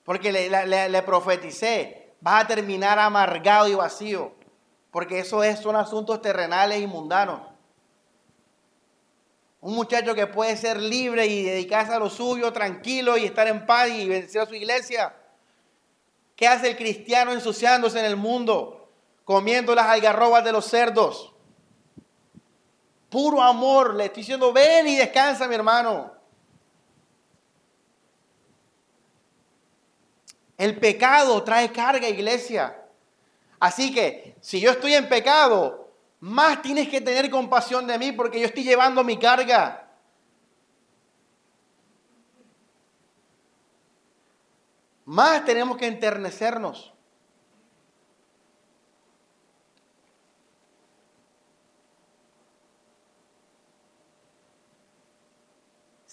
Porque 0.02 0.32
le, 0.32 0.88
le 0.88 1.02
profeticé, 1.02 2.16
vas 2.20 2.42
a 2.42 2.48
terminar 2.48 2.98
amargado 2.98 3.68
y 3.68 3.74
vacío. 3.76 4.37
Porque 4.98 5.20
eso 5.20 5.44
es, 5.44 5.60
son 5.60 5.76
asuntos 5.76 6.20
terrenales 6.20 6.80
y 6.82 6.86
mundanos. 6.88 7.40
Un 9.60 9.76
muchacho 9.76 10.12
que 10.12 10.26
puede 10.26 10.56
ser 10.56 10.76
libre 10.82 11.24
y 11.24 11.44
dedicarse 11.44 11.92
a 11.92 12.00
lo 12.00 12.10
suyo, 12.10 12.52
tranquilo 12.52 13.16
y 13.16 13.24
estar 13.24 13.46
en 13.46 13.64
paz 13.64 13.90
y 13.90 14.08
bendecir 14.08 14.40
a 14.40 14.46
su 14.46 14.56
iglesia. 14.56 15.14
¿Qué 16.34 16.48
hace 16.48 16.70
el 16.70 16.76
cristiano 16.76 17.32
ensuciándose 17.32 18.00
en 18.00 18.06
el 18.06 18.16
mundo? 18.16 18.90
Comiendo 19.24 19.72
las 19.72 19.86
algarrobas 19.86 20.42
de 20.42 20.50
los 20.50 20.64
cerdos. 20.64 21.32
Puro 23.08 23.40
amor. 23.40 23.94
Le 23.94 24.06
estoy 24.06 24.22
diciendo, 24.22 24.52
ven 24.52 24.88
y 24.88 24.96
descansa, 24.96 25.46
mi 25.46 25.54
hermano. 25.54 26.10
El 30.56 30.76
pecado 30.80 31.40
trae 31.44 31.70
carga, 31.70 32.08
iglesia. 32.08 32.87
Así 33.60 33.92
que 33.92 34.36
si 34.40 34.60
yo 34.60 34.70
estoy 34.70 34.94
en 34.94 35.08
pecado, 35.08 35.92
más 36.20 36.62
tienes 36.62 36.88
que 36.88 37.00
tener 37.00 37.30
compasión 37.30 37.86
de 37.86 37.98
mí 37.98 38.12
porque 38.12 38.40
yo 38.40 38.46
estoy 38.46 38.64
llevando 38.64 39.02
mi 39.04 39.18
carga. 39.18 39.88
Más 45.04 45.44
tenemos 45.44 45.76
que 45.78 45.86
enternecernos. 45.86 46.92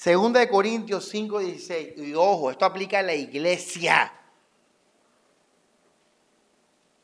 Segunda 0.06 0.39
de 0.39 0.48
Corintios 0.48 1.10
5, 1.10 1.39
16. 1.39 1.93
Y 1.98 2.14
ojo, 2.14 2.52
esto 2.52 2.64
aplica 2.64 3.00
a 3.00 3.02
la 3.02 3.16
iglesia. 3.16 4.14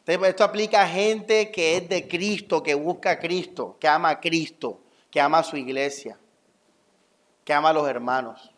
Esto 0.06 0.44
aplica 0.44 0.82
a 0.82 0.88
gente 0.88 1.52
que 1.52 1.78
es 1.78 1.88
de 1.88 2.08
Cristo, 2.08 2.64
que 2.64 2.74
busca 2.74 3.12
a 3.12 3.20
Cristo, 3.20 3.78
que 3.80 3.88
ama 3.88 4.10
a 4.10 4.20
Cristo, 4.20 4.80
que 5.12 5.22
ama 5.22 5.40
a 5.40 5.44
su 5.44 5.58
iglesia, 5.58 6.18
que 7.44 7.54
ama 7.54 7.70
a 7.70 7.74
los 7.74 7.88
hermanos. 7.88 8.52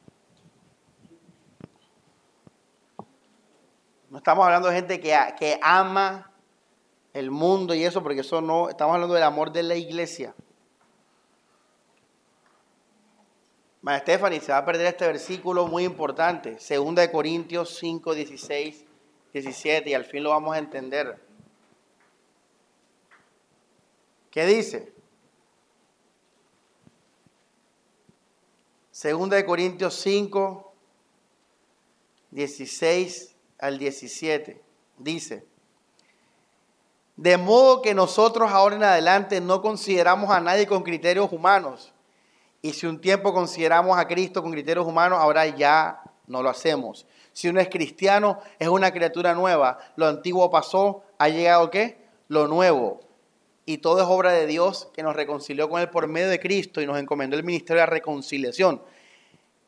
No 4.09 4.19
estamos 4.19 4.45
hablando 4.45 4.69
de 4.69 4.75
gente 4.75 4.99
que, 4.99 5.17
que 5.37 5.59
ama 5.61 6.31
el 7.13 7.29
mundo 7.29 7.73
y 7.73 7.83
eso, 7.83 8.01
porque 8.01 8.21
eso 8.21 8.41
no, 8.41 8.69
estamos 8.69 8.93
hablando 8.93 9.15
del 9.15 9.23
amor 9.23 9.51
de 9.51 9.63
la 9.63 9.75
iglesia. 9.75 10.33
María 13.81 13.99
Stephanie, 13.99 14.39
se 14.39 14.51
va 14.51 14.59
a 14.59 14.65
perder 14.65 14.87
este 14.87 15.05
versículo 15.05 15.67
muy 15.67 15.83
importante, 15.83 16.57
Segunda 16.57 17.01
de 17.01 17.11
Corintios 17.11 17.75
5, 17.79 18.15
16, 18.15 18.85
17, 19.33 19.89
y 19.89 19.93
al 19.93 20.05
fin 20.05 20.23
lo 20.23 20.29
vamos 20.29 20.55
a 20.55 20.59
entender. 20.59 21.22
¿Qué 24.33 24.47
dice? 24.47 24.91
Segunda 28.89 29.37
de 29.37 29.45
Corintios 29.45 29.93
5, 29.99 30.73
16 32.31 33.35
al 33.59 33.77
17. 33.77 34.59
Dice, 34.97 35.45
de 37.15 37.37
modo 37.37 37.83
que 37.83 37.93
nosotros 37.93 38.51
ahora 38.51 38.75
en 38.75 38.83
adelante 38.83 39.39
no 39.39 39.61
consideramos 39.61 40.31
a 40.31 40.39
nadie 40.39 40.65
con 40.65 40.81
criterios 40.81 41.31
humanos. 41.31 41.93
Y 42.63 42.73
si 42.73 42.87
un 42.87 42.99
tiempo 42.99 43.35
consideramos 43.35 43.99
a 43.99 44.07
Cristo 44.07 44.41
con 44.41 44.51
criterios 44.51 44.87
humanos, 44.87 45.19
ahora 45.21 45.45
ya 45.45 46.01
no 46.25 46.41
lo 46.41 46.49
hacemos. 46.49 47.05
Si 47.33 47.49
uno 47.49 47.59
es 47.59 47.69
cristiano, 47.69 48.39
es 48.57 48.67
una 48.67 48.91
criatura 48.91 49.35
nueva. 49.35 49.77
Lo 49.95 50.07
antiguo 50.07 50.49
pasó, 50.49 51.03
ha 51.19 51.29
llegado 51.29 51.69
qué? 51.69 52.03
Lo 52.29 52.47
nuevo 52.47 53.12
y 53.65 53.77
todo 53.77 54.01
es 54.01 54.07
obra 54.07 54.31
de 54.31 54.45
Dios 54.45 54.89
que 54.93 55.03
nos 55.03 55.15
reconcilió 55.15 55.69
con 55.69 55.79
Él 55.81 55.89
por 55.89 56.07
medio 56.07 56.29
de 56.29 56.39
Cristo 56.39 56.81
y 56.81 56.85
nos 56.85 56.99
encomendó 56.99 57.37
el 57.37 57.43
ministerio 57.43 57.81
de 57.81 57.87
la 57.87 57.93
reconciliación. 57.93 58.81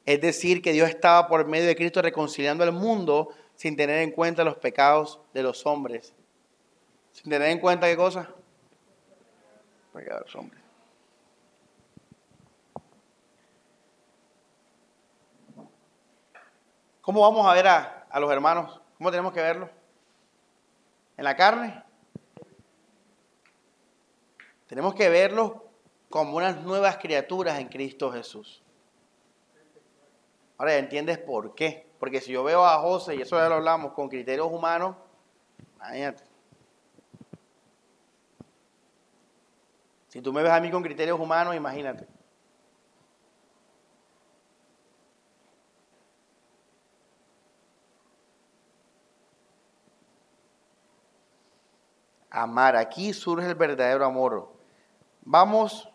Es 0.05 0.21
decir, 0.21 0.61
que 0.61 0.73
Dios 0.73 0.89
estaba 0.89 1.27
por 1.27 1.45
medio 1.47 1.65
de 1.65 1.75
Cristo 1.75 2.01
reconciliando 2.01 2.63
al 2.63 2.73
mundo 2.73 3.29
sin 3.55 3.75
tener 3.75 4.01
en 4.01 4.11
cuenta 4.11 4.43
los 4.43 4.57
pecados 4.57 5.19
de 5.33 5.43
los 5.43 5.65
hombres. 5.65 6.13
Sin 7.11 7.31
tener 7.31 7.49
en 7.49 7.59
cuenta 7.59 7.87
qué 7.87 7.95
cosa? 7.95 8.29
Pecados 9.93 10.21
de 10.21 10.25
los 10.25 10.35
hombres. 10.35 10.61
¿Cómo 17.01 17.21
vamos 17.21 17.47
a 17.47 17.53
ver 17.53 17.67
a, 17.67 18.07
a 18.09 18.19
los 18.19 18.31
hermanos? 18.31 18.81
¿Cómo 18.97 19.09
tenemos 19.09 19.31
que 19.31 19.41
verlos? 19.41 19.69
¿En 21.17 21.23
la 21.23 21.35
carne? 21.35 21.84
Tenemos 24.75 24.93
que 24.93 25.07
verlos 25.07 25.53
como 26.09 26.35
unas 26.35 26.61
nuevas 26.61 26.97
criaturas 26.97 27.59
en 27.59 27.69
Cristo 27.69 28.11
Jesús. 28.11 28.61
Ahora 30.57 30.75
entiendes 30.75 31.17
por 31.17 31.55
qué. 31.55 31.87
Porque 31.97 32.19
si 32.19 32.33
yo 32.33 32.43
veo 32.43 32.65
a 32.65 32.77
José, 32.79 33.15
y 33.15 33.21
eso 33.21 33.37
ya 33.37 33.47
lo 33.47 33.55
hablamos, 33.55 33.93
con 33.93 34.09
criterios 34.09 34.51
humanos, 34.51 34.97
imagínate. 35.77 36.25
Si 40.09 40.19
tú 40.19 40.33
me 40.33 40.43
ves 40.43 40.51
a 40.51 40.59
mí 40.59 40.69
con 40.69 40.83
criterios 40.83 41.17
humanos, 41.17 41.55
imagínate. 41.55 42.05
Amar, 52.29 52.75
aquí 52.75 53.13
surge 53.13 53.47
el 53.47 53.55
verdadero 53.55 54.03
amor. 54.03 54.54
Vamos 55.27 55.89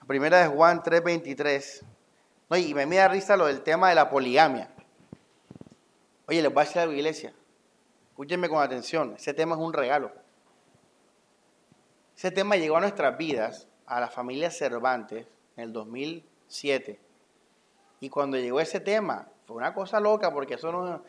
a 0.00 0.04
primera 0.04 0.40
de 0.40 0.48
Juan 0.48 0.82
3:23. 0.82 1.84
No, 2.48 2.56
y 2.56 2.74
me 2.74 2.96
da 2.96 3.06
risa 3.06 3.36
lo 3.36 3.46
del 3.46 3.62
tema 3.62 3.90
de 3.90 3.94
la 3.94 4.10
poligamia. 4.10 4.68
Oye, 6.26 6.42
les 6.42 6.52
voy 6.52 6.62
a 6.62 6.64
decir 6.64 6.82
a 6.82 6.86
la 6.86 6.92
iglesia. 6.92 7.32
Escúchenme 8.08 8.48
con 8.48 8.60
atención. 8.60 9.14
Ese 9.16 9.34
tema 9.34 9.54
es 9.54 9.60
un 9.60 9.72
regalo. 9.72 10.10
Ese 12.16 12.32
tema 12.32 12.56
llegó 12.56 12.76
a 12.76 12.80
nuestras 12.80 13.16
vidas, 13.16 13.68
a 13.86 14.00
la 14.00 14.08
familia 14.08 14.50
Cervantes, 14.50 15.28
en 15.56 15.62
el 15.62 15.72
2007. 15.72 16.98
Y 18.00 18.10
cuando 18.10 18.36
llegó 18.36 18.58
ese 18.58 18.80
tema, 18.80 19.28
fue 19.46 19.56
una 19.56 19.72
cosa 19.72 20.00
loca 20.00 20.32
porque 20.32 20.54
eso 20.54 20.72
no, 20.72 21.04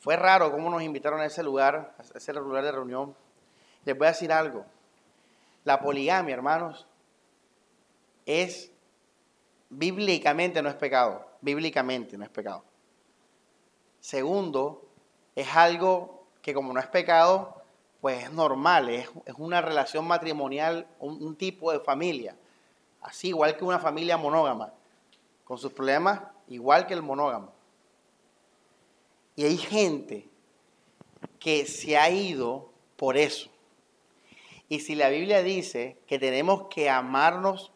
fue 0.00 0.16
raro 0.16 0.50
cómo 0.50 0.68
nos 0.68 0.82
invitaron 0.82 1.20
a 1.20 1.26
ese 1.26 1.44
lugar, 1.44 1.94
a 1.96 2.18
ese 2.18 2.32
lugar 2.32 2.64
de 2.64 2.72
reunión. 2.72 3.14
Les 3.84 3.96
voy 3.96 4.08
a 4.08 4.10
decir 4.10 4.32
algo. 4.32 4.66
La 5.64 5.80
poligamia, 5.80 6.34
hermanos, 6.34 6.86
es 8.26 8.72
bíblicamente 9.72 10.62
no 10.62 10.68
es 10.68 10.74
pecado. 10.74 11.26
Bíblicamente 11.40 12.16
no 12.16 12.24
es 12.24 12.30
pecado. 12.30 12.64
Segundo, 14.00 14.82
es 15.34 15.48
algo 15.54 16.24
que 16.42 16.52
como 16.52 16.72
no 16.72 16.80
es 16.80 16.86
pecado, 16.86 17.62
pues 18.00 18.24
es 18.24 18.32
normal, 18.32 18.88
es, 18.88 19.08
una 19.38 19.60
relación 19.60 20.06
matrimonial, 20.06 20.86
un, 20.98 21.36
tipo 21.36 21.72
de 21.72 21.80
familia. 21.80 22.36
Así 23.00 23.28
igual 23.28 23.56
que 23.56 23.64
una 23.64 23.78
familia 23.78 24.16
monógama, 24.16 24.72
con 25.44 25.58
sus 25.58 25.72
problemas 25.72 26.20
igual 26.48 26.86
que 26.86 26.94
el 26.94 27.02
monógamo. 27.02 27.52
Y 29.36 29.44
hay 29.44 29.56
gente 29.56 30.28
que 31.38 31.64
se 31.64 31.96
ha 31.96 32.10
ido 32.10 32.70
por 32.96 33.16
eso. 33.16 33.50
Y 34.72 34.80
si 34.80 34.94
la 34.94 35.10
Biblia 35.10 35.42
dice 35.42 35.98
que 36.06 36.18
tenemos 36.18 36.68
que 36.68 36.88
amarnos 36.88 37.72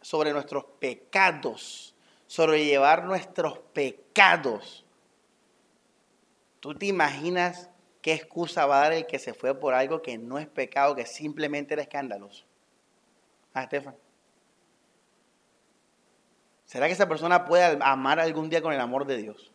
sobre 0.00 0.32
nuestros 0.32 0.64
pecados, 0.80 1.94
sobrellevar 2.26 3.04
nuestros 3.04 3.58
pecados, 3.74 4.86
¿tú 6.60 6.74
te 6.74 6.86
imaginas 6.86 7.68
qué 8.00 8.14
excusa 8.14 8.64
va 8.64 8.78
a 8.78 8.82
dar 8.84 8.92
el 8.94 9.06
que 9.06 9.18
se 9.18 9.34
fue 9.34 9.60
por 9.60 9.74
algo 9.74 10.00
que 10.00 10.16
no 10.16 10.38
es 10.38 10.46
pecado, 10.46 10.96
que 10.96 11.04
simplemente 11.04 11.74
era 11.74 11.82
escandaloso? 11.82 12.46
a 13.52 13.64
Estefan? 13.64 13.94
¿Será 16.64 16.86
que 16.86 16.94
esa 16.94 17.06
persona 17.06 17.44
puede 17.44 17.76
amar 17.82 18.18
algún 18.18 18.48
día 18.48 18.62
con 18.62 18.72
el 18.72 18.80
amor 18.80 19.04
de 19.04 19.18
Dios? 19.18 19.52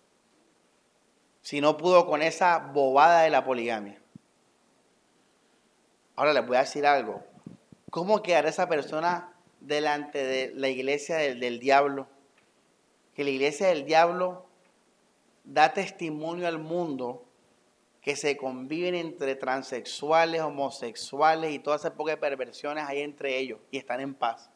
Si 1.42 1.62
no 1.62 1.78
pudo 1.78 2.06
con 2.06 2.22
esa 2.22 2.60
bobada 2.60 3.24
de 3.24 3.32
la 3.32 3.44
poligamia. 3.44 4.03
Ahora 6.16 6.34
les 6.34 6.46
voy 6.46 6.58
a 6.58 6.62
decir 6.62 6.86
algo. 6.86 7.24
¿Cómo 7.90 8.22
quedará 8.22 8.50
esa 8.50 8.68
persona 8.68 9.34
delante 9.60 10.24
de 10.24 10.52
la 10.56 10.70
iglesia 10.70 11.18
del, 11.18 11.60
diablo? 11.60 12.08
Que 13.16 13.24
la 13.24 13.32
iglesia 13.32 13.68
del 13.68 13.86
diablo 13.86 14.46
da 15.44 15.74
testimonio 15.74 16.48
al 16.48 16.60
mundo 16.60 17.26
que 18.02 18.16
se 18.16 18.38
conviven 18.38 18.96
entre 18.96 19.36
transexuales, 19.36 20.42
homosexuales 20.42 21.54
y 21.54 21.60
todas 21.60 21.82
esas 21.82 21.94
pocas 21.94 22.18
perversiones 22.18 22.86
hay 22.88 23.02
entre 23.02 23.38
ellos 23.38 23.60
y 23.72 23.78
están 23.78 24.02
en 24.02 24.14
paz 24.14 24.50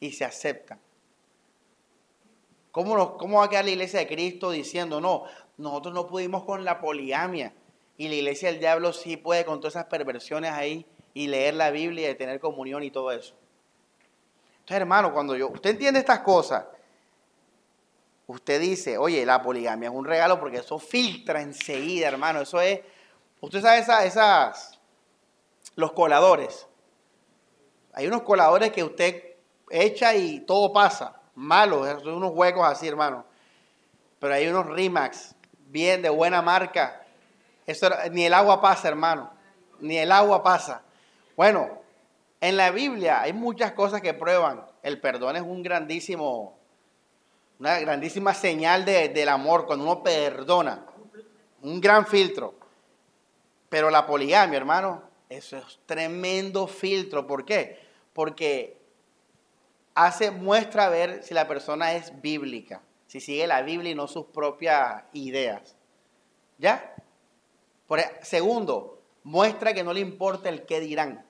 y 0.00 0.12
se 0.12 0.24
aceptan. 0.24 0.80
¿Cómo, 2.70 3.18
¿Cómo 3.18 3.38
va 3.38 3.44
a 3.44 3.48
quedar 3.50 3.66
la 3.66 3.72
iglesia 3.72 4.00
de 4.00 4.08
Cristo 4.08 4.50
diciendo, 4.50 5.00
no, 5.00 5.24
nosotros 5.58 5.94
no 5.94 6.06
pudimos 6.06 6.44
con 6.44 6.64
la 6.64 6.80
poligamia 6.80 7.52
y 7.96 8.08
la 8.08 8.14
iglesia 8.14 8.50
del 8.50 8.60
diablo 8.60 8.92
sí 8.92 9.16
puede 9.16 9.44
con 9.44 9.60
todas 9.60 9.74
esas 9.74 9.86
perversiones 9.86 10.52
ahí 10.52 10.86
y 11.14 11.26
leer 11.26 11.54
la 11.54 11.70
Biblia 11.70 12.10
y 12.10 12.14
tener 12.14 12.40
comunión 12.40 12.82
y 12.82 12.90
todo 12.90 13.12
eso? 13.12 13.34
Entonces, 14.60 14.76
hermano, 14.76 15.12
cuando 15.12 15.36
yo, 15.36 15.48
usted 15.48 15.70
entiende 15.70 16.00
estas 16.00 16.20
cosas, 16.20 16.64
usted 18.26 18.60
dice, 18.60 18.96
oye, 18.96 19.26
la 19.26 19.42
poligamia 19.42 19.88
es 19.88 19.94
un 19.94 20.04
regalo 20.04 20.38
porque 20.38 20.58
eso 20.58 20.78
filtra 20.78 21.42
enseguida, 21.42 22.08
hermano. 22.08 22.40
Eso 22.42 22.60
es, 22.60 22.80
usted 23.40 23.60
sabe 23.60 23.78
esas, 23.78 24.04
esas 24.04 24.80
los 25.74 25.92
coladores. 25.92 26.66
Hay 27.92 28.06
unos 28.06 28.22
coladores 28.22 28.72
que 28.72 28.84
usted 28.84 29.36
echa 29.68 30.14
y 30.14 30.40
todo 30.40 30.72
pasa 30.72 31.22
malos, 31.34 32.02
son 32.02 32.14
unos 32.14 32.32
huecos 32.32 32.66
así, 32.66 32.88
hermano. 32.88 33.24
Pero 34.18 34.34
hay 34.34 34.46
unos 34.48 34.66
Rimax, 34.66 35.34
bien 35.66 36.02
de 36.02 36.10
buena 36.10 36.42
marca. 36.42 37.01
Ni 38.10 38.24
el 38.24 38.34
agua 38.34 38.60
pasa, 38.60 38.88
hermano. 38.88 39.30
Ni 39.80 39.98
el 39.98 40.12
agua 40.12 40.42
pasa. 40.42 40.82
Bueno, 41.36 41.82
en 42.40 42.56
la 42.56 42.70
Biblia 42.70 43.20
hay 43.22 43.32
muchas 43.32 43.72
cosas 43.72 44.00
que 44.00 44.14
prueban. 44.14 44.64
El 44.82 45.00
perdón 45.00 45.36
es 45.36 45.42
un 45.42 45.62
grandísimo, 45.62 46.58
una 47.58 47.78
grandísima 47.78 48.34
señal 48.34 48.84
de, 48.84 49.08
del 49.08 49.28
amor 49.28 49.66
cuando 49.66 49.84
uno 49.84 50.02
perdona. 50.02 50.84
Un 51.62 51.80
gran 51.80 52.06
filtro. 52.06 52.54
Pero 53.68 53.90
la 53.90 54.04
poligamia, 54.06 54.56
hermano, 54.56 55.02
eso 55.28 55.56
es 55.56 55.80
tremendo 55.86 56.66
filtro. 56.66 57.26
¿Por 57.26 57.44
qué? 57.44 57.80
Porque 58.12 58.82
hace, 59.94 60.30
muestra 60.30 60.88
ver 60.88 61.22
si 61.22 61.34
la 61.34 61.48
persona 61.48 61.94
es 61.94 62.20
bíblica, 62.20 62.82
si 63.06 63.20
sigue 63.20 63.46
la 63.46 63.62
Biblia 63.62 63.92
y 63.92 63.94
no 63.94 64.08
sus 64.08 64.26
propias 64.26 65.04
ideas. 65.12 65.76
¿Ya? 66.58 66.91
E, 67.90 68.24
segundo, 68.24 69.02
muestra 69.24 69.74
que 69.74 69.84
no 69.84 69.92
le 69.92 70.00
importa 70.00 70.48
el 70.48 70.64
qué 70.64 70.80
dirán. 70.80 71.24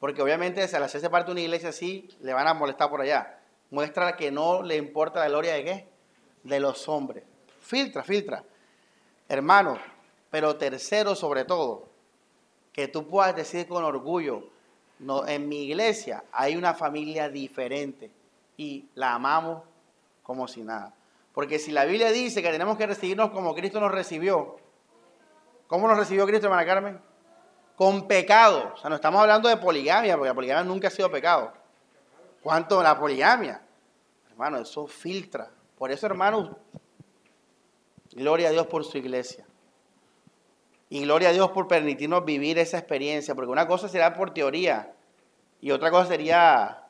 Porque 0.00 0.22
obviamente 0.22 0.66
si 0.66 0.76
al 0.76 0.82
hacerse 0.82 1.10
parte 1.10 1.26
de 1.26 1.32
una 1.32 1.40
iglesia 1.40 1.70
así, 1.70 2.08
le 2.20 2.32
van 2.32 2.48
a 2.48 2.54
molestar 2.54 2.90
por 2.90 3.00
allá. 3.00 3.38
Muestra 3.70 4.16
que 4.16 4.30
no 4.30 4.62
le 4.62 4.76
importa 4.76 5.20
la 5.20 5.28
gloria 5.28 5.54
de 5.54 5.64
qué? 5.64 5.88
De 6.42 6.60
los 6.60 6.88
hombres. 6.88 7.24
Filtra, 7.60 8.02
filtra. 8.02 8.44
Hermano, 9.28 9.78
pero 10.30 10.56
tercero 10.56 11.14
sobre 11.14 11.44
todo, 11.44 11.88
que 12.72 12.88
tú 12.88 13.08
puedas 13.08 13.34
decir 13.34 13.66
con 13.66 13.84
orgullo, 13.84 14.50
no, 14.98 15.26
en 15.26 15.48
mi 15.48 15.64
iglesia 15.64 16.24
hay 16.32 16.56
una 16.56 16.74
familia 16.74 17.28
diferente 17.28 18.10
y 18.56 18.88
la 18.94 19.14
amamos 19.14 19.62
como 20.22 20.46
si 20.46 20.62
nada. 20.62 20.94
Porque 21.32 21.58
si 21.58 21.70
la 21.70 21.84
Biblia 21.84 22.10
dice 22.12 22.42
que 22.42 22.50
tenemos 22.50 22.76
que 22.78 22.86
recibirnos 22.86 23.30
como 23.30 23.54
Cristo 23.54 23.80
nos 23.80 23.92
recibió, 23.92 24.56
¿cómo 25.66 25.88
nos 25.88 25.98
recibió 25.98 26.26
Cristo, 26.26 26.46
hermana 26.46 26.66
Carmen? 26.66 27.00
Con 27.76 28.06
pecado. 28.06 28.72
O 28.74 28.76
sea, 28.78 28.88
no 28.88 28.96
estamos 28.96 29.20
hablando 29.20 29.48
de 29.48 29.56
poligamia, 29.56 30.16
porque 30.16 30.28
la 30.28 30.34
poligamia 30.34 30.64
nunca 30.64 30.88
ha 30.88 30.90
sido 30.90 31.10
pecado. 31.10 31.52
¿Cuánto 32.42 32.82
la 32.82 32.98
poligamia? 32.98 33.60
Hermano, 34.30 34.58
eso 34.58 34.86
filtra. 34.86 35.50
Por 35.76 35.90
eso, 35.90 36.06
hermano, 36.06 36.58
gloria 38.12 38.48
a 38.48 38.52
Dios 38.52 38.66
por 38.66 38.84
su 38.84 38.98
iglesia. 38.98 39.44
Y 40.88 41.02
gloria 41.02 41.30
a 41.30 41.32
Dios 41.32 41.50
por 41.50 41.66
permitirnos 41.66 42.24
vivir 42.24 42.58
esa 42.58 42.78
experiencia, 42.78 43.34
porque 43.34 43.50
una 43.50 43.66
cosa 43.66 43.88
será 43.88 44.14
por 44.14 44.32
teoría 44.32 44.92
y 45.60 45.70
otra 45.70 45.90
cosa 45.90 46.08
sería 46.08 46.84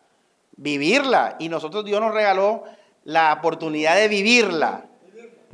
vivirla. 0.57 1.37
Y 1.39 1.49
nosotros 1.49 1.85
Dios 1.85 2.01
nos 2.01 2.13
regaló 2.13 2.65
la 3.05 3.33
oportunidad 3.33 3.97
de 3.97 4.09
vivirla. 4.09 4.85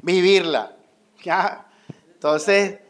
Vivirla. 0.02 0.76
¿Ya? 1.22 1.66
Entonces, 2.14 2.80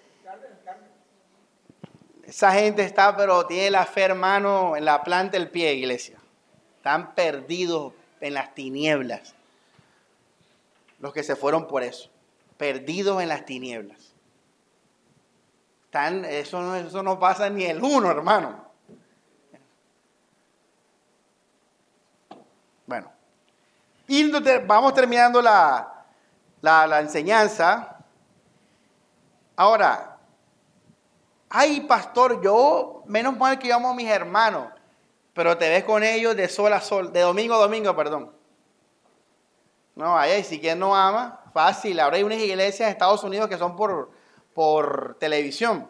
esa 2.35 2.53
gente 2.53 2.83
está, 2.83 3.17
pero 3.17 3.47
tiene 3.47 3.71
la 3.71 3.87
fe, 3.87 4.03
hermano, 4.03 4.77
en 4.77 4.85
la 4.85 5.03
planta 5.03 5.39
del 5.39 5.51
pie, 5.51 5.75
iglesia. 5.75 6.19
Están 6.77 7.15
perdidos 7.15 7.93
en 8.21 8.35
las 8.35 8.55
tinieblas. 8.55 9.35
Los 10.99 11.13
que 11.13 11.23
se 11.23 11.37
fueron 11.37 11.67
por 11.67 11.83
eso. 11.83 12.11
Perdidos 12.57 13.21
en 13.23 13.29
las 13.29 13.45
tinieblas 13.45 14.13
eso, 15.93 16.61
no, 16.61 16.77
eso 16.77 17.03
no 17.03 17.19
pasa 17.19 17.51
ni 17.51 17.65
el 17.65 17.83
uno, 17.83 18.11
hermano. 18.11 18.65
Bueno, 22.87 23.13
y 24.09 24.31
vamos 24.67 24.95
terminando 24.95 25.41
la, 25.41 26.05
la, 26.61 27.01
enseñanza. 27.01 27.99
Ahora, 29.57 30.12
ay, 31.55 31.83
pastor, 31.83 32.43
yo, 32.43 33.03
menos 33.07 33.37
mal 33.37 33.59
que 33.59 33.69
llamo 33.69 33.91
a 33.91 33.95
mis 33.95 34.09
hermanos, 34.09 34.69
pero 35.35 35.57
te 35.59 35.69
ves 35.69 35.85
con 35.85 36.03
ellos 36.03 36.35
de 36.35 36.49
sol 36.49 36.73
a 36.73 36.81
sol, 36.81 37.13
de 37.13 37.21
domingo 37.21 37.55
a 37.55 37.59
domingo, 37.59 37.95
perdón. 37.95 38.33
No, 39.95 40.17
ahí 40.17 40.43
si 40.43 40.59
quien 40.59 40.79
no 40.79 40.97
ama, 40.97 41.41
fácil. 41.53 42.01
Ahora 42.01 42.17
hay 42.17 42.23
unas 42.23 42.39
iglesias 42.39 42.81
en 42.81 42.93
Estados 42.93 43.23
Unidos 43.23 43.49
que 43.49 43.59
son 43.59 43.77
por, 43.77 44.11
por 44.55 45.17
televisión. 45.21 45.87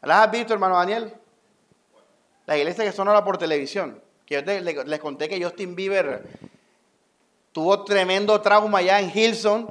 ¿Las 0.00 0.24
has 0.24 0.30
visto, 0.30 0.54
hermano 0.54 0.76
Daniel? 0.76 1.14
La 2.46 2.56
iglesia 2.56 2.84
que 2.84 2.92
sonora 2.92 3.22
por 3.22 3.36
televisión. 3.36 4.02
Que 4.24 4.42
yo 4.42 4.84
les 4.84 5.00
conté 5.00 5.28
que 5.28 5.42
Justin 5.42 5.74
Bieber 5.74 6.26
tuvo 7.52 7.84
tremendo 7.84 8.40
trauma 8.40 8.78
allá 8.78 9.00
en 9.00 9.12
Hilson. 9.14 9.70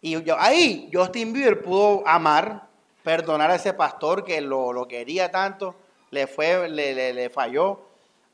Y 0.00 0.20
yo, 0.22 0.36
ahí 0.36 0.90
Justin 0.92 1.32
Bieber 1.32 1.62
pudo 1.62 2.02
amar, 2.06 2.67
perdonar 3.08 3.50
a 3.50 3.54
ese 3.54 3.72
pastor 3.72 4.22
que 4.22 4.38
lo, 4.42 4.86
quería 4.86 5.30
tanto, 5.30 5.74
le, 6.10 6.26
fue, 6.26 6.68
le, 6.68 7.14
le 7.14 7.30
falló. 7.30 7.80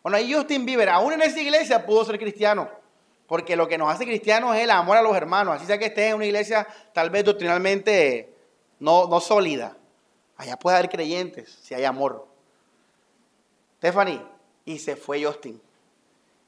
Bueno, 0.02 0.16
ahí 0.16 0.34
Justin 0.34 0.66
Bieber, 0.66 0.88
aún 0.88 1.12
en 1.12 1.22
esa 1.22 1.40
iglesia, 1.40 1.86
pudo 1.86 2.04
ser 2.04 2.18
cristiano. 2.18 2.68
Porque 3.28 3.54
lo 3.54 3.68
que 3.68 3.78
nos 3.78 3.88
hace 3.88 4.04
cristianos 4.04 4.56
es 4.56 4.64
el 4.64 4.72
amor 4.72 4.96
a 4.96 5.02
los 5.02 5.16
hermanos. 5.16 5.54
Así 5.54 5.66
sea 5.66 5.78
que 5.78 5.84
estés 5.84 6.08
en 6.08 6.16
una 6.16 6.26
iglesia 6.26 6.66
tal 6.92 7.10
vez 7.10 7.24
doctrinalmente 7.24 8.34
no, 8.80 9.06
no 9.06 9.20
sólida. 9.20 9.76
Allá 10.38 10.56
puede 10.56 10.76
haber 10.76 10.90
creyentes 10.90 11.56
si 11.62 11.72
hay 11.74 11.84
amor. 11.84 12.26
Stephanie, 13.78 14.20
y 14.64 14.80
se 14.80 14.96
fue 14.96 15.22
Justin. 15.22 15.62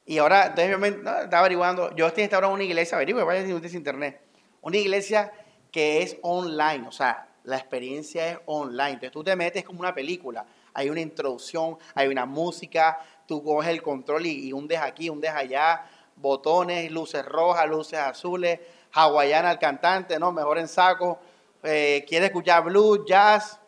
Y 0.04 0.18
ahora, 0.18 0.46
entonces 0.46 0.96
estaba 0.96 1.38
averiguando, 1.38 1.92
Justin 1.96 2.24
está 2.24 2.38
ahora 2.38 2.48
en 2.48 2.54
una 2.54 2.64
iglesia, 2.64 2.96
averigüe, 2.96 3.22
vaya 3.22 3.42
en 3.42 3.76
internet. 3.76 4.20
Una 4.62 4.78
iglesia 4.78 5.32
que 5.70 6.02
es 6.02 6.16
online, 6.22 6.88
o 6.88 6.92
sea, 6.92 7.28
la 7.46 7.56
experiencia 7.56 8.32
es 8.32 8.38
online. 8.46 8.90
Entonces 8.90 9.12
tú 9.12 9.24
te 9.24 9.34
metes 9.34 9.64
como 9.64 9.80
una 9.80 9.94
película. 9.94 10.44
Hay 10.74 10.90
una 10.90 11.00
introducción, 11.00 11.78
hay 11.94 12.08
una 12.08 12.26
música, 12.26 12.98
tú 13.26 13.42
coges 13.42 13.70
el 13.70 13.82
control 13.82 14.26
y, 14.26 14.48
y 14.48 14.52
hundes 14.52 14.78
aquí, 14.78 15.08
hundes 15.08 15.30
allá, 15.30 15.86
botones, 16.16 16.90
luces 16.90 17.24
rojas, 17.24 17.68
luces 17.68 17.98
azules, 17.98 18.60
hawaiana 18.92 19.50
al 19.50 19.58
cantante, 19.58 20.18
¿no? 20.18 20.32
Mejor 20.32 20.58
en 20.58 20.68
saco, 20.68 21.18
eh, 21.62 22.04
quiere 22.08 22.26
escuchar 22.26 22.64
blues, 22.64 23.00
jazz. 23.06 23.58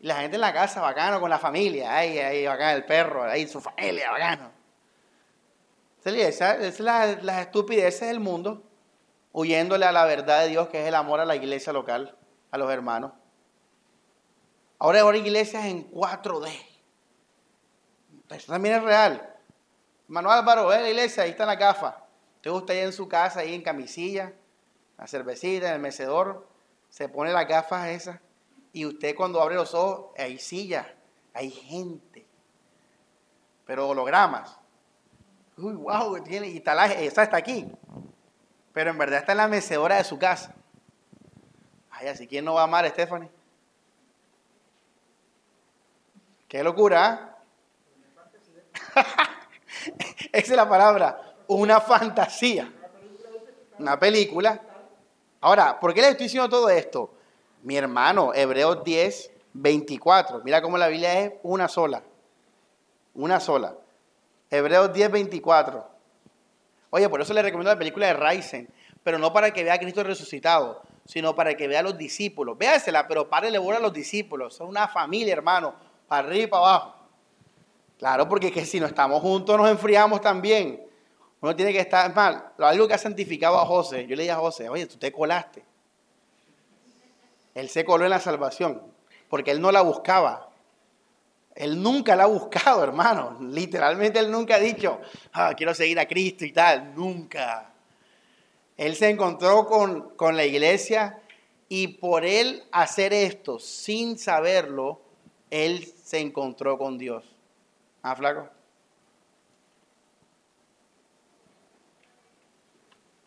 la 0.00 0.16
gente 0.16 0.36
en 0.36 0.40
la 0.40 0.52
casa, 0.52 0.80
bacano, 0.80 1.20
con 1.20 1.30
la 1.30 1.38
familia, 1.38 1.96
ahí, 1.96 2.18
ahí, 2.18 2.46
bacano, 2.46 2.76
el 2.76 2.84
perro, 2.84 3.24
ahí, 3.24 3.48
su 3.48 3.60
familia, 3.60 4.10
bacano. 4.10 4.50
Esa 6.04 6.54
es 6.58 6.78
la, 6.78 7.18
las 7.22 7.40
estupideces 7.40 8.08
del 8.08 8.20
mundo, 8.20 8.62
huyéndole 9.32 9.86
a 9.86 9.92
la 9.92 10.04
verdad 10.04 10.42
de 10.42 10.48
Dios, 10.48 10.68
que 10.68 10.82
es 10.82 10.86
el 10.86 10.94
amor 10.94 11.18
a 11.18 11.24
la 11.24 11.34
iglesia 11.34 11.72
local, 11.72 12.14
a 12.50 12.58
los 12.58 12.70
hermanos. 12.70 13.12
Ahora 14.78 15.02
hay 15.02 15.18
iglesias 15.18 15.64
en 15.64 15.90
4D. 15.90 16.50
Eso 18.30 18.52
también 18.52 18.76
es 18.76 18.82
real. 18.82 19.34
Hermano 20.06 20.30
Álvaro, 20.30 20.66
ve 20.66 20.80
la 20.80 20.90
iglesia, 20.90 21.22
ahí 21.22 21.30
está 21.30 21.46
la 21.46 21.56
gafa. 21.56 22.04
Usted 22.36 22.50
gusta 22.50 22.72
ahí 22.72 22.80
en 22.80 22.92
su 22.92 23.08
casa, 23.08 23.40
ahí 23.40 23.54
en 23.54 23.62
camisilla, 23.62 24.32
la 24.98 25.06
cervecita, 25.06 25.68
en 25.68 25.74
el 25.74 25.80
mecedor, 25.80 26.46
se 26.88 27.08
pone 27.08 27.32
las 27.32 27.46
gafas 27.48 27.88
esas 27.88 28.20
y 28.72 28.84
usted 28.84 29.14
cuando 29.14 29.40
abre 29.40 29.54
los 29.54 29.74
ojos, 29.74 30.10
hay 30.18 30.38
silla, 30.38 30.94
hay 31.32 31.50
gente. 31.50 32.26
pero 33.64 33.88
hologramas. 33.88 34.58
Uy, 35.56 35.72
wow, 35.72 36.22
tiene, 36.22 36.48
y 36.48 36.58
está 36.58 36.86
esa 36.92 37.22
está 37.22 37.38
aquí. 37.38 37.72
Pero 38.74 38.90
en 38.90 38.98
verdad 38.98 39.20
está 39.20 39.32
en 39.32 39.38
la 39.38 39.48
mecedora 39.48 39.96
de 39.96 40.04
su 40.04 40.18
casa. 40.18 40.55
Ay, 41.98 42.08
así 42.08 42.26
quién 42.26 42.44
no 42.44 42.54
va 42.54 42.60
a 42.60 42.64
amar 42.64 42.86
Stephanie. 42.90 43.30
Qué 46.46 46.62
locura. 46.62 47.38
¿ah? 48.94 49.04
Esa 50.32 50.52
es 50.52 50.56
la 50.56 50.68
palabra, 50.68 51.36
una 51.46 51.80
fantasía. 51.80 52.70
Una 53.78 53.98
película. 53.98 54.60
Ahora, 55.40 55.80
¿por 55.80 55.94
qué 55.94 56.02
le 56.02 56.08
estoy 56.10 56.24
diciendo 56.24 56.48
todo 56.48 56.68
esto? 56.68 57.14
Mi 57.62 57.76
hermano, 57.76 58.34
Hebreos 58.34 58.84
10, 58.84 59.30
24. 59.54 60.42
Mira 60.44 60.60
cómo 60.60 60.76
la 60.76 60.88
Biblia 60.88 61.20
es 61.20 61.32
una 61.42 61.66
sola. 61.66 62.02
Una 63.14 63.40
sola. 63.40 63.74
Hebreos 64.50 64.92
10, 64.92 65.10
24. 65.10 65.88
Oye, 66.90 67.08
por 67.08 67.22
eso 67.22 67.32
le 67.32 67.42
recomiendo 67.42 67.72
la 67.72 67.78
película 67.78 68.06
de 68.06 68.14
Ryzen, 68.14 68.68
pero 69.02 69.18
no 69.18 69.32
para 69.32 69.50
que 69.52 69.64
vea 69.64 69.74
a 69.74 69.78
Cristo 69.78 70.02
resucitado, 70.02 70.82
sino 71.06 71.34
para 71.34 71.54
que 71.56 71.68
vea 71.68 71.80
a 71.80 71.82
los 71.82 71.96
discípulos. 71.96 72.58
Véasela, 72.58 73.06
pero 73.06 73.28
párele 73.28 73.58
bola 73.58 73.78
a 73.78 73.80
los 73.80 73.92
discípulos. 73.92 74.54
Son 74.54 74.68
una 74.68 74.88
familia, 74.88 75.32
hermano, 75.32 75.74
para 76.08 76.26
arriba 76.26 76.44
y 76.44 76.46
para 76.48 76.62
abajo. 76.62 76.96
Claro, 77.98 78.28
porque 78.28 78.52
que 78.52 78.64
si 78.64 78.78
no 78.78 78.86
estamos 78.86 79.22
juntos 79.22 79.56
nos 79.56 79.70
enfriamos 79.70 80.20
también. 80.20 80.84
Uno 81.40 81.54
tiene 81.54 81.72
que 81.72 81.80
estar 81.80 82.14
mal. 82.14 82.52
Algo 82.58 82.88
que 82.88 82.94
ha 82.94 82.98
santificado 82.98 83.58
a 83.58 83.64
José. 83.64 84.06
Yo 84.06 84.16
le 84.16 84.22
dije 84.22 84.32
a 84.32 84.36
José, 84.36 84.68
oye, 84.68 84.86
tú 84.86 84.96
te 84.96 85.12
colaste. 85.12 85.64
Él 87.54 87.68
se 87.70 87.84
coló 87.84 88.04
en 88.04 88.10
la 88.10 88.20
salvación, 88.20 88.82
porque 89.30 89.50
él 89.50 89.60
no 89.60 89.72
la 89.72 89.80
buscaba. 89.80 90.50
Él 91.54 91.82
nunca 91.82 92.14
la 92.14 92.24
ha 92.24 92.26
buscado, 92.26 92.82
hermano. 92.82 93.38
Literalmente 93.40 94.18
él 94.18 94.30
nunca 94.30 94.56
ha 94.56 94.58
dicho, 94.58 95.00
ah, 95.32 95.54
quiero 95.56 95.72
seguir 95.72 95.98
a 95.98 96.06
Cristo 96.06 96.44
y 96.44 96.52
tal. 96.52 96.94
Nunca. 96.94 97.72
Él 98.76 98.94
se 98.94 99.08
encontró 99.08 99.66
con, 99.66 100.10
con 100.16 100.36
la 100.36 100.44
iglesia 100.44 101.20
y 101.68 101.88
por 101.88 102.24
él 102.24 102.64
hacer 102.72 103.12
esto 103.12 103.58
sin 103.58 104.18
saberlo, 104.18 105.00
él 105.50 105.84
se 105.84 106.20
encontró 106.20 106.78
con 106.78 106.98
Dios. 106.98 107.24
¿Ah, 108.02 108.14
flaco? 108.14 108.48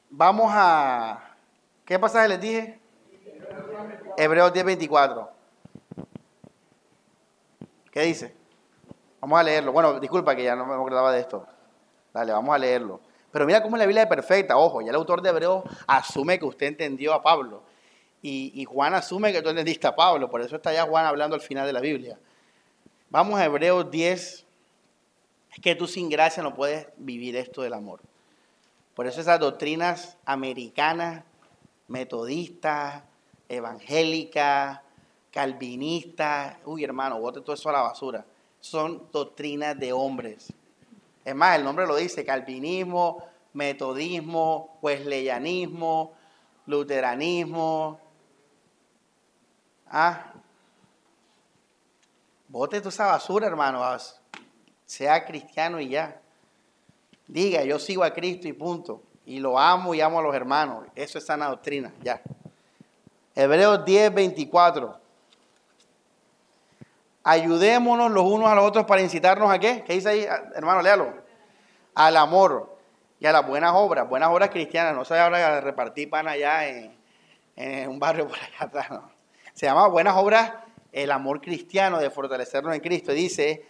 Vamos 0.09 0.51
a... 0.53 1.35
¿Qué 1.85 1.99
pasaje 1.99 2.27
les 2.29 2.41
dije? 2.41 2.79
Hebreos 4.17 4.53
10:24. 4.53 5.29
¿Qué 7.91 8.01
dice? 8.01 8.35
Vamos 9.21 9.39
a 9.39 9.43
leerlo. 9.43 9.71
Bueno, 9.71 9.99
disculpa 9.99 10.35
que 10.35 10.43
ya 10.43 10.55
no 10.55 10.65
me 10.65 10.73
acordaba 10.73 11.11
de 11.11 11.21
esto. 11.21 11.45
Dale, 12.13 12.31
vamos 12.31 12.53
a 12.53 12.57
leerlo. 12.57 13.01
Pero 13.31 13.45
mira 13.45 13.61
cómo 13.61 13.77
la 13.77 13.85
Biblia 13.85 14.03
es 14.03 14.09
perfecta. 14.09 14.57
Ojo, 14.57 14.81
ya 14.81 14.89
el 14.89 14.95
autor 14.95 15.21
de 15.21 15.29
Hebreos 15.29 15.63
asume 15.87 16.39
que 16.39 16.45
usted 16.45 16.67
entendió 16.67 17.13
a 17.13 17.21
Pablo. 17.21 17.63
Y, 18.21 18.65
Juan 18.65 18.93
asume 18.93 19.31
que 19.31 19.41
tú 19.41 19.49
entendiste 19.49 19.87
a 19.87 19.95
Pablo. 19.95 20.29
Por 20.29 20.41
eso 20.41 20.55
está 20.57 20.73
ya 20.73 20.83
Juan 20.83 21.05
hablando 21.05 21.35
al 21.35 21.41
final 21.41 21.65
de 21.65 21.73
la 21.73 21.79
Biblia. 21.79 22.17
Vamos 23.09 23.39
a 23.39 23.45
Hebreos 23.45 23.89
10. 23.89 24.45
Es 25.53 25.59
que 25.61 25.75
tú 25.75 25.87
sin 25.87 26.09
gracia 26.09 26.43
no 26.43 26.53
puedes 26.53 26.87
vivir 26.97 27.35
esto 27.35 27.61
del 27.61 27.73
amor. 27.73 28.01
Por 28.93 29.07
eso 29.07 29.21
esas 29.21 29.39
doctrinas 29.39 30.17
americanas, 30.25 31.23
metodistas, 31.87 33.03
evangélicas, 33.47 34.81
calvinistas, 35.31 36.57
uy 36.65 36.83
hermano, 36.83 37.19
bote 37.19 37.41
todo 37.41 37.53
eso 37.53 37.69
a 37.69 37.73
la 37.73 37.81
basura. 37.81 38.25
Son 38.59 39.07
doctrinas 39.13 39.79
de 39.79 39.93
hombres. 39.93 40.53
Es 41.29 41.35
más, 41.35 41.59
el 41.59 41.63
nombre 41.63 41.85
lo 41.85 41.95
dice, 41.95 42.25
calvinismo, 42.25 43.23
metodismo, 43.53 44.79
wesleyanismo, 44.81 46.13
luteranismo. 46.65 47.99
Ah, 49.85 50.33
bote 52.47 52.79
toda 52.79 52.89
esa 52.89 53.05
basura, 53.05 53.45
hermano. 53.45 53.85
Sea 54.87 55.23
cristiano 55.23 55.79
y 55.79 55.89
ya. 55.89 56.19
Diga, 57.27 57.63
yo 57.63 57.77
sigo 57.77 58.03
a 58.03 58.11
Cristo 58.11 58.47
y 58.47 58.53
punto. 58.53 59.03
Y 59.27 59.39
lo 59.39 59.59
amo 59.59 59.93
y 59.93 60.01
amo 60.01 60.17
a 60.17 60.23
los 60.23 60.33
hermanos. 60.33 60.87
Eso 60.95 61.19
es 61.19 61.27
sana 61.27 61.47
doctrina, 61.47 61.93
ya. 62.01 62.23
Hebreos 63.35 63.85
10, 63.85 64.15
24. 64.15 64.99
Ayudémonos 67.23 68.11
los 68.11 68.23
unos 68.23 68.49
a 68.49 68.55
los 68.55 68.65
otros 68.65 68.85
para 68.85 69.01
incitarnos 69.01 69.51
a 69.51 69.59
qué? 69.59 69.83
¿Qué 69.85 69.93
dice 69.93 70.09
ahí, 70.09 70.27
hermano? 70.55 70.81
Léalo. 70.81 71.13
Al 71.95 72.17
amor 72.17 72.77
y 73.19 73.25
a 73.25 73.31
las 73.31 73.45
buenas 73.45 73.73
obras, 73.75 74.07
buenas 74.07 74.29
obras 74.29 74.49
cristianas. 74.49 74.95
No 74.95 75.03
se 75.03 75.19
habla 75.19 75.55
de 75.55 75.61
repartir 75.61 76.09
pan 76.09 76.27
allá 76.27 76.67
en, 76.67 76.97
un 77.89 77.99
barrio 77.99 78.27
por 78.27 78.37
allá 78.37 78.57
atrás. 78.59 78.87
Se 79.53 79.65
llama 79.65 79.87
buenas 79.87 80.15
obras 80.15 80.53
el 80.91 81.11
amor 81.11 81.41
cristiano 81.41 81.99
de 81.99 82.09
fortalecernos 82.09 82.73
en 82.73 82.79
Cristo. 82.79 83.11
Dice, 83.11 83.65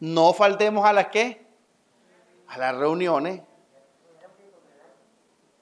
no 0.00 0.32
faltemos 0.32 0.86
a 0.86 0.92
las 0.92 1.08
qué? 1.08 1.44
A 2.48 2.58
las 2.58 2.74
reuniones. 2.74 3.42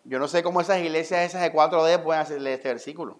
Yo 0.05 0.18
no 0.18 0.28
sé 0.28 0.43
cómo 0.43 0.61
esas 0.61 0.78
iglesias 0.78 1.22
esas 1.22 1.43
de 1.43 1.53
4D 1.53 2.03
pueden 2.03 2.22
hacerle 2.22 2.55
este 2.55 2.68
versículo. 2.68 3.18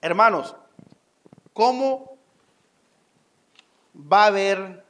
Hermanos, 0.00 0.56
¿cómo 1.52 2.16
va 3.94 4.24
a 4.24 4.26
haber 4.26 4.84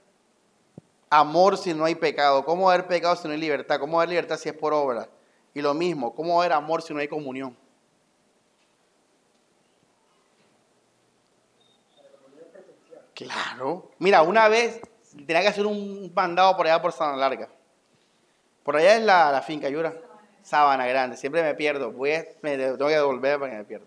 amor 1.09 1.59
si 1.59 1.75
no 1.75 1.85
hay 1.85 1.97
pecado? 1.97 2.45
¿Cómo 2.45 2.67
va 2.67 2.73
a 2.73 2.75
haber 2.75 2.87
pecado 2.87 3.17
si 3.17 3.27
no 3.27 3.35
hay 3.35 3.41
libertad? 3.41 3.81
¿Cómo 3.81 3.97
va 3.97 4.01
a 4.01 4.05
haber 4.05 4.11
libertad 4.11 4.37
si 4.37 4.49
es 4.49 4.55
por 4.55 4.73
obra? 4.73 5.09
Y 5.53 5.63
lo 5.63 5.75
mismo, 5.75 6.15
¿cómo 6.15 6.37
va 6.37 6.43
a 6.43 6.47
haber 6.47 6.53
amor 6.53 6.83
si 6.83 6.95
no 6.95 7.01
hay 7.01 7.09
comunión? 7.09 7.57
Claro. 13.15 13.91
Mira, 13.99 14.23
una 14.23 14.49
vez 14.49 14.81
tenía 15.27 15.43
que 15.43 15.49
hacer 15.49 15.67
un 15.67 16.13
mandado 16.15 16.57
por 16.57 16.67
allá 16.67 16.81
por 16.81 16.93
Sabana 16.93 17.19
Larga. 17.19 17.49
Por 18.63 18.77
allá 18.77 18.97
es 18.97 19.03
la, 19.03 19.43
finca, 19.43 19.69
Yura. 19.69 19.95
Sabana 20.43 20.87
Grande. 20.87 21.17
Siempre 21.17 21.43
me 21.43 21.55
pierdo. 21.55 21.91
Voy 21.91 22.13
me 22.43 22.57
tengo 22.57 22.87
que 22.87 22.95
devolver 22.95 23.39
para 23.39 23.51
que 23.51 23.59
me 23.59 23.65
pierda. 23.65 23.87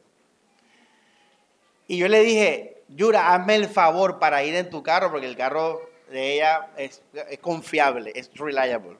Y 1.88 1.98
yo 1.98 2.08
le 2.08 2.22
dije, 2.22 2.84
Yura, 2.90 3.34
hazme 3.34 3.56
el 3.56 3.68
favor 3.68 4.20
para 4.20 4.44
ir 4.44 4.56
en 4.56 4.70
tu 4.70 4.84
carro, 4.84 5.12
porque 5.12 5.26
el 5.26 5.36
carro 5.36 5.82
de 6.10 6.36
ella 6.36 6.70
es, 6.78 7.02
confiable, 7.42 8.12
es 8.16 8.32
reliable. 8.36 8.98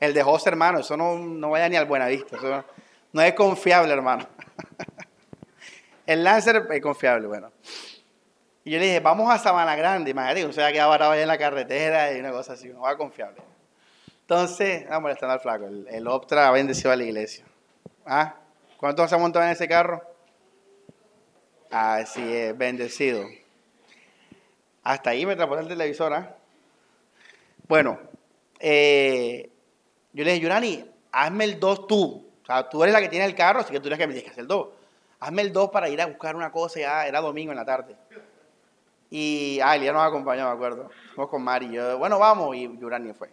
El 0.00 0.14
de 0.14 0.22
José, 0.22 0.50
hermano, 0.50 0.80
eso 0.80 0.96
no, 0.96 1.18
no 1.18 1.50
vaya 1.50 1.68
ni 1.68 1.76
al 1.76 1.86
Buenavista. 1.86 2.36
Eso 2.36 2.64
no, 3.12 3.22
es 3.22 3.34
confiable, 3.34 3.92
hermano. 3.92 4.26
el 6.06 6.24
Lancer 6.24 6.66
es 6.70 6.82
confiable, 6.82 7.26
bueno. 7.26 7.50
Y 8.64 8.72
yo 8.72 8.78
le 8.78 8.86
dije, 8.86 9.00
vamos 9.00 9.32
a 9.32 9.38
Sabana 9.38 9.74
Grande. 9.76 10.10
Imagínate, 10.10 10.44
uno 10.44 10.52
se 10.52 10.62
había 10.62 10.74
quedado 10.74 10.90
varado 10.90 11.12
allá 11.12 11.22
en 11.22 11.28
la 11.28 11.38
carretera 11.38 12.12
y 12.12 12.20
una 12.20 12.30
cosa 12.30 12.52
así, 12.52 12.68
no 12.68 12.82
va 12.82 12.96
confiable. 12.96 13.40
Entonces, 14.20 14.84
vamos 14.84 14.96
a 14.96 15.00
molestar 15.00 15.30
al 15.30 15.40
flaco. 15.40 15.66
El, 15.66 15.86
el 15.88 16.06
Optra 16.06 16.48
ha 16.48 16.50
bendecido 16.50 16.92
a 16.92 16.96
la 16.96 17.04
iglesia. 17.04 17.44
¿Ah? 18.06 18.36
¿Cuántos 18.76 19.10
se 19.10 19.16
montado 19.16 19.44
en 19.44 19.52
ese 19.52 19.68
carro? 19.68 20.11
Así 21.72 22.20
es, 22.20 22.56
bendecido. 22.56 23.24
Hasta 24.82 25.08
ahí 25.08 25.24
me 25.24 25.36
transporté 25.36 25.62
el 25.62 25.68
televisor. 25.70 26.12
¿ah? 26.12 26.36
Bueno, 27.66 27.98
eh, 28.60 29.50
yo 30.12 30.22
le 30.22 30.32
dije, 30.32 30.42
Yurani, 30.42 30.84
hazme 31.10 31.44
el 31.44 31.58
2 31.58 31.86
tú. 31.86 32.28
O 32.42 32.46
sea, 32.46 32.68
tú 32.68 32.82
eres 32.82 32.92
la 32.92 33.00
que 33.00 33.08
tiene 33.08 33.24
el 33.24 33.34
carro, 33.34 33.60
así 33.60 33.72
que 33.72 33.80
tú 33.80 33.86
eres 33.86 33.98
la 33.98 34.02
que 34.02 34.06
me 34.06 34.12
tienes 34.12 34.24
que 34.24 34.32
hacer 34.32 34.42
el 34.42 34.48
2. 34.48 34.68
Hazme 35.20 35.40
el 35.40 35.50
2 35.50 35.70
para 35.70 35.88
ir 35.88 35.98
a 36.02 36.06
buscar 36.06 36.36
una 36.36 36.52
cosa, 36.52 36.78
ya 36.78 37.06
era 37.06 37.22
domingo 37.22 37.52
en 37.52 37.56
la 37.56 37.64
tarde. 37.64 37.96
Y, 39.08 39.58
ah, 39.62 39.74
ya 39.78 39.94
nos 39.94 40.02
acompañó, 40.02 40.44
me 40.44 40.52
acuerdo. 40.52 40.90
Fuimos 41.14 41.30
con 41.30 41.42
Mari. 41.42 41.70
Yo, 41.72 41.96
bueno, 41.96 42.18
vamos, 42.18 42.54
y 42.54 42.64
Yurani 42.78 43.14
fue. 43.14 43.30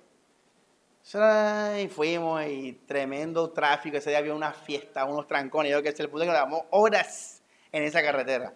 Y 1.77 1.87
fuimos, 1.89 2.41
y 2.45 2.71
tremendo 2.87 3.49
tráfico. 3.49 3.97
Ese 3.97 4.11
día 4.11 4.19
había 4.19 4.33
una 4.33 4.53
fiesta, 4.53 5.03
unos 5.03 5.27
trancones. 5.27 5.73
Yo 5.73 5.83
que 5.83 5.91
se 5.91 6.03
le 6.03 6.09
puse 6.09 6.23
que 6.23 6.31
le 6.31 6.37
damos 6.37 6.63
horas 6.69 7.38
en 7.71 7.83
esa 7.83 8.01
carretera. 8.01 8.53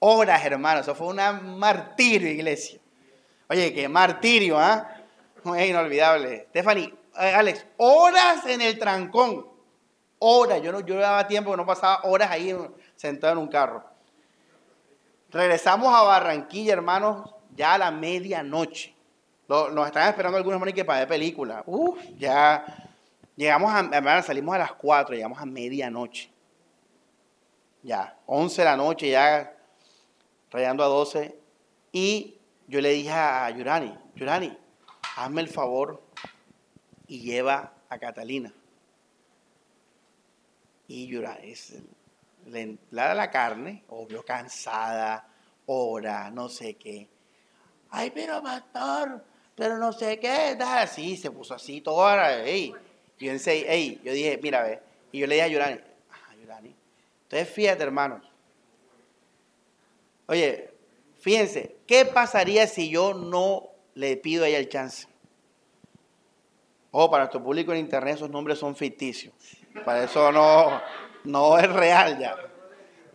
Horas, 0.00 0.44
hermano, 0.44 0.80
eso 0.80 0.94
fue 0.94 1.08
un 1.08 1.58
martirio, 1.58 2.28
iglesia. 2.28 2.78
Oye, 3.48 3.72
qué 3.72 3.88
martirio, 3.88 4.58
¿ah? 4.58 4.88
Es 5.56 5.68
inolvidable. 5.68 6.46
Stephanie, 6.50 6.94
eh, 7.18 7.34
Alex, 7.34 7.66
horas 7.78 8.46
en 8.46 8.60
el 8.60 8.78
trancón. 8.78 9.46
Horas. 10.18 10.60
Yo 10.62 10.72
no 10.72 10.80
yo 10.80 10.96
daba 10.96 11.26
tiempo 11.26 11.50
que 11.50 11.56
no 11.56 11.66
pasaba 11.66 12.00
horas 12.04 12.30
ahí 12.30 12.54
sentado 12.96 13.32
en 13.32 13.38
un 13.38 13.48
carro. 13.48 13.84
Regresamos 15.30 15.94
a 15.94 16.02
Barranquilla, 16.02 16.74
hermanos, 16.74 17.34
ya 17.54 17.74
a 17.74 17.78
la 17.78 17.90
medianoche. 17.90 18.94
Nos 19.48 19.86
estaban 19.86 20.10
esperando 20.10 20.36
algunos 20.36 20.56
hermanos 20.56 20.74
que 20.74 20.84
para 20.84 21.00
ver 21.00 21.08
película. 21.08 21.62
Uf, 21.66 21.98
ya 22.18 22.64
llegamos 23.36 23.72
a, 23.72 24.22
salimos 24.22 24.54
a 24.54 24.58
las 24.58 24.72
4, 24.72 25.14
llegamos 25.14 25.40
a 25.40 25.46
medianoche 25.46 26.30
ya, 27.82 28.18
11 28.26 28.62
de 28.62 28.64
la 28.64 28.76
noche, 28.76 29.10
ya 29.10 29.54
rayando 30.50 30.82
a 30.84 30.86
12, 30.86 31.38
Y 31.92 32.38
yo 32.66 32.80
le 32.80 32.90
dije 32.90 33.10
a 33.10 33.48
Yurani, 33.50 33.96
Yurani, 34.14 34.56
hazme 35.16 35.40
el 35.40 35.48
favor 35.48 36.02
y 37.06 37.20
lleva 37.20 37.72
a 37.88 37.98
Catalina. 37.98 38.52
Y 40.86 41.06
Yurani 41.06 41.54
le 42.50 42.78
da 42.90 43.14
la 43.14 43.30
carne, 43.30 43.84
obvio, 43.88 44.24
cansada, 44.24 45.28
hora, 45.66 46.30
no 46.30 46.48
sé 46.48 46.74
qué. 46.74 47.08
Ay, 47.90 48.10
pero 48.10 48.42
pastor, 48.42 49.24
pero 49.54 49.78
no 49.78 49.92
sé 49.92 50.18
qué, 50.18 50.56
así, 50.60 51.16
se 51.16 51.30
puso 51.30 51.54
así 51.54 51.80
toda, 51.80 52.42
ey. 52.42 52.74
Y 53.18 53.26
yo, 53.26 53.32
ey, 53.32 54.00
yo 54.04 54.12
dije, 54.12 54.38
mira, 54.42 54.62
ve, 54.62 54.80
y 55.12 55.20
yo 55.20 55.26
le 55.26 55.36
dije 55.36 55.44
a 55.44 55.48
Yurani, 55.48 55.80
entonces 57.28 57.54
fíjate, 57.54 57.82
hermanos. 57.82 58.26
Oye, 60.26 60.70
fíjense, 61.18 61.76
¿qué 61.86 62.06
pasaría 62.06 62.66
si 62.66 62.88
yo 62.88 63.12
no 63.12 63.68
le 63.94 64.16
pido 64.16 64.44
a 64.44 64.48
ella 64.48 64.58
el 64.58 64.70
chance? 64.70 65.06
Ojo, 66.90 67.10
para 67.10 67.24
nuestro 67.24 67.44
público 67.44 67.72
en 67.72 67.80
internet 67.80 68.16
esos 68.16 68.30
nombres 68.30 68.58
son 68.58 68.74
ficticios. 68.74 69.34
Para 69.84 70.04
eso 70.04 70.32
no, 70.32 70.80
no 71.24 71.58
es 71.58 71.70
real 71.70 72.18
ya. 72.18 72.34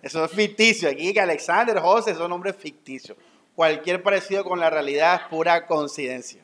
Eso 0.04 0.24
es 0.26 0.32
ficticio. 0.32 0.90
Aquí 0.90 1.12
que 1.12 1.20
Alexander, 1.20 1.80
José 1.80 2.14
son 2.14 2.30
nombres 2.30 2.56
ficticios. 2.56 3.18
Cualquier 3.56 4.04
parecido 4.04 4.44
con 4.44 4.60
la 4.60 4.70
realidad 4.70 5.22
es 5.24 5.28
pura 5.28 5.66
coincidencia. 5.66 6.44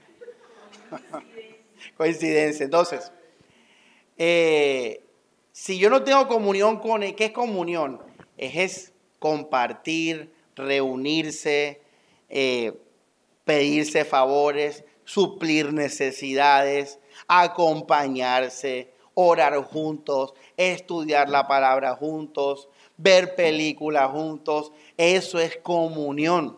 coincidencia. 1.98 2.64
Entonces, 2.64 3.12
eh, 4.18 5.04
si 5.60 5.78
yo 5.78 5.90
no 5.90 6.04
tengo 6.04 6.26
comunión 6.30 6.80
con 6.80 7.04
él, 7.04 7.16
¿qué 7.16 7.26
es 7.26 7.32
comunión? 7.32 8.02
Es, 8.38 8.94
compartir, 9.20 10.34
reunirse, 10.56 11.82
eh, 12.30 12.80
pedirse 13.44 14.06
favores, 14.06 14.86
suplir 15.04 15.74
necesidades, 15.74 17.00
acompañarse, 17.28 18.94
orar 19.14 19.62
juntos, 19.66 20.34
estudiar 20.56 21.28
la 21.28 21.46
palabra 21.46 21.94
juntos, 21.94 22.70
ver 22.96 23.36
películas 23.36 24.12
juntos. 24.12 24.72
Eso 24.96 25.40
es 25.40 25.58
comunión. 25.58 26.58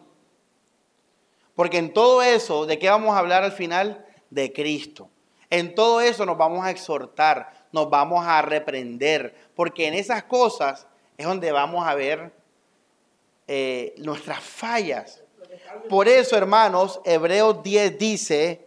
Porque 1.56 1.80
en 1.80 1.92
todo 1.92 2.22
eso, 2.22 2.68
¿de 2.68 2.78
qué 2.78 2.88
vamos 2.88 3.16
a 3.16 3.20
hablar 3.20 3.44
al 3.44 3.52
final? 3.52 4.06
De 4.30 4.54
Cristo. 4.54 5.10
En 5.50 5.74
todo 5.74 6.02
eso 6.02 6.24
nos 6.28 6.38
vamos 6.38 6.64
a 6.64 6.70
exhortar, 6.70 7.61
nos 7.72 7.90
vamos 7.90 8.26
a 8.26 8.42
reprender, 8.42 9.36
porque 9.56 9.88
en 9.88 9.94
esas 9.94 10.24
cosas 10.24 10.88
es 11.18 11.26
donde 11.26 11.52
vamos 11.52 11.88
a 11.88 11.96
ver 11.96 12.32
eh, 13.48 13.94
nuestras 13.98 14.40
fallas. 14.40 15.24
Por 15.90 16.08
eso, 16.08 16.38
hermanos, 16.38 17.00
Hebreos 17.06 17.64
10 17.64 17.98
dice, 17.98 18.66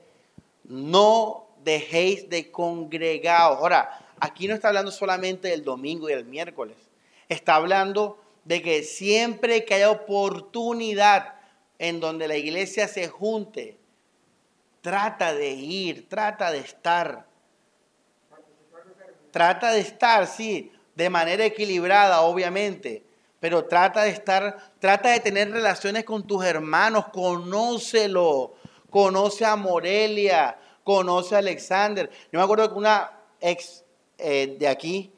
no 0.65 1.47
dejéis 1.63 2.29
de 2.29 2.51
congregar. 2.51 3.41
Ahora, 3.41 3.99
aquí 4.21 4.49
no 4.49 4.55
está 4.55 4.69
hablando 4.69 4.91
solamente 4.91 5.49
del 5.49 5.65
domingo 5.65 6.09
y 6.09 6.13
el 6.13 6.25
miércoles, 6.25 6.77
está 7.29 7.57
hablando 7.57 8.19
de 8.45 8.63
que 8.63 8.83
siempre 8.83 9.65
que 9.65 9.75
haya 9.75 9.91
oportunidad 9.91 11.35
en 11.79 12.01
donde 12.01 12.29
la 12.29 12.37
iglesia 12.37 12.89
se 12.89 13.09
junte, 13.09 13.77
trata 14.81 15.35
de 15.35 15.51
ir, 15.51 16.09
trata 16.09 16.51
de 16.51 16.59
estar. 16.59 17.27
Trata 19.35 19.73
de 19.73 19.81
estar, 19.81 20.29
sí, 20.29 20.71
de 20.95 21.11
manera 21.11 21.45
equilibrada, 21.45 22.21
obviamente, 22.21 23.05
pero 23.41 23.65
trata 23.65 24.05
de 24.05 24.11
estar, 24.11 24.71
trata 24.79 25.11
de 25.11 25.19
tener 25.19 25.51
relaciones 25.51 26.05
con 26.05 26.25
tus 26.25 26.45
hermanos, 26.45 27.07
conócelo, 27.09 28.55
conoce 28.91 29.45
a 29.45 29.57
Morelia, 29.57 30.57
conoce 30.85 31.35
a 31.35 31.39
Alexander. 31.39 32.09
Yo 32.31 32.39
me 32.39 32.45
acuerdo 32.45 32.69
que 32.69 32.79
una 32.79 33.11
ex 33.41 33.83
eh, 34.19 34.55
de 34.57 34.69
aquí, 34.69 35.13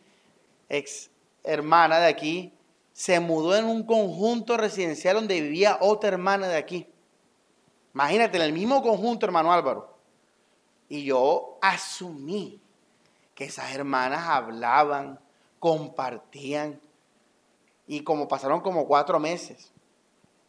ex 0.70 1.10
hermana 1.44 1.98
de 1.98 2.06
aquí, 2.06 2.54
se 2.94 3.20
mudó 3.20 3.54
en 3.54 3.66
un 3.66 3.82
conjunto 3.82 4.56
residencial 4.56 5.16
donde 5.16 5.42
vivía 5.42 5.76
otra 5.82 6.08
hermana 6.08 6.48
de 6.48 6.56
aquí. 6.56 6.86
Imagínate, 7.92 8.38
en 8.38 8.44
el 8.44 8.54
mismo 8.54 8.82
conjunto, 8.82 9.26
hermano 9.26 9.52
Álvaro. 9.52 9.94
Y 10.88 11.04
yo 11.04 11.58
asumí 11.60 12.62
que 13.36 13.44
esas 13.44 13.72
hermanas 13.72 14.26
hablaban, 14.26 15.20
compartían. 15.60 16.80
Y 17.86 18.00
como 18.00 18.26
pasaron 18.26 18.62
como 18.62 18.88
cuatro 18.88 19.20
meses, 19.20 19.72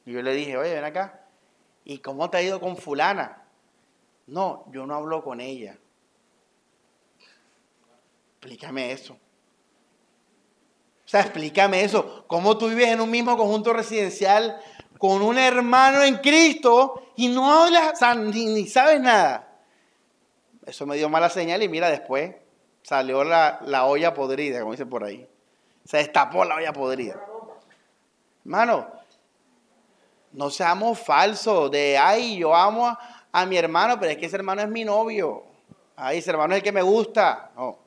yo 0.05 0.21
le 0.21 0.33
dije, 0.33 0.57
oye, 0.57 0.73
ven 0.73 0.85
acá, 0.85 1.27
¿y 1.83 1.99
cómo 1.99 2.29
te 2.29 2.37
ha 2.37 2.41
ido 2.41 2.59
con 2.61 2.77
fulana? 2.77 3.45
No, 4.25 4.63
yo 4.71 4.87
no 4.87 4.95
hablo 4.95 5.21
con 5.21 5.41
ella. 5.41 5.77
Explícame 8.37 8.93
eso. 8.93 9.13
O 9.13 11.09
sea, 11.09 11.21
explícame 11.21 11.83
eso. 11.83 12.25
¿Cómo 12.27 12.57
tú 12.57 12.69
vives 12.69 12.87
en 12.87 13.01
un 13.01 13.11
mismo 13.11 13.35
conjunto 13.35 13.73
residencial 13.73 14.61
con 14.97 15.21
un 15.21 15.37
hermano 15.37 16.03
en 16.03 16.17
Cristo 16.19 17.11
y 17.17 17.27
no 17.27 17.51
hablas, 17.51 17.99
ni 18.17 18.65
sabes 18.67 19.01
nada? 19.01 19.59
Eso 20.65 20.85
me 20.85 20.95
dio 20.95 21.09
mala 21.09 21.29
señal 21.29 21.61
y 21.63 21.67
mira, 21.67 21.89
después 21.89 22.46
salió 22.87 23.25
la, 23.25 23.85
olla 23.85 24.13
podrida, 24.13 24.61
como 24.61 24.71
dice 24.71 24.85
por 24.85 25.03
ahí. 25.03 25.27
Se 25.83 25.97
destapó 25.97 26.45
la 26.45 26.55
olla 26.55 26.71
podrida. 26.71 27.21
Hermano, 28.45 28.87
no 30.31 30.49
seamos 30.49 30.97
falsos 30.97 31.69
de, 31.69 31.97
ay, 31.97 32.37
yo 32.37 32.55
amo 32.55 32.97
a, 33.33 33.45
mi 33.45 33.57
hermano, 33.57 33.99
pero 33.99 34.13
es 34.13 34.17
que 34.17 34.27
ese 34.27 34.37
hermano 34.37 34.61
es 34.61 34.69
mi 34.69 34.85
novio. 34.85 35.43
Ay, 35.97 36.19
ese 36.19 36.29
hermano 36.29 36.53
es 36.53 36.59
el 36.59 36.63
que 36.63 36.71
me 36.71 36.81
gusta. 36.81 37.51
No. 37.57 37.77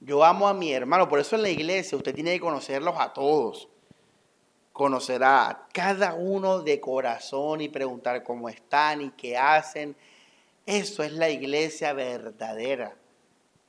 Yo 0.00 0.22
amo 0.22 0.46
a 0.46 0.52
mi 0.52 0.70
hermano. 0.70 1.08
Por 1.08 1.18
eso 1.18 1.34
en 1.34 1.42
la 1.42 1.48
iglesia 1.48 1.96
usted 1.96 2.14
tiene 2.14 2.34
que 2.34 2.40
conocerlos 2.40 2.96
a 2.98 3.14
todos. 3.14 3.70
Conocer 4.74 5.24
a 5.24 5.68
cada 5.72 6.12
uno 6.12 6.58
de 6.60 6.80
corazón 6.80 7.62
y 7.62 7.70
preguntar 7.70 8.22
cómo 8.24 8.50
están 8.50 9.00
y 9.00 9.10
qué 9.12 9.38
hacen. 9.38 9.96
Eso 10.66 11.02
es 11.02 11.12
la 11.12 11.30
iglesia 11.30 11.94
verdadera 11.94 12.94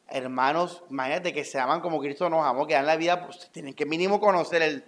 hermanos, 0.08 0.84
imagínate 0.90 1.34
que 1.34 1.44
se 1.44 1.60
aman 1.60 1.82
como 1.82 2.00
Cristo 2.00 2.30
nos 2.30 2.46
amó, 2.46 2.68
que 2.68 2.74
dan 2.74 2.86
la 2.86 2.96
vida, 2.96 3.26
pues 3.26 3.50
tienen 3.52 3.74
que 3.74 3.86
mínimo 3.86 4.20
conocer 4.20 4.62
el 4.62 4.84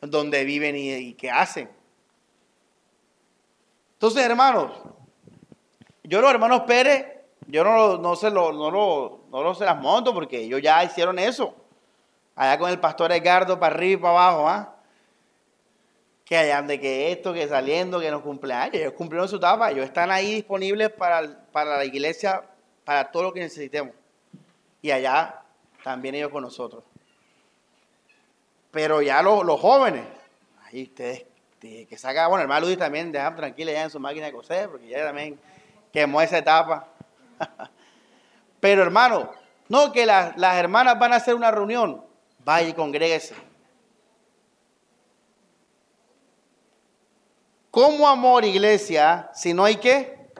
dónde 0.00 0.44
viven 0.44 0.76
y, 0.76 1.14
qué 1.14 1.30
hacen. 1.30 1.70
Entonces, 3.94 4.24
hermanos, 4.24 4.72
yo 6.04 6.20
los 6.20 6.30
hermanos 6.30 6.62
Pérez, 6.62 7.06
yo 7.46 7.64
no, 7.64 7.96
no, 7.98 8.16
se 8.16 8.30
lo, 8.30 8.52
no, 8.52 8.70
lo, 8.70 9.20
no 9.30 9.54
se 9.54 9.64
las 9.64 9.80
monto 9.80 10.12
porque 10.12 10.42
ellos 10.42 10.60
ya 10.60 10.82
hicieron 10.84 11.18
eso. 11.18 11.54
Allá 12.34 12.58
con 12.58 12.68
el 12.68 12.78
pastor 12.78 13.12
Edgardo 13.12 13.58
para 13.58 13.74
arriba 13.74 13.98
y 13.98 14.02
para 14.02 14.12
abajo, 14.12 14.48
¿ah? 14.48 14.74
Que 16.24 16.36
allá 16.36 16.60
de 16.60 16.78
que 16.78 17.12
esto, 17.12 17.32
que 17.32 17.48
saliendo, 17.48 18.00
que 18.00 18.10
nos 18.10 18.20
cumpleaños, 18.20 18.74
ellos 18.74 18.92
cumplieron 18.92 19.28
su 19.28 19.36
etapa, 19.36 19.70
ellos 19.70 19.86
están 19.86 20.10
ahí 20.10 20.34
disponibles 20.34 20.90
para, 20.90 21.46
para 21.52 21.78
la 21.78 21.84
iglesia, 21.84 22.42
para 22.84 23.10
todo 23.10 23.22
lo 23.22 23.32
que 23.32 23.40
necesitemos 23.40 23.94
y 24.86 24.92
allá 24.92 25.42
también 25.82 26.14
ellos 26.14 26.30
con 26.30 26.44
nosotros. 26.44 26.84
Pero 28.70 29.02
ya 29.02 29.20
los, 29.20 29.60
jóvenes, 29.60 30.06
ahí 30.64 30.84
ustedes, 30.84 31.24
que 31.60 31.98
saca, 31.98 32.28
bueno, 32.28 32.42
el 32.42 32.44
hermano 32.44 32.66
Luis 32.66 32.78
también, 32.78 33.10
dejan 33.10 33.34
tranquila 33.34 33.72
ya 33.72 33.82
en 33.82 33.90
su 33.90 33.98
máquina 33.98 34.26
de 34.26 34.32
coser, 34.32 34.70
porque 34.70 34.86
ya 34.86 35.04
también 35.04 35.40
quemó 35.92 36.20
esa 36.20 36.38
etapa. 36.38 36.86
Pero 38.60 38.82
hermano, 38.82 39.32
no 39.68 39.90
que 39.90 40.06
las, 40.06 40.36
las 40.36 40.56
hermanas 40.56 40.98
van 41.00 41.12
a 41.12 41.16
hacer 41.16 41.34
una 41.34 41.50
reunión, 41.50 42.04
vaya 42.44 42.68
y 42.68 42.72
congréguese. 42.72 43.34
¿Cómo 47.72 48.06
amor, 48.06 48.44
iglesia, 48.44 49.30
si 49.34 49.52
no 49.52 49.64
hay 49.64 49.76
qué? 49.76 50.30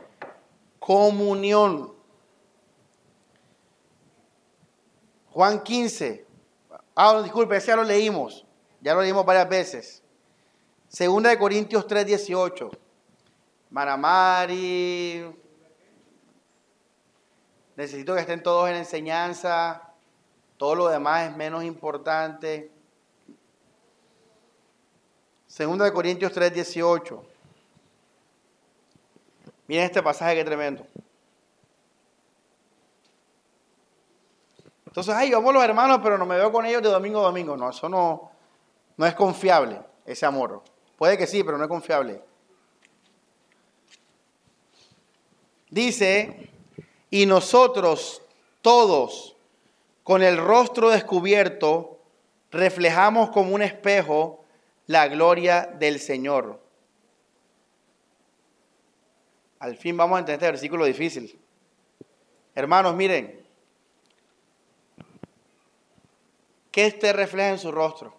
Comunión. 0.79 1.96
Juan 5.37 5.62
15. 5.62 6.26
Ah, 6.95 7.20
disculpe, 7.22 7.59
ese 7.59 7.66
ya 7.66 7.76
lo 7.76 7.84
leímos. 7.84 8.47
Ya 8.80 8.95
lo 8.95 9.03
leímos 9.03 9.26
varias 9.26 9.47
veces. 9.47 10.03
Segunda 10.89 11.28
de 11.28 11.37
Corintios 11.37 11.87
3, 11.87 12.07
18. 12.07 12.70
Maramari. 13.68 15.30
Necesito 17.76 18.14
que 18.14 18.22
estén 18.22 18.43
todos 18.43 18.70
en 18.70 18.76
enseñanza. 18.76 19.93
Todo 20.57 20.74
lo 20.74 20.89
demás 20.89 21.28
es 21.28 21.37
menos 21.37 21.64
importante. 21.64 22.72
Segunda 25.47 25.84
de 25.84 25.93
Corintios 25.93 26.32
3, 26.32 26.55
18. 26.55 27.22
Miren 29.66 29.84
este 29.84 30.03
pasaje 30.03 30.34
que 30.34 30.45
tremendo. 30.47 30.87
Entonces, 34.97 35.15
ay, 35.15 35.31
yo 35.31 35.37
amo 35.37 35.51
a 35.51 35.53
los 35.53 35.63
hermanos, 35.63 36.01
pero 36.03 36.17
no 36.17 36.25
me 36.25 36.37
veo 36.37 36.51
con 36.51 36.65
ellos 36.65 36.81
de 36.81 36.89
domingo 36.89 37.21
a 37.21 37.25
domingo. 37.25 37.55
No, 37.55 37.69
eso 37.69 37.87
no, 37.87 38.31
no 38.97 39.05
es 39.05 39.15
confiable, 39.15 39.79
ese 40.07 40.25
amor. 40.25 40.63
Puede 40.97 41.19
que 41.19 41.27
sí, 41.27 41.45
pero 41.45 41.59
no 41.59 41.65
es 41.65 41.69
confiable. 41.69 42.23
Dice, 45.69 46.49
y 47.11 47.27
nosotros 47.27 48.23
todos, 48.63 49.37
con 50.03 50.23
el 50.23 50.39
rostro 50.39 50.89
descubierto, 50.89 51.99
reflejamos 52.51 53.29
como 53.29 53.55
un 53.55 53.61
espejo 53.61 54.47
la 54.87 55.09
gloria 55.09 55.67
del 55.79 56.01
Señor. 56.01 56.59
Al 59.59 59.77
fin 59.77 59.95
vamos 59.95 60.17
a 60.17 60.21
entender 60.21 60.37
este 60.37 60.53
versículo 60.53 60.87
difícil. 60.87 61.39
Hermanos, 62.55 62.95
miren, 62.95 63.46
¿qué 66.77 66.89
usted 66.89 67.16
refleja 67.16 67.49
en 67.49 67.59
su 67.59 67.72
rostro? 67.72 68.14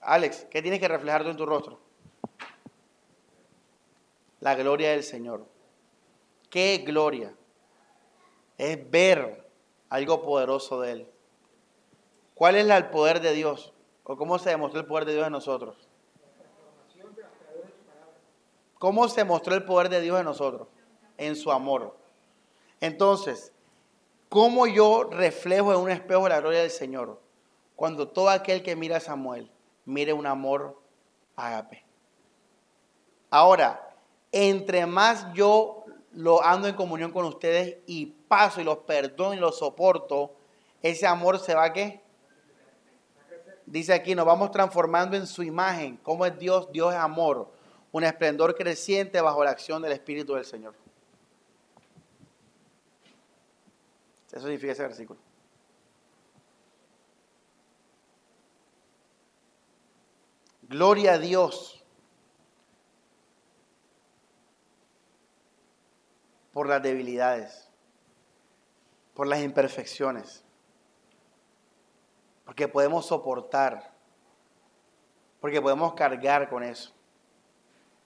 Alex, 0.00 0.46
¿qué 0.48 0.62
tienes 0.62 0.78
que 0.78 0.86
reflejar 0.86 1.24
tú 1.24 1.30
en 1.30 1.36
tu 1.36 1.44
rostro? 1.44 1.80
La 4.38 4.54
gloria 4.54 4.92
del 4.92 5.02
Señor. 5.02 5.44
¿Qué 6.50 6.84
gloria? 6.86 7.34
Es 8.56 8.88
ver 8.88 9.44
algo 9.88 10.22
poderoso 10.22 10.80
de 10.80 10.92
Él. 10.92 11.08
¿Cuál 12.36 12.54
es 12.54 12.70
el 12.70 12.90
poder 12.90 13.20
de 13.20 13.32
Dios? 13.32 13.72
¿O 14.04 14.16
cómo 14.16 14.38
se 14.38 14.50
demostró 14.50 14.78
el 14.78 14.86
poder 14.86 15.06
de 15.06 15.14
Dios 15.14 15.26
en 15.26 15.32
nosotros? 15.32 15.88
¿Cómo 18.78 19.08
se 19.08 19.24
mostró 19.24 19.56
el 19.56 19.64
poder 19.64 19.88
de 19.88 20.00
Dios 20.00 20.16
en 20.16 20.26
nosotros? 20.26 20.68
En 21.18 21.34
su 21.34 21.50
amor. 21.50 21.96
Entonces, 22.80 23.52
¿cómo 24.28 24.68
yo 24.68 25.08
reflejo 25.10 25.74
en 25.74 25.80
un 25.80 25.90
espejo 25.90 26.28
la 26.28 26.38
gloria 26.38 26.60
del 26.60 26.70
Señor? 26.70 27.19
Cuando 27.80 28.08
todo 28.08 28.28
aquel 28.28 28.62
que 28.62 28.76
mira 28.76 28.98
a 28.98 29.00
Samuel 29.00 29.50
mire 29.86 30.12
un 30.12 30.26
amor 30.26 30.78
ágape. 31.34 31.82
Ahora, 33.30 33.96
entre 34.32 34.84
más 34.84 35.32
yo 35.32 35.86
lo 36.12 36.44
ando 36.44 36.68
en 36.68 36.74
comunión 36.74 37.10
con 37.10 37.24
ustedes 37.24 37.78
y 37.86 38.04
paso 38.04 38.60
y 38.60 38.64
los 38.64 38.80
perdono 38.80 39.32
y 39.32 39.38
los 39.38 39.58
soporto, 39.58 40.36
ese 40.82 41.06
amor 41.06 41.38
se 41.38 41.54
va 41.54 41.64
a 41.64 41.72
qué? 41.72 42.02
Dice 43.64 43.94
aquí, 43.94 44.14
nos 44.14 44.26
vamos 44.26 44.50
transformando 44.50 45.16
en 45.16 45.26
su 45.26 45.42
imagen. 45.42 45.96
¿Cómo 46.02 46.26
es 46.26 46.38
Dios? 46.38 46.70
Dios 46.72 46.92
es 46.92 47.00
amor. 47.00 47.50
Un 47.92 48.04
esplendor 48.04 48.56
creciente 48.56 49.22
bajo 49.22 49.42
la 49.42 49.52
acción 49.52 49.80
del 49.80 49.92
Espíritu 49.92 50.34
del 50.34 50.44
Señor. 50.44 50.74
Eso 54.30 54.42
significa 54.42 54.72
ese 54.72 54.82
versículo. 54.82 55.29
Gloria 60.70 61.14
a 61.14 61.18
Dios 61.18 61.82
por 66.52 66.68
las 66.68 66.80
debilidades, 66.80 67.68
por 69.14 69.26
las 69.26 69.40
imperfecciones, 69.40 70.44
porque 72.44 72.68
podemos 72.68 73.04
soportar, 73.06 73.90
porque 75.40 75.60
podemos 75.60 75.94
cargar 75.94 76.48
con 76.48 76.62
eso 76.62 76.92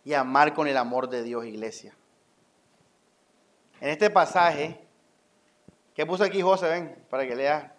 y 0.03 0.15
amar 0.15 0.55
con 0.55 0.67
el 0.67 0.79
amor 0.79 1.11
de 1.11 1.23
Dios, 1.23 1.45
iglesia. 1.45 1.95
En 3.79 3.91
este 3.91 4.09
pasaje, 4.09 4.81
¿qué 5.95 6.07
puso 6.07 6.25
aquí 6.25 6.41
José? 6.41 6.71
Ven, 6.71 7.07
para 7.11 7.27
que 7.27 7.37
lea 7.37 7.74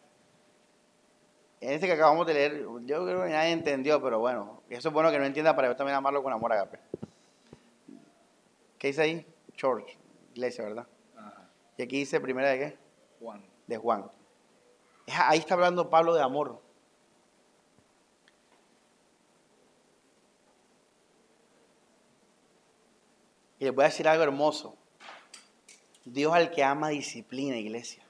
en 1.61 1.73
este 1.73 1.87
que 1.87 1.93
acabamos 1.93 2.27
de 2.27 2.33
leer, 2.33 2.65
yo 2.85 3.05
creo 3.05 3.23
que 3.23 3.29
nadie 3.29 3.51
entendió, 3.51 4.01
pero 4.01 4.19
bueno, 4.19 4.61
eso 4.69 4.89
es 4.89 4.93
bueno 4.93 5.11
que 5.11 5.17
no 5.17 5.25
entienda 5.25 5.55
para 5.55 5.69
yo 5.69 5.75
también 5.75 5.95
amarlo 5.95 6.21
con 6.21 6.33
amor 6.33 6.51
agape. 6.51 6.79
¿Qué 8.77 8.87
dice 8.87 9.01
ahí? 9.01 9.25
Church, 9.53 9.97
iglesia, 10.33 10.65
¿verdad? 10.65 10.87
Y 11.77 11.83
aquí 11.83 11.99
dice 11.99 12.19
primera 12.19 12.49
de 12.49 12.59
qué? 12.59 12.77
Juan. 13.19 13.45
De 13.67 13.77
Juan. 13.77 14.11
Ahí 15.07 15.39
está 15.39 15.55
hablando 15.55 15.89
Pablo 15.89 16.13
de 16.13 16.21
amor. 16.21 16.61
Y 23.59 23.65
les 23.65 23.73
voy 23.73 23.83
a 23.83 23.87
decir 23.87 24.07
algo 24.07 24.23
hermoso. 24.23 24.75
Dios 26.03 26.33
al 26.33 26.51
que 26.51 26.63
ama 26.63 26.89
disciplina, 26.89 27.57
iglesia. 27.57 28.03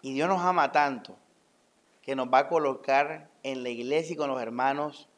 Y 0.00 0.14
Dios 0.14 0.28
nos 0.28 0.40
ama 0.40 0.72
tanto 0.72 1.18
que 2.08 2.16
nos 2.16 2.32
va 2.32 2.38
a 2.38 2.48
colocar 2.48 3.28
en 3.42 3.62
la 3.62 3.68
iglesia 3.68 4.14
y 4.14 4.16
con 4.16 4.30
los 4.30 4.40
hermanos 4.40 5.10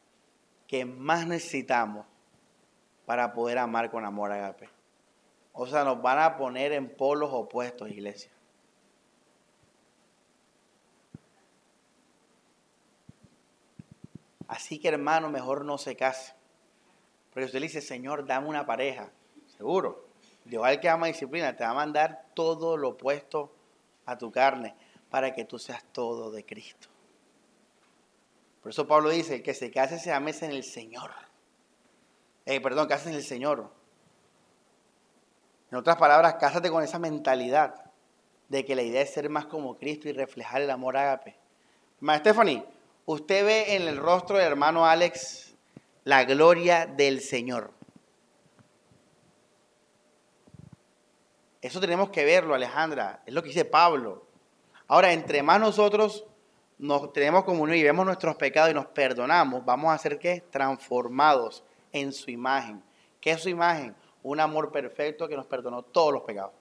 que 0.67 0.83
más 0.83 1.25
necesitamos 1.25 2.05
para 3.05 3.31
poder 3.31 3.59
amar 3.59 3.89
con 3.89 4.03
amor 4.03 4.33
agape. 4.33 4.67
O 5.53 5.65
sea, 5.67 5.85
nos 5.85 6.01
van 6.01 6.19
a 6.19 6.35
poner 6.35 6.73
en 6.73 6.89
polos 6.89 7.29
opuestos, 7.31 7.89
iglesia. 7.89 8.29
Así 14.49 14.77
que 14.77 14.89
hermano, 14.89 15.29
mejor 15.29 15.63
no 15.63 15.77
se 15.77 15.95
case. 15.95 16.33
Porque 17.31 17.45
usted 17.45 17.61
le 17.61 17.67
dice, 17.67 17.79
Señor, 17.79 18.25
dame 18.25 18.49
una 18.49 18.65
pareja. 18.65 19.09
Seguro. 19.55 20.09
Dios 20.43 20.65
al 20.65 20.81
que 20.81 20.89
ama 20.89 21.07
disciplina 21.07 21.55
te 21.55 21.63
va 21.63 21.69
a 21.69 21.73
mandar 21.73 22.25
todo 22.33 22.75
lo 22.75 22.89
opuesto 22.89 23.55
a 24.05 24.17
tu 24.17 24.29
carne 24.29 24.75
para 25.11 25.33
que 25.33 25.45
tú 25.45 25.59
seas 25.59 25.83
todo 25.91 26.31
de 26.31 26.43
Cristo. 26.43 26.87
Por 28.63 28.71
eso 28.71 28.87
Pablo 28.87 29.09
dice, 29.09 29.35
el 29.35 29.43
que 29.43 29.53
se 29.53 29.69
case 29.69 29.99
se 29.99 30.11
amese 30.11 30.45
en 30.45 30.51
el 30.51 30.63
Señor. 30.63 31.11
Eh, 32.45 32.61
perdón, 32.61 32.87
cásate 32.87 33.09
en 33.11 33.17
el 33.17 33.23
Señor. 33.23 33.69
En 35.69 35.77
otras 35.77 35.97
palabras, 35.97 36.35
cásate 36.35 36.71
con 36.71 36.83
esa 36.83 36.97
mentalidad 36.97 37.91
de 38.49 38.65
que 38.65 38.75
la 38.75 38.83
idea 38.83 39.01
es 39.01 39.13
ser 39.13 39.29
más 39.29 39.45
como 39.45 39.77
Cristo 39.77 40.07
y 40.07 40.13
reflejar 40.13 40.61
el 40.61 40.71
amor 40.71 40.95
ágape. 40.95 41.37
Maestra 41.99 42.31
Stephanie, 42.31 42.65
usted 43.05 43.45
ve 43.45 43.75
en 43.75 43.83
el 43.83 43.97
rostro 43.97 44.37
del 44.37 44.47
hermano 44.47 44.85
Alex 44.85 45.55
la 46.05 46.23
gloria 46.23 46.85
del 46.85 47.19
Señor. 47.21 47.71
Eso 51.61 51.79
tenemos 51.79 52.09
que 52.09 52.25
verlo, 52.25 52.55
Alejandra. 52.55 53.21
Es 53.25 53.33
lo 53.33 53.41
que 53.41 53.49
dice 53.49 53.65
Pablo. 53.65 54.30
Ahora, 54.91 55.13
entre 55.13 55.41
más 55.41 55.57
nosotros 55.57 56.25
nos 56.77 57.13
tenemos 57.13 57.45
comunión 57.45 57.77
y 57.77 57.83
vemos 57.83 58.05
nuestros 58.05 58.35
pecados 58.35 58.71
y 58.71 58.73
nos 58.73 58.87
perdonamos, 58.87 59.63
vamos 59.63 59.93
a 59.93 59.97
ser 59.97 60.19
¿qué? 60.19 60.43
Transformados 60.51 61.63
en 61.93 62.11
su 62.11 62.29
imagen. 62.29 62.83
¿Qué 63.21 63.31
es 63.31 63.41
su 63.41 63.47
imagen? 63.47 63.95
Un 64.21 64.41
amor 64.41 64.69
perfecto 64.69 65.29
que 65.29 65.37
nos 65.37 65.45
perdonó 65.45 65.81
todos 65.81 66.11
los 66.11 66.23
pecados. 66.23 66.51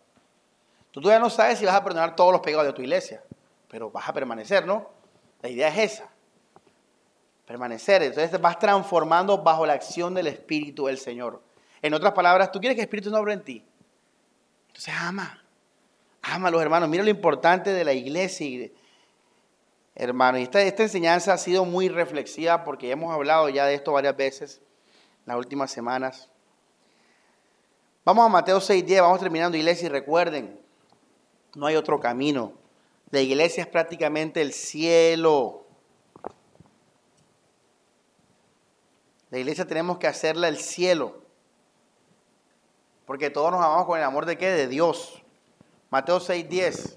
Tú 0.93 1.01
todavía 1.01 1.18
no 1.18 1.28
sabes 1.28 1.59
si 1.59 1.64
vas 1.64 1.74
a 1.74 1.83
perdonar 1.83 2.14
todos 2.14 2.31
los 2.31 2.41
pecados 2.41 2.66
de 2.66 2.72
tu 2.72 2.83
iglesia, 2.83 3.20
pero 3.68 3.91
vas 3.91 4.09
a 4.09 4.12
permanecer, 4.12 4.64
¿no? 4.64 4.89
La 5.43 5.49
idea 5.49 5.66
es 5.66 5.95
esa. 5.95 6.09
Permanecer. 7.47 8.01
Entonces 8.05 8.41
vas 8.41 8.61
transformando 8.61 9.39
bajo 9.39 9.66
la 9.66 9.72
acción 9.72 10.14
del 10.14 10.28
Espíritu 10.28 10.87
del 10.87 10.99
Señor. 10.99 11.43
En 11.83 11.95
otras 11.95 12.12
palabras, 12.12 12.53
tú 12.53 12.61
quieres 12.61 12.76
que 12.76 12.83
el 12.83 12.87
Espíritu 12.87 13.11
no 13.11 13.18
obre 13.18 13.33
en 13.33 13.43
ti. 13.43 13.66
Entonces 14.68 14.95
ama. 14.97 15.43
Ama 16.23 16.51
los 16.51 16.62
hermanos. 16.62 16.89
Mira 16.89 17.03
lo 17.03 17.11
importante 17.11 17.71
de 17.71 17.85
la 17.85 17.93
iglesia, 17.93 18.71
hermano. 19.95 20.39
Y 20.39 20.43
esta, 20.43 20.61
esta 20.62 20.83
enseñanza 20.83 21.33
ha 21.33 21.39
sido 21.39 21.64
muy 21.64 21.89
reflexiva 21.89 22.64
porque 22.64 22.91
hemos 22.91 23.12
hablado 23.12 23.49
ya 23.49 23.66
de 23.66 23.75
esto 23.75 23.93
varias 23.93 24.16
veces 24.16 24.61
en 25.21 25.27
las 25.27 25.37
últimas 25.37 25.71
semanas. 25.71 26.29
Vamos 28.05 28.25
a 28.25 28.29
Mateo 28.29 28.59
6.10, 28.59 29.03
vamos 29.03 29.21
terminando 29.21 29.57
iglesia 29.57 29.87
y 29.87 29.91
recuerden, 29.91 30.59
no 31.55 31.66
hay 31.66 31.77
otro 31.77 32.01
camino. 32.01 32.55
La 33.11 33.21
iglesia 33.21 33.62
es 33.62 33.66
prácticamente 33.66 34.41
el 34.41 34.53
cielo. 34.53 35.66
La 39.31 39.39
iglesia 39.39 39.66
tenemos 39.66 39.99
que 39.99 40.07
hacerla 40.07 40.49
el 40.49 40.59
cielo. 40.59 41.23
Porque 43.07 43.31
todos 43.31 43.51
nos 43.51 43.61
amamos 43.61 43.87
con 43.87 43.99
el 43.99 44.05
amor 44.05 44.27
de 44.27 44.39
qué? 44.39 44.49
De 44.49 44.68
Dios. 44.68 45.20
Mateo 45.91 46.20
6:10. 46.20 46.97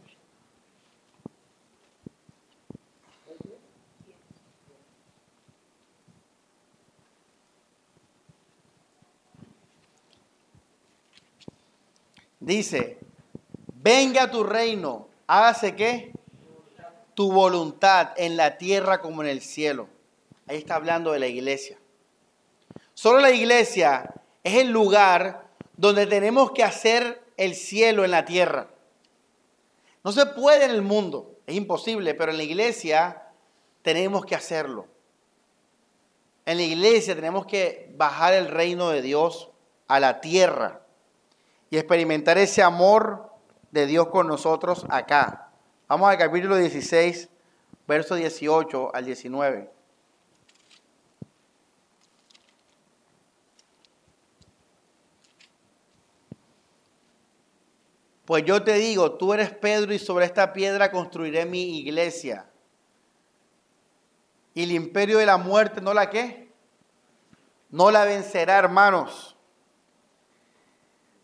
Dice, 12.40 13.00
venga 13.74 14.30
tu 14.30 14.44
reino, 14.44 15.08
hágase 15.28 15.76
qué? 15.76 16.12
Tu 17.14 17.32
voluntad 17.32 18.12
en 18.18 18.36
la 18.36 18.58
tierra 18.58 19.00
como 19.00 19.24
en 19.24 19.30
el 19.30 19.42
cielo. 19.42 19.88
Ahí 20.48 20.58
está 20.58 20.76
hablando 20.76 21.14
de 21.14 21.20
la 21.20 21.28
iglesia. 21.28 21.78
Solo 22.94 23.20
la 23.20 23.32
iglesia 23.32 24.14
es 24.44 24.56
el 24.56 24.72
lugar 24.72 25.48
donde 25.78 26.06
tenemos 26.06 26.52
que 26.52 26.66
hacer 26.66 27.24
el 27.38 27.56
cielo 27.56 28.04
en 28.04 28.12
la 28.12 28.26
tierra. 28.26 28.73
No 30.04 30.12
se 30.12 30.26
puede 30.26 30.66
en 30.66 30.72
el 30.72 30.82
mundo, 30.82 31.38
es 31.48 31.56
imposible, 31.56 32.14
pero 32.14 32.32
en 32.32 32.38
la 32.38 32.44
iglesia 32.44 33.24
tenemos 33.82 34.26
que 34.26 34.36
hacerlo. 34.36 34.88
En 36.46 36.58
la 36.58 36.64
iglesia 36.64 37.16
tenemos 37.16 37.46
que 37.46 37.94
bajar 37.96 38.34
el 38.34 38.50
reino 38.50 38.90
de 38.90 39.02
Dios 39.02 39.50
a 39.88 40.00
la 40.00 40.22
tierra. 40.22 40.80
y 41.70 41.78
experimentar 41.78 42.38
ese 42.38 42.62
amor 42.62 43.32
de 43.72 43.88
Dios 43.88 44.10
con 44.10 44.28
nosotros 44.28 44.86
acá. 44.90 45.50
Vamos 45.88 46.08
al 46.08 46.20
capítulo 46.20 46.56
16, 46.56 47.30
verso 47.88 48.14
18 48.14 48.94
al 48.94 49.06
19. 49.06 49.72
Pues 58.34 58.46
yo 58.46 58.64
te 58.64 58.74
digo, 58.74 59.12
tú 59.12 59.32
eres 59.32 59.52
Pedro 59.52 59.94
y 59.94 60.00
sobre 60.00 60.26
esta 60.26 60.54
piedra 60.54 60.90
construiré 60.90 61.46
mi 61.46 61.78
iglesia. 61.78 62.50
Y 64.56 64.64
el 64.64 64.72
imperio 64.72 65.20
de 65.20 65.28
la 65.28 65.38
muerte 65.38 65.82
no 65.82 65.94
la 65.94 66.10
qué? 66.10 66.52
No 67.70 67.92
la 67.92 68.06
vencerá, 68.06 68.58
hermanos. 68.58 69.36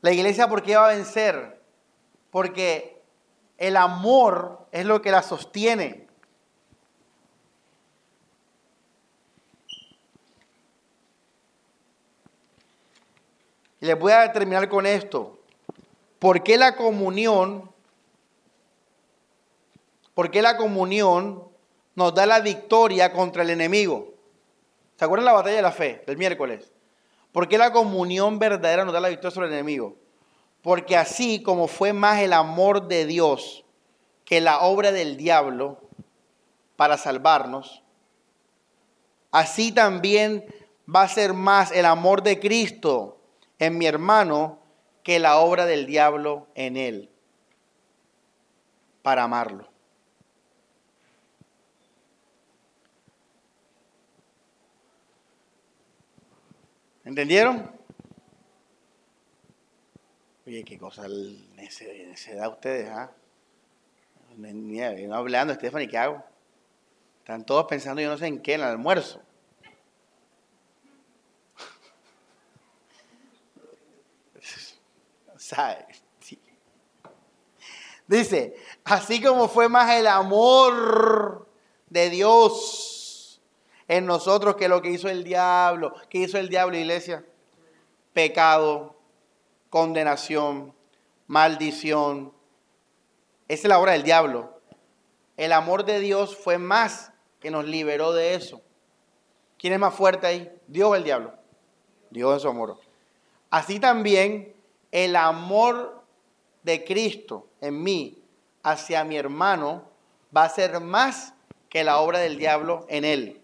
La 0.01 0.11
iglesia, 0.11 0.47
¿por 0.47 0.61
qué 0.61 0.75
va 0.75 0.85
a 0.85 0.95
vencer? 0.95 1.59
Porque 2.29 3.01
el 3.57 3.75
amor 3.75 4.67
es 4.71 4.85
lo 4.85 5.01
que 5.01 5.09
la 5.09 5.23
sostiene. 5.23 6.07
Y 13.81 13.87
les 13.87 13.97
voy 13.97 14.11
a 14.11 14.31
terminar 14.31 14.69
con 14.69 14.85
esto. 14.85 15.38
¿Por 16.19 16.43
qué 16.43 16.57
la 16.57 16.75
comunión? 16.75 17.71
¿Por 20.13 20.29
qué 20.29 20.41
la 20.41 20.57
comunión 20.57 21.45
nos 21.95 22.13
da 22.13 22.25
la 22.25 22.41
victoria 22.41 23.13
contra 23.13 23.43
el 23.43 23.49
enemigo? 23.49 24.13
¿Se 24.97 25.05
acuerdan 25.05 25.25
la 25.25 25.33
batalla 25.33 25.55
de 25.55 25.61
la 25.61 25.71
fe 25.71 26.03
del 26.05 26.17
miércoles? 26.17 26.73
¿Por 27.31 27.47
qué 27.47 27.57
la 27.57 27.71
comunión 27.71 28.37
verdadera 28.37 28.83
nos 28.83 28.93
da 28.93 28.99
la 28.99 29.07
victoria 29.07 29.31
sobre 29.31 29.47
el 29.47 29.53
enemigo? 29.53 29.95
Porque 30.61 30.97
así 30.97 31.41
como 31.41 31.67
fue 31.67 31.93
más 31.93 32.19
el 32.19 32.33
amor 32.33 32.89
de 32.89 33.05
Dios 33.05 33.63
que 34.25 34.41
la 34.41 34.59
obra 34.59 34.91
del 34.91 35.15
diablo 35.15 35.79
para 36.75 36.97
salvarnos, 36.97 37.81
así 39.31 39.71
también 39.71 40.45
va 40.93 41.03
a 41.03 41.07
ser 41.07 41.33
más 41.33 41.71
el 41.71 41.85
amor 41.85 42.23
de 42.23 42.39
Cristo 42.39 43.19
en 43.57 43.77
mi 43.77 43.85
hermano 43.85 44.58
que 45.09 45.17
la 45.17 45.39
obra 45.39 45.65
del 45.65 45.87
diablo 45.87 46.45
en 46.53 46.77
él 46.77 47.09
para 49.01 49.23
amarlo. 49.23 49.67
¿Entendieron? 57.03 57.71
Oye, 60.45 60.63
qué 60.63 60.77
cosa 60.77 61.07
se 62.13 62.35
da 62.35 62.47
ustedes, 62.47 62.89
¿ah? 62.89 63.11
No 64.37 65.15
hablando, 65.15 65.55
Stephanie, 65.55 65.87
¿qué 65.87 65.97
hago? 65.97 66.23
Están 67.17 67.47
todos 67.47 67.65
pensando, 67.65 67.99
yo 67.99 68.11
no 68.11 68.17
sé 68.19 68.27
en 68.27 68.43
qué, 68.43 68.53
en 68.53 68.61
el 68.61 68.67
almuerzo. 68.67 69.23
Dice, 78.07 78.55
así 78.85 79.21
como 79.21 79.47
fue 79.47 79.69
más 79.69 79.93
el 79.93 80.07
amor 80.07 81.47
de 81.89 82.09
Dios 82.09 83.39
en 83.87 84.05
nosotros 84.05 84.55
que 84.55 84.67
lo 84.67 84.81
que 84.81 84.89
hizo 84.89 85.09
el 85.09 85.23
diablo. 85.23 85.93
¿Qué 86.09 86.19
hizo 86.19 86.37
el 86.37 86.49
diablo, 86.49 86.75
iglesia? 86.75 87.23
Pecado, 88.13 88.95
condenación, 89.69 90.73
maldición. 91.27 92.33
Esa 93.47 93.67
es 93.67 93.69
la 93.69 93.79
obra 93.79 93.91
del 93.91 94.03
diablo. 94.03 94.59
El 95.37 95.53
amor 95.53 95.85
de 95.85 95.99
Dios 95.99 96.35
fue 96.35 96.57
más 96.57 97.11
que 97.39 97.51
nos 97.51 97.65
liberó 97.65 98.11
de 98.11 98.33
eso. 98.33 98.61
¿Quién 99.57 99.73
es 99.73 99.79
más 99.79 99.93
fuerte 99.93 100.25
ahí? 100.25 100.51
¿Dios 100.67 100.89
o 100.89 100.95
el 100.95 101.03
diablo? 101.03 101.33
Dios 102.09 102.37
es 102.37 102.41
su 102.41 102.49
amor. 102.49 102.79
Así 103.49 103.79
también 103.79 104.55
el 104.91 105.15
amor 105.15 106.03
de 106.63 106.83
Cristo 106.83 107.47
en 107.61 107.81
mí 107.81 108.21
hacia 108.63 109.03
mi 109.03 109.17
hermano 109.17 109.83
va 110.35 110.43
a 110.43 110.49
ser 110.49 110.79
más 110.79 111.33
que 111.69 111.83
la 111.83 111.99
obra 111.99 112.19
del 112.19 112.37
diablo 112.37 112.85
en 112.89 113.05
él. 113.05 113.41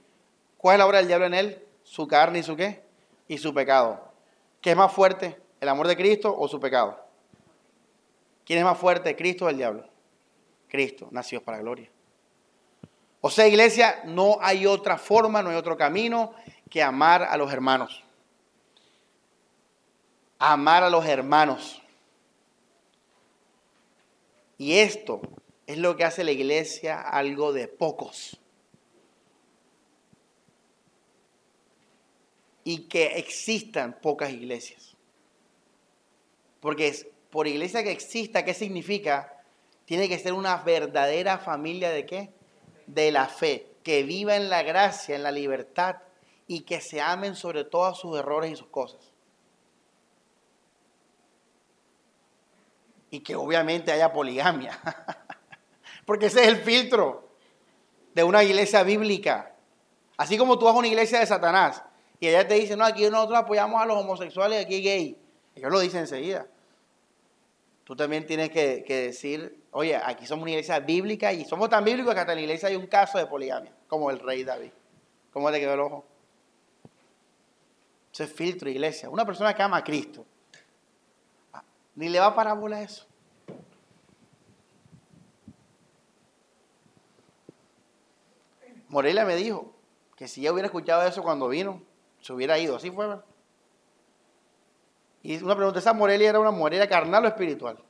¿Cuál 0.58 0.76
es 0.76 0.80
la 0.80 0.86
obra 0.88 0.98
del 1.00 1.08
diablo 1.08 1.26
en 1.28 1.34
él? 1.34 1.64
Su 1.84 2.08
carne 2.08 2.40
y 2.40 2.44
su 2.44 2.56
qué? 2.56 2.84
Y 3.28 3.38
su 3.38 3.54
pecado. 3.54 4.12
¿Qué 4.62 4.72
es 4.72 4.78
más 4.78 4.92
fuerte? 4.92 5.40
¿El 5.62 5.70
amor 5.70 5.88
de 5.88 5.96
Cristo 5.96 6.36
o 6.38 6.48
su 6.48 6.60
pecado? 6.60 7.00
¿Quién 8.46 8.60
es 8.60 8.66
más 8.66 8.78
fuerte, 8.78 9.16
Cristo 9.16 9.46
o 9.46 9.50
el 9.50 9.58
diablo? 9.58 9.88
Cristo, 10.68 11.08
nació 11.12 11.44
para 11.44 11.60
gloria. 11.60 11.90
O 13.22 13.30
sea, 13.30 13.48
iglesia, 13.48 14.02
no 14.06 14.38
hay 14.42 14.68
otra 14.68 14.98
forma, 14.98 15.42
no 15.42 15.50
hay 15.50 15.56
otro 15.56 15.78
camino 15.78 16.34
que 16.70 16.84
amar 16.84 17.24
a 17.24 17.38
los 17.38 17.52
hermanos 17.52 18.05
amar 20.40 20.84
a 20.84 20.90
los 20.90 21.06
hermanos. 21.06 21.82
Y 24.58 24.80
esto 24.80 25.22
es 25.68 25.78
lo 25.78 25.96
que 25.98 26.04
hace 26.04 26.24
la 26.24 26.32
iglesia 26.32 27.02
algo 27.02 27.54
de 27.54 27.68
pocos. 27.68 28.38
Y 32.64 32.88
que 32.88 33.18
existan 33.18 34.00
pocas 34.02 34.32
iglesias. 34.32 34.96
Porque 36.62 37.12
por 37.30 37.48
iglesia 37.48 37.84
que 37.84 37.92
exista, 37.92 38.44
¿qué 38.44 38.54
significa? 38.54 39.44
Tiene 39.86 40.10
que 40.10 40.18
ser 40.18 40.34
una 40.34 40.58
verdadera 40.58 41.38
familia 41.38 41.92
de 41.92 42.06
qué? 42.06 42.32
De 42.88 43.12
la 43.12 43.28
fe, 43.28 43.68
que 43.84 44.04
viva 44.04 44.36
en 44.36 44.50
la 44.50 44.64
gracia, 44.64 45.16
en 45.16 45.24
la 45.24 45.32
libertad 45.32 45.98
y 46.48 46.62
que 46.62 46.82
se 46.82 47.02
amen 47.02 47.36
sobre 47.36 47.66
todos 47.66 48.00
sus 48.00 48.18
errores 48.18 48.52
y 48.52 48.56
sus 48.56 48.68
cosas. 48.68 49.15
Y 53.16 53.22
que 53.22 53.36
obviamente 53.36 53.94
haya 53.94 54.12
poligamia. 54.12 54.78
Porque 56.06 56.26
ese 56.26 56.42
es 56.42 56.50
el 56.50 56.58
filtro 56.58 57.30
de 58.14 58.24
una 58.26 58.44
iglesia 58.44 58.84
bíblica. 58.84 59.56
Así 60.18 60.38
como 60.38 60.60
tú 60.60 60.66
vas 60.66 60.76
a 60.76 60.80
una 60.80 60.88
iglesia 60.88 61.20
de 61.20 61.26
Satanás 61.26 61.82
y 62.20 62.28
ella 62.28 62.46
te 62.46 62.56
dice, 62.56 62.76
no, 62.76 62.84
aquí 62.84 63.10
nosotros 63.10 63.40
apoyamos 63.40 63.82
a 63.82 63.86
los 63.86 63.98
homosexuales, 63.98 64.66
aquí 64.66 64.82
gay. 64.82 65.18
Ellos 65.56 65.72
lo 65.72 65.80
dicen 65.80 66.02
enseguida. 66.02 66.46
Tú 67.86 67.96
también 67.96 68.26
tienes 68.26 68.50
que, 68.50 68.84
decir, 68.88 69.64
oye, 69.72 69.96
aquí 69.96 70.26
somos 70.26 70.44
una 70.44 70.52
iglesia 70.52 70.80
bíblica 70.80 71.32
y 71.32 71.46
somos 71.46 71.70
tan 71.70 71.86
bíblicos 71.86 72.14
que 72.14 72.20
hasta 72.20 72.34
en 72.34 72.40
la 72.40 72.44
iglesia 72.44 72.68
hay 72.68 72.76
un 72.76 72.88
caso 72.88 73.18
de 73.18 73.28
poligamia, 73.28 73.74
como 73.88 74.12
el 74.12 74.20
rey 74.20 74.44
David. 74.44 74.72
¿Cómo 75.32 75.50
te 75.52 75.60
quedó 75.62 75.76
el 75.76 75.80
ojo? 75.80 76.06
Ese 78.12 78.26
es 78.26 78.34
filtro, 78.34 78.70
iglesia. 78.70 79.10
Una 79.10 79.26
persona 79.26 79.54
que 79.54 79.64
ama 79.64 79.78
a 79.78 79.84
Cristo 79.86 80.26
ni 81.96 82.10
le 82.10 82.20
va 82.20 82.36
parábola 82.36 82.82
eso. 82.82 83.06
Morelia 88.90 89.26
me 89.26 89.36
dijo 89.36 89.74
que 90.16 90.28
si 90.28 90.42
ella 90.42 90.54
hubiera 90.54 90.68
escuchado 90.68 91.04
eso 91.04 91.24
cuando 91.24 91.48
vino, 91.48 91.82
se 92.22 92.34
hubiera 92.34 92.58
ido. 92.58 92.76
Así 92.76 92.92
fue. 92.92 93.20
Y 95.24 95.44
una 95.44 95.56
pregunta, 95.56 95.80
¿esa 95.80 95.94
Morelia 95.94 96.30
era 96.30 96.40
una 96.40 96.52
Morelia 96.52 96.88
carnal 96.88 97.26
o 97.26 97.28
espiritual? 97.28 97.84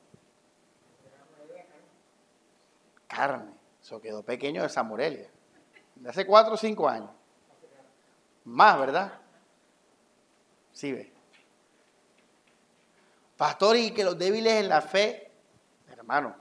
Carne. 3.07 3.53
Eso 3.81 4.01
quedó 4.01 4.23
pequeño 4.23 4.63
esa 4.63 4.83
Morelia. 4.83 5.29
De 5.95 6.09
hace 6.09 6.25
cuatro 6.25 6.55
o 6.55 6.57
cinco 6.57 6.87
años. 6.89 7.11
Más, 8.43 8.79
¿verdad? 8.79 9.19
Sí, 10.71 10.91
ve. 10.91 11.14
Pastor, 13.37 13.75
y 13.75 13.91
que 13.91 14.03
los 14.03 14.17
débiles 14.17 14.53
en 14.53 14.69
la 14.69 14.81
fe, 14.81 15.29
hermano, 15.89 16.35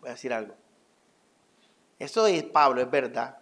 voy 0.00 0.08
a 0.08 0.12
decir 0.12 0.32
algo. 0.32 0.54
Eso 1.98 2.26
es 2.26 2.42
Pablo, 2.44 2.80
es 2.80 2.90
verdad. 2.90 3.38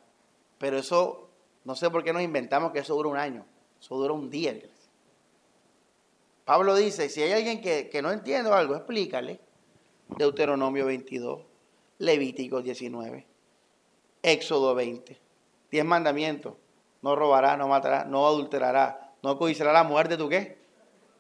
Pero 0.59 0.79
eso, 0.79 1.31
no 1.65 1.75
sé 1.75 1.89
por 1.89 2.05
qué 2.05 2.13
nos 2.13 2.23
inventamos 2.23 2.73
que 2.73 2.81
eso 2.81 2.95
dura 2.95 3.09
un 3.09 3.17
año. 3.17 3.47
Eso 3.81 3.97
dura 3.97 4.13
un 4.13 4.29
día. 4.29 4.55
Pablo 6.45 6.75
dice, 6.75 7.09
si 7.09 7.23
hay 7.23 7.33
alguien 7.33 7.61
que, 7.61 8.01
no 8.03 8.11
entiende 8.11 8.51
algo, 8.51 8.75
explícale. 8.75 9.41
Deuteronomio 10.09 10.87
22, 10.87 11.41
Levítico 11.99 12.63
19, 12.63 13.27
Éxodo 14.23 14.75
20, 14.75 15.19
10 15.71 15.85
mandamientos. 15.85 16.55
No 17.03 17.15
robará, 17.15 17.57
no 17.57 17.69
matará, 17.69 18.05
no 18.05 18.27
adulterará, 18.27 19.15
no 19.23 19.39
codiciará 19.39 19.73
la 19.73 19.85
muerte 19.85 20.17
de 20.17 20.23
tu 20.23 20.29
qué? 20.29 20.59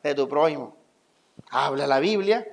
De 0.02 0.14
tu 0.14 0.28
prójimo 0.28 0.77
habla 1.50 1.86
la 1.86 2.00
Biblia. 2.00 2.46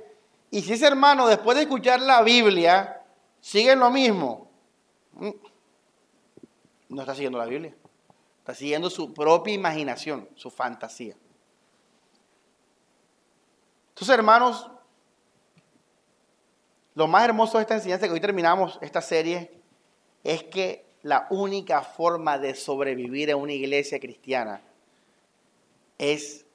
Y 0.52 0.62
si 0.62 0.74
ese 0.74 0.88
hermano, 0.88 1.28
después 1.28 1.58
de 1.58 1.64
escuchar 1.64 2.00
la 2.02 2.22
Biblia, 2.22 3.02
sigue 3.40 3.72
en 3.72 3.80
lo 3.80 3.90
mismo, 3.92 4.50
mm, 5.14 5.30
no 6.90 7.02
está 7.02 7.14
siguiendo 7.14 7.38
la 7.38 7.46
Biblia. 7.46 7.76
Está 8.40 8.54
siguiendo 8.54 8.90
su 8.90 9.14
propia 9.14 9.54
imaginación, 9.54 10.30
su 10.36 10.52
fantasía. 10.52 11.16
Entonces, 13.90 14.14
hermanos, 14.14 14.70
lo 16.94 17.08
más 17.08 17.26
hermoso 17.26 17.58
de 17.58 17.64
esta 17.64 17.76
enseñanza 17.76 18.08
que 18.08 18.14
hoy 18.14 18.20
terminamos 18.20 18.78
esta 18.82 19.02
serie 19.02 19.52
es 20.24 20.44
que 20.44 20.86
la 21.02 21.28
única 21.30 21.82
forma 21.82 22.38
de 22.38 22.56
sobrevivir 22.56 23.30
en 23.30 23.38
una 23.38 23.54
iglesia 23.54 24.00
cristiana 24.00 24.62
es 25.98 26.46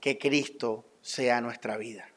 que 0.00 0.18
Cristo 0.18 0.84
sea 1.04 1.42
nuestra 1.42 1.76
vida. 1.76 2.08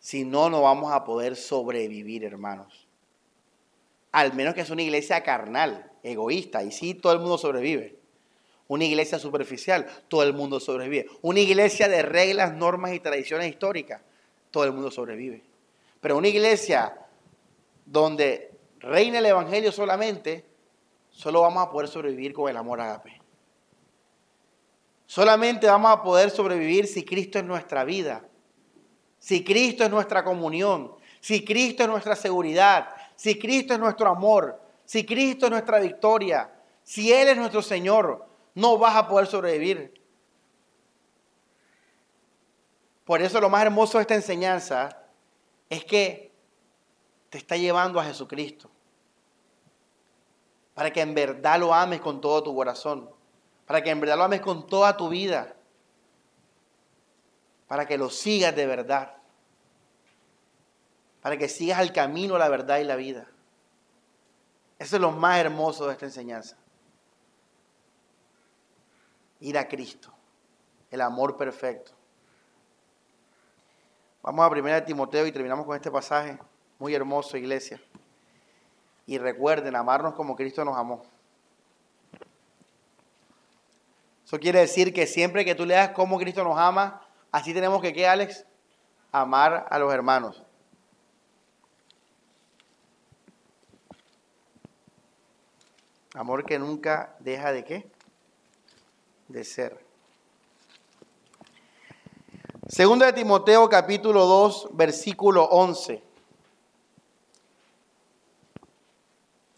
Si 0.00 0.24
no, 0.24 0.50
no 0.50 0.62
vamos 0.62 0.92
a 0.92 1.04
poder 1.04 1.36
sobrevivir, 1.36 2.24
hermanos. 2.24 2.88
Al 4.10 4.34
menos 4.34 4.52
que 4.54 4.62
es 4.62 4.70
una 4.70 4.82
iglesia 4.82 5.22
carnal, 5.22 5.92
egoísta, 6.02 6.64
y 6.64 6.72
sí, 6.72 6.94
todo 6.94 7.12
el 7.12 7.20
mundo 7.20 7.38
sobrevive. 7.38 7.96
Una 8.66 8.84
iglesia 8.84 9.20
superficial, 9.20 9.86
todo 10.08 10.24
el 10.24 10.32
mundo 10.32 10.58
sobrevive. 10.58 11.06
Una 11.22 11.38
iglesia 11.38 11.86
de 11.86 12.02
reglas, 12.02 12.52
normas 12.52 12.92
y 12.92 12.98
tradiciones 12.98 13.48
históricas, 13.48 14.02
todo 14.50 14.64
el 14.64 14.72
mundo 14.72 14.90
sobrevive. 14.90 15.44
Pero 16.00 16.16
una 16.16 16.28
iglesia 16.28 16.98
donde 17.86 18.50
reina 18.80 19.20
el 19.20 19.26
Evangelio 19.26 19.70
solamente, 19.70 20.44
solo 21.10 21.42
vamos 21.42 21.62
a 21.62 21.70
poder 21.70 21.86
sobrevivir 21.86 22.34
con 22.34 22.50
el 22.50 22.56
amor 22.56 22.80
agape. 22.80 23.23
Solamente 25.14 25.68
vamos 25.68 25.92
a 25.92 26.02
poder 26.02 26.28
sobrevivir 26.28 26.88
si 26.88 27.04
Cristo 27.04 27.38
es 27.38 27.44
nuestra 27.44 27.84
vida, 27.84 28.28
si 29.20 29.44
Cristo 29.44 29.84
es 29.84 29.90
nuestra 29.90 30.24
comunión, 30.24 30.92
si 31.20 31.44
Cristo 31.44 31.84
es 31.84 31.88
nuestra 31.88 32.16
seguridad, 32.16 32.88
si 33.14 33.38
Cristo 33.38 33.74
es 33.74 33.78
nuestro 33.78 34.08
amor, 34.08 34.60
si 34.84 35.06
Cristo 35.06 35.46
es 35.46 35.52
nuestra 35.52 35.78
victoria, 35.78 36.52
si 36.82 37.12
Él 37.12 37.28
es 37.28 37.36
nuestro 37.36 37.62
Señor, 37.62 38.26
no 38.56 38.76
vas 38.76 38.96
a 38.96 39.06
poder 39.06 39.28
sobrevivir. 39.28 40.02
Por 43.04 43.22
eso 43.22 43.40
lo 43.40 43.48
más 43.48 43.62
hermoso 43.62 43.98
de 43.98 44.02
esta 44.02 44.16
enseñanza 44.16 44.98
es 45.70 45.84
que 45.84 46.32
te 47.30 47.38
está 47.38 47.56
llevando 47.56 48.00
a 48.00 48.04
Jesucristo. 48.04 48.68
Para 50.74 50.92
que 50.92 51.02
en 51.02 51.14
verdad 51.14 51.60
lo 51.60 51.72
ames 51.72 52.00
con 52.00 52.20
todo 52.20 52.42
tu 52.42 52.52
corazón 52.52 53.13
para 53.66 53.82
que 53.82 53.90
en 53.90 54.00
verdad 54.00 54.16
lo 54.16 54.24
ames 54.24 54.40
con 54.40 54.66
toda 54.66 54.96
tu 54.96 55.08
vida, 55.08 55.54
para 57.66 57.86
que 57.86 57.96
lo 57.96 58.10
sigas 58.10 58.54
de 58.54 58.66
verdad, 58.66 59.16
para 61.22 61.36
que 61.36 61.48
sigas 61.48 61.80
el 61.80 61.92
camino, 61.92 62.36
la 62.36 62.48
verdad 62.48 62.78
y 62.78 62.84
la 62.84 62.96
vida. 62.96 63.26
Eso 64.78 64.96
es 64.96 65.02
lo 65.02 65.12
más 65.12 65.38
hermoso 65.38 65.86
de 65.86 65.92
esta 65.92 66.04
enseñanza. 66.04 66.56
Ir 69.40 69.56
a 69.56 69.68
Cristo, 69.68 70.12
el 70.90 71.00
amor 71.00 71.36
perfecto. 71.36 71.92
Vamos 74.22 74.44
a 74.44 74.48
1 74.48 74.84
Timoteo 74.84 75.26
y 75.26 75.32
terminamos 75.32 75.66
con 75.66 75.76
este 75.76 75.90
pasaje 75.90 76.38
muy 76.78 76.94
hermoso, 76.94 77.36
iglesia. 77.36 77.80
Y 79.06 79.18
recuerden 79.18 79.76
amarnos 79.76 80.14
como 80.14 80.34
Cristo 80.34 80.64
nos 80.64 80.76
amó. 80.76 81.02
Eso 84.34 84.40
quiere 84.40 84.58
decir 84.58 84.92
que 84.92 85.06
siempre 85.06 85.44
que 85.44 85.54
tú 85.54 85.64
leas 85.64 85.90
cómo 85.90 86.18
Cristo 86.18 86.42
nos 86.42 86.58
ama, 86.58 87.00
así 87.30 87.54
tenemos 87.54 87.80
que, 87.80 87.92
¿qué, 87.92 88.08
Alex? 88.08 88.44
Amar 89.12 89.68
a 89.70 89.78
los 89.78 89.94
hermanos. 89.94 90.42
Amor 96.14 96.44
que 96.44 96.58
nunca 96.58 97.14
deja 97.20 97.52
de 97.52 97.64
qué? 97.64 97.88
De 99.28 99.44
ser. 99.44 99.78
Segundo 102.66 103.04
de 103.04 103.12
Timoteo 103.12 103.68
capítulo 103.68 104.26
2, 104.26 104.70
versículo 104.72 105.44
11. 105.44 106.02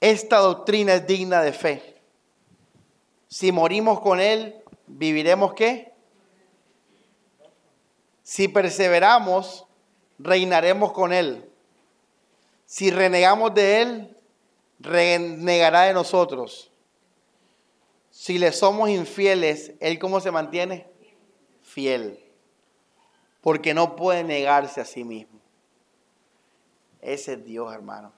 Esta 0.03 0.37
doctrina 0.37 0.93
es 0.93 1.07
digna 1.07 1.41
de 1.41 1.55
fe. 1.55 1.97
Si 3.29 3.53
morimos 3.53 4.01
con 4.01 4.21
Él, 4.21 4.63
¿viviremos 4.87 5.55
qué? 5.55 5.93
Si 8.23 8.49
perseveramos, 8.49 9.67
reinaremos 10.19 10.93
con 10.93 11.13
Él. 11.13 11.49
Si 12.65 12.91
renegamos 12.91 13.55
de 13.55 13.83
Él, 13.83 14.17
renegará 14.81 15.83
de 15.83 15.95
nosotros. 15.95 16.73
Si 18.11 18.39
le 18.39 18.51
somos 18.53 18.89
infieles, 18.89 19.75
¿Él 19.79 19.99
cómo 19.99 20.21
se 20.21 20.31
mantiene? 20.31 20.91
Fiel. 21.63 22.19
Porque 23.43 23.75
no 23.75 23.95
puede 23.95 24.25
negarse 24.25 24.81
a 24.81 24.85
sí 24.85 25.05
mismo. 25.05 25.39
Ese 27.01 27.35
es 27.35 27.45
Dios, 27.45 27.73
hermano. 27.73 28.13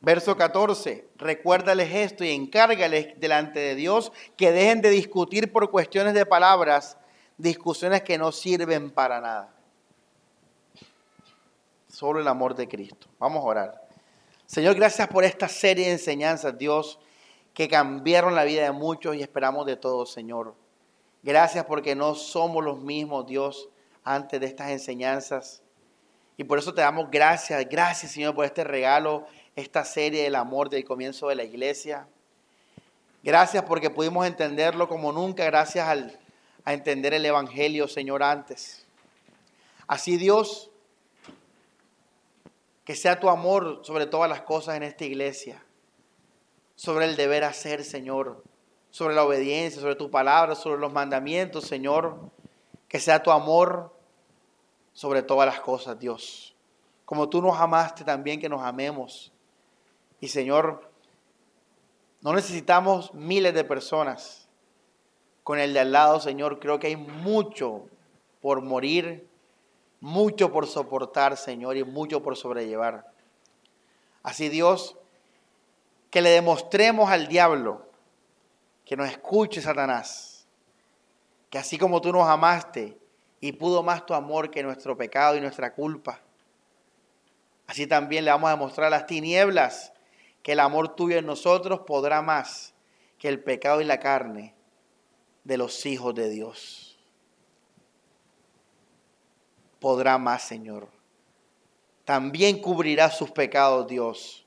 Verso 0.00 0.36
14, 0.36 1.08
recuérdales 1.24 1.92
esto 1.92 2.22
y 2.22 2.30
encárgales 2.30 3.18
delante 3.18 3.58
de 3.58 3.74
Dios 3.74 4.12
que 4.36 4.52
dejen 4.52 4.82
de 4.82 4.90
discutir 4.90 5.50
por 5.50 5.70
cuestiones 5.70 6.14
de 6.14 6.26
palabras, 6.26 6.98
discusiones 7.38 8.02
que 8.02 8.18
no 8.18 8.30
sirven 8.30 8.90
para 8.90 9.20
nada. 9.20 9.54
Solo 11.88 12.20
el 12.20 12.28
amor 12.28 12.54
de 12.54 12.68
Cristo. 12.68 13.08
Vamos 13.18 13.42
a 13.42 13.46
orar. 13.46 13.88
Señor, 14.44 14.74
gracias 14.74 15.08
por 15.08 15.24
esta 15.24 15.48
serie 15.48 15.86
de 15.86 15.92
enseñanzas, 15.92 16.58
Dios, 16.58 16.98
que 17.54 17.68
cambiaron 17.68 18.34
la 18.34 18.44
vida 18.44 18.64
de 18.64 18.72
muchos 18.72 19.16
y 19.16 19.22
esperamos 19.22 19.64
de 19.64 19.76
todos, 19.76 20.12
Señor. 20.12 20.54
Gracias 21.22 21.64
porque 21.64 21.94
no 21.94 22.14
somos 22.14 22.62
los 22.62 22.80
mismos, 22.80 23.26
Dios, 23.26 23.70
antes 24.04 24.38
de 24.38 24.46
estas 24.46 24.70
enseñanzas. 24.70 25.62
Y 26.36 26.44
por 26.44 26.58
eso 26.58 26.74
te 26.74 26.82
damos 26.82 27.10
gracias, 27.10 27.66
gracias, 27.70 28.12
Señor, 28.12 28.34
por 28.34 28.44
este 28.44 28.64
regalo 28.64 29.24
esta 29.56 29.84
serie 29.84 30.24
del 30.24 30.34
amor 30.34 30.68
del 30.68 30.84
comienzo 30.84 31.28
de 31.28 31.36
la 31.36 31.44
iglesia. 31.44 32.08
Gracias 33.22 33.62
porque 33.64 33.90
pudimos 33.90 34.26
entenderlo 34.26 34.88
como 34.88 35.12
nunca, 35.12 35.44
gracias 35.44 35.88
al, 35.88 36.18
a 36.64 36.72
entender 36.72 37.14
el 37.14 37.24
Evangelio, 37.24 37.88
Señor, 37.88 38.22
antes. 38.22 38.86
Así 39.86 40.16
Dios, 40.16 40.70
que 42.84 42.96
sea 42.96 43.20
tu 43.20 43.30
amor 43.30 43.80
sobre 43.82 44.06
todas 44.06 44.28
las 44.28 44.42
cosas 44.42 44.76
en 44.76 44.82
esta 44.82 45.04
iglesia, 45.04 45.62
sobre 46.74 47.06
el 47.06 47.16
deber 47.16 47.44
hacer, 47.44 47.84
Señor, 47.84 48.42
sobre 48.90 49.14
la 49.14 49.24
obediencia, 49.24 49.80
sobre 49.80 49.96
tu 49.96 50.10
palabra, 50.10 50.54
sobre 50.54 50.80
los 50.80 50.92
mandamientos, 50.92 51.64
Señor, 51.64 52.18
que 52.88 53.00
sea 53.00 53.22
tu 53.22 53.30
amor 53.30 53.94
sobre 54.92 55.22
todas 55.22 55.46
las 55.46 55.60
cosas, 55.60 55.98
Dios. 55.98 56.54
Como 57.04 57.28
tú 57.28 57.40
nos 57.40 57.58
amaste 57.58 58.04
también, 58.04 58.40
que 58.40 58.48
nos 58.48 58.62
amemos 58.62 59.33
y 60.24 60.28
Señor, 60.28 60.90
no 62.22 62.32
necesitamos 62.32 63.12
miles 63.12 63.52
de 63.52 63.62
personas. 63.62 64.48
Con 65.42 65.58
el 65.58 65.74
de 65.74 65.80
al 65.80 65.92
lado, 65.92 66.18
Señor, 66.18 66.60
creo 66.60 66.78
que 66.78 66.86
hay 66.86 66.96
mucho 66.96 67.84
por 68.40 68.62
morir, 68.62 69.28
mucho 70.00 70.50
por 70.50 70.66
soportar, 70.66 71.36
Señor, 71.36 71.76
y 71.76 71.84
mucho 71.84 72.22
por 72.22 72.38
sobrellevar. 72.38 73.06
Así 74.22 74.48
Dios, 74.48 74.96
que 76.08 76.22
le 76.22 76.30
demostremos 76.30 77.10
al 77.10 77.28
diablo 77.28 77.86
que 78.86 78.96
nos 78.96 79.10
escuche 79.10 79.60
Satanás, 79.60 80.46
que 81.50 81.58
así 81.58 81.76
como 81.76 82.00
tú 82.00 82.14
nos 82.14 82.26
amaste 82.26 82.96
y 83.42 83.52
pudo 83.52 83.82
más 83.82 84.06
tu 84.06 84.14
amor 84.14 84.50
que 84.50 84.62
nuestro 84.62 84.96
pecado 84.96 85.36
y 85.36 85.42
nuestra 85.42 85.74
culpa, 85.74 86.20
así 87.66 87.86
también 87.86 88.24
le 88.24 88.30
vamos 88.30 88.48
a 88.48 88.52
demostrar 88.52 88.86
a 88.86 88.90
las 88.90 89.06
tinieblas 89.06 89.93
que 90.44 90.52
el 90.52 90.60
amor 90.60 90.94
tuyo 90.94 91.16
en 91.16 91.24
nosotros 91.24 91.80
podrá 91.86 92.20
más 92.20 92.74
que 93.18 93.28
el 93.28 93.42
pecado 93.42 93.80
y 93.80 93.84
la 93.84 93.98
carne 93.98 94.54
de 95.42 95.56
los 95.56 95.86
hijos 95.86 96.14
de 96.14 96.28
Dios. 96.28 96.98
Podrá 99.80 100.18
más, 100.18 100.42
Señor. 100.42 100.88
También 102.04 102.60
cubrirá 102.60 103.10
sus 103.10 103.30
pecados, 103.30 103.88
Dios. 103.88 104.46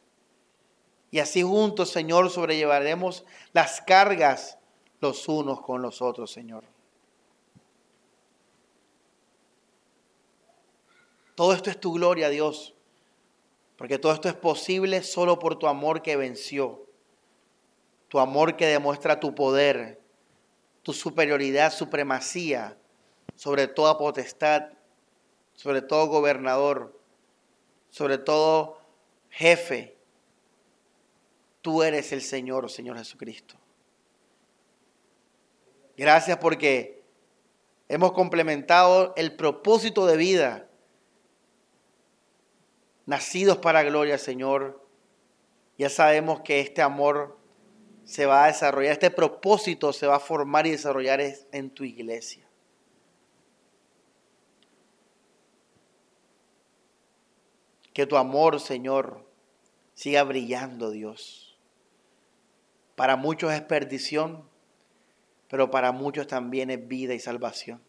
Y 1.09 1.17
así 1.17 1.41
juntos, 1.41 1.89
Señor, 1.89 2.29
sobrellevaremos 2.29 3.25
las 3.51 3.81
cargas 3.81 4.59
los 5.01 5.27
unos 5.27 5.61
con 5.61 5.81
los 5.81 6.03
otros, 6.03 6.31
Señor. 6.31 6.63
Todo 11.33 11.53
esto 11.53 11.71
es 11.71 11.79
tu 11.79 11.93
gloria, 11.93 12.29
Dios. 12.29 12.76
Porque 13.77 13.99
todo 13.99 14.11
esto 14.11 14.27
es 14.27 14.33
posible 14.33 15.03
solo 15.03 15.39
por 15.39 15.57
tu 15.57 15.67
amor 15.67 16.01
que 16.01 16.17
venció. 16.17 16.85
Tu 18.07 18.19
amor 18.19 18.57
que 18.57 18.65
demuestra 18.65 19.19
tu 19.19 19.35
poder, 19.35 20.01
tu 20.81 20.93
superioridad, 20.93 21.71
supremacía 21.71 22.77
sobre 23.35 23.67
toda 23.67 23.97
potestad, 23.97 24.69
sobre 25.53 25.81
todo 25.81 26.07
gobernador, 26.07 26.99
sobre 27.89 28.17
todo 28.17 28.79
jefe. 29.29 29.97
Tú 31.61 31.83
eres 31.83 32.11
el 32.11 32.21
Señor, 32.21 32.69
Señor 32.71 32.97
Jesucristo. 32.97 33.55
Gracias 35.97 36.37
porque 36.37 37.03
hemos 37.89 38.13
complementado 38.13 39.13
el 39.17 39.35
propósito 39.35 40.05
de 40.05 40.17
vida. 40.17 40.66
Nacidos 43.07 43.57
para 43.57 43.83
gloria, 43.83 44.17
Señor. 44.17 44.85
Ya 45.77 45.89
sabemos 45.89 46.41
que 46.41 46.59
este 46.59 46.81
amor 46.81 47.39
se 48.03 48.25
va 48.25 48.43
a 48.43 48.47
desarrollar, 48.47 48.91
este 48.91 49.09
propósito 49.09 49.93
se 49.93 50.07
va 50.07 50.17
a 50.17 50.19
formar 50.19 50.67
y 50.67 50.71
desarrollar 50.71 51.21
en 51.51 51.69
tu 51.69 51.85
iglesia. 51.85 52.45
Que 57.93 58.05
tu 58.05 58.17
amor, 58.17 58.59
Señor, 58.59 59.25
siga 59.93 60.23
brillando, 60.23 60.91
Dios. 60.91 61.57
Para 62.95 63.15
muchos 63.15 63.53
es 63.53 63.61
perdición, 63.61 64.49
pero 65.49 65.71
para 65.71 65.93
muchos 65.93 66.27
también 66.27 66.69
es 66.71 66.87
vida 66.87 67.13
y 67.13 67.19
salvación. 67.19 67.86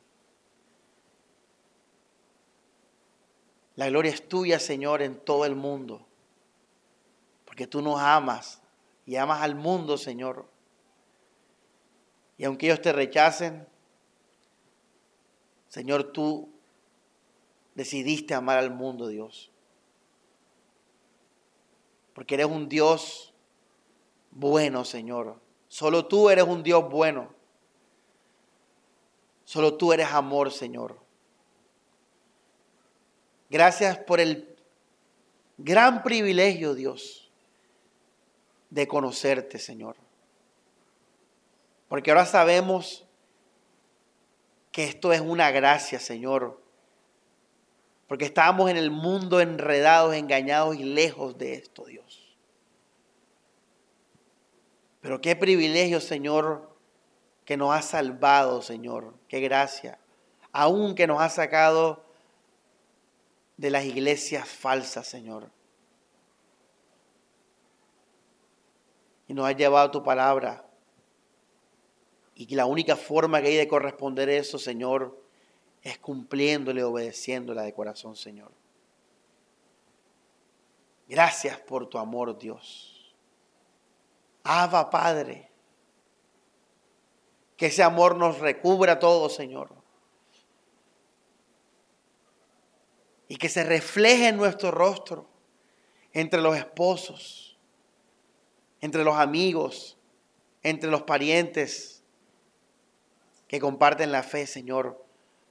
La 3.78 3.88
gloria 3.88 4.10
es 4.10 4.28
tuya, 4.28 4.58
Señor, 4.58 5.02
en 5.02 5.20
todo 5.20 5.44
el 5.44 5.54
mundo, 5.54 6.04
porque 7.44 7.66
tú 7.66 7.80
nos 7.80 8.00
amas 8.00 8.60
y 9.06 9.14
amas 9.14 9.40
al 9.40 9.54
mundo, 9.54 9.96
Señor. 9.96 10.46
Y 12.36 12.44
aunque 12.44 12.66
ellos 12.66 12.82
te 12.82 12.92
rechacen, 12.92 13.66
Señor, 15.68 16.12
tú 16.12 16.50
decidiste 17.74 18.34
amar 18.34 18.58
al 18.58 18.70
mundo, 18.70 19.06
Dios 19.06 19.52
porque 22.18 22.34
eres 22.34 22.48
un 22.48 22.68
Dios 22.68 23.32
bueno, 24.32 24.84
Señor. 24.84 25.40
Solo 25.68 26.06
tú 26.06 26.28
eres 26.30 26.42
un 26.42 26.64
Dios 26.64 26.90
bueno. 26.90 27.28
Solo 29.44 29.76
tú 29.76 29.92
eres 29.92 30.08
amor, 30.08 30.50
Señor. 30.50 30.98
Gracias 33.50 33.98
por 33.98 34.20
el 34.20 34.56
gran 35.56 36.02
privilegio, 36.02 36.74
Dios, 36.74 37.30
de 38.70 38.86
conocerte, 38.86 39.58
Señor. 39.58 39.96
Porque 41.88 42.10
ahora 42.10 42.26
sabemos 42.26 43.06
que 44.72 44.84
esto 44.84 45.12
es 45.12 45.20
una 45.20 45.50
gracia, 45.50 45.98
Señor 45.98 46.60
porque 48.08 48.24
estábamos 48.24 48.70
en 48.70 48.78
el 48.78 48.90
mundo 48.90 49.38
enredados, 49.38 50.14
engañados 50.14 50.76
y 50.76 50.84
lejos 50.84 51.36
de 51.36 51.52
esto, 51.52 51.84
Dios. 51.84 52.26
Pero 55.02 55.20
qué 55.20 55.36
privilegio, 55.36 56.00
Señor, 56.00 56.74
que 57.44 57.58
nos 57.58 57.76
ha 57.76 57.82
salvado, 57.82 58.62
Señor. 58.62 59.14
Qué 59.28 59.40
gracia. 59.40 59.98
Aún 60.52 60.94
que 60.94 61.06
nos 61.06 61.20
ha 61.20 61.28
sacado 61.28 62.02
de 63.58 63.70
las 63.70 63.84
iglesias 63.84 64.48
falsas, 64.48 65.06
Señor. 65.06 65.50
Y 69.26 69.34
nos 69.34 69.46
ha 69.46 69.52
llevado 69.52 69.90
tu 69.90 70.02
palabra. 70.02 70.64
Y 72.34 72.54
la 72.54 72.66
única 72.66 72.96
forma 72.96 73.42
que 73.42 73.48
hay 73.48 73.56
de 73.56 73.68
corresponder 73.68 74.28
eso, 74.30 74.58
Señor, 74.58 75.20
es 75.82 75.98
cumpliéndole, 75.98 76.84
obedeciéndole 76.84 77.62
de 77.62 77.74
corazón, 77.74 78.14
Señor. 78.14 78.52
Gracias 81.08 81.58
por 81.58 81.88
tu 81.88 81.98
amor, 81.98 82.38
Dios. 82.38 83.12
Ava, 84.44 84.88
Padre. 84.88 85.50
Que 87.56 87.66
ese 87.66 87.82
amor 87.82 88.16
nos 88.16 88.38
recubra 88.38 89.00
todo, 89.00 89.28
Señor. 89.28 89.77
Y 93.28 93.36
que 93.36 93.48
se 93.48 93.62
refleje 93.62 94.28
en 94.28 94.36
nuestro 94.36 94.70
rostro, 94.70 95.28
entre 96.12 96.40
los 96.40 96.56
esposos, 96.56 97.58
entre 98.80 99.04
los 99.04 99.16
amigos, 99.16 99.98
entre 100.62 100.90
los 100.90 101.02
parientes 101.02 102.02
que 103.46 103.60
comparten 103.60 104.10
la 104.10 104.22
fe, 104.22 104.46
Señor 104.46 105.08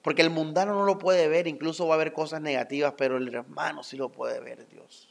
porque 0.07 0.21
el 0.21 0.29
mundano 0.29 0.73
no 0.73 0.85
lo 0.85 0.97
puede 0.97 1.27
ver, 1.27 1.47
incluso 1.47 1.85
va 1.85 1.95
a 1.95 1.97
haber 1.97 2.13
cosas 2.13 2.39
negativas, 2.39 2.93
pero 2.97 3.17
el 3.17 3.27
hermano 3.27 3.83
sí 3.83 3.97
lo 3.97 4.07
puede 4.07 4.39
ver, 4.39 4.65
Dios. 4.69 5.09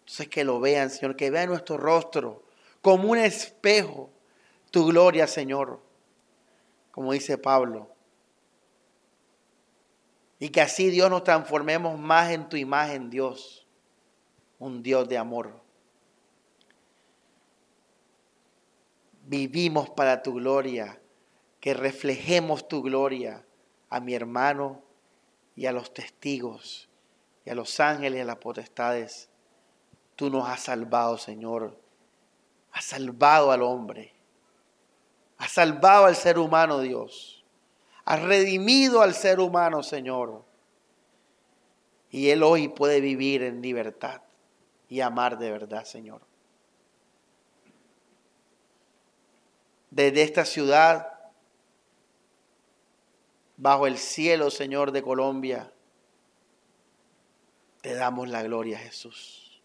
Entonces 0.00 0.28
que 0.28 0.42
lo 0.42 0.58
vean, 0.58 0.88
Señor, 0.88 1.16
que 1.16 1.30
vean 1.30 1.50
nuestro 1.50 1.76
rostro 1.76 2.42
como 2.80 3.10
un 3.10 3.18
espejo, 3.18 4.08
tu 4.70 4.86
gloria, 4.86 5.26
Señor, 5.26 5.80
como 6.92 7.12
dice 7.12 7.36
Pablo. 7.36 7.90
Y 10.40 10.48
que 10.48 10.62
así, 10.62 10.88
Dios, 10.90 11.10
nos 11.10 11.22
transformemos 11.22 11.98
más 11.98 12.30
en 12.30 12.48
tu 12.48 12.56
imagen, 12.56 13.10
Dios, 13.10 13.66
un 14.58 14.82
Dios 14.82 15.06
de 15.06 15.18
amor. 15.18 15.60
Vivimos 19.26 19.90
para 19.90 20.22
tu 20.22 20.34
gloria 20.34 20.98
que 21.60 21.74
reflejemos 21.74 22.66
tu 22.66 22.82
gloria 22.82 23.44
a 23.90 24.00
mi 24.00 24.14
hermano 24.14 24.82
y 25.54 25.66
a 25.66 25.72
los 25.72 25.92
testigos 25.92 26.88
y 27.44 27.50
a 27.50 27.54
los 27.54 27.78
ángeles 27.78 28.18
y 28.18 28.22
a 28.22 28.24
las 28.24 28.36
potestades. 28.36 29.28
Tú 30.16 30.30
nos 30.30 30.48
has 30.48 30.60
salvado, 30.60 31.18
Señor. 31.18 31.78
Has 32.72 32.86
salvado 32.86 33.52
al 33.52 33.62
hombre. 33.62 34.14
Has 35.36 35.52
salvado 35.52 36.06
al 36.06 36.16
ser 36.16 36.38
humano, 36.38 36.80
Dios. 36.80 37.39
Has 38.10 38.22
redimido 38.22 39.02
al 39.02 39.14
ser 39.14 39.38
humano, 39.38 39.84
Señor. 39.84 40.44
Y 42.10 42.30
él 42.30 42.42
hoy 42.42 42.66
puede 42.66 43.00
vivir 43.00 43.44
en 43.44 43.62
libertad 43.62 44.20
y 44.88 45.00
amar 45.00 45.38
de 45.38 45.52
verdad, 45.52 45.84
Señor. 45.84 46.20
Desde 49.92 50.22
esta 50.22 50.44
ciudad 50.44 51.20
bajo 53.56 53.86
el 53.86 53.96
cielo, 53.96 54.50
Señor 54.50 54.90
de 54.90 55.02
Colombia. 55.02 55.72
Te 57.80 57.94
damos 57.94 58.28
la 58.28 58.42
gloria, 58.42 58.76
Jesús. 58.80 59.62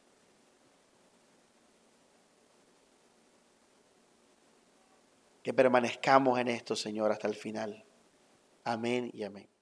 Que 5.41 5.51
permanezcamos 5.51 6.37
en 6.37 6.49
esto, 6.49 6.75
Señor, 6.75 7.11
hasta 7.11 7.27
el 7.27 7.33
final. 7.33 7.84
Amén 8.65 9.09
y 9.13 9.23
amén. 9.23 9.54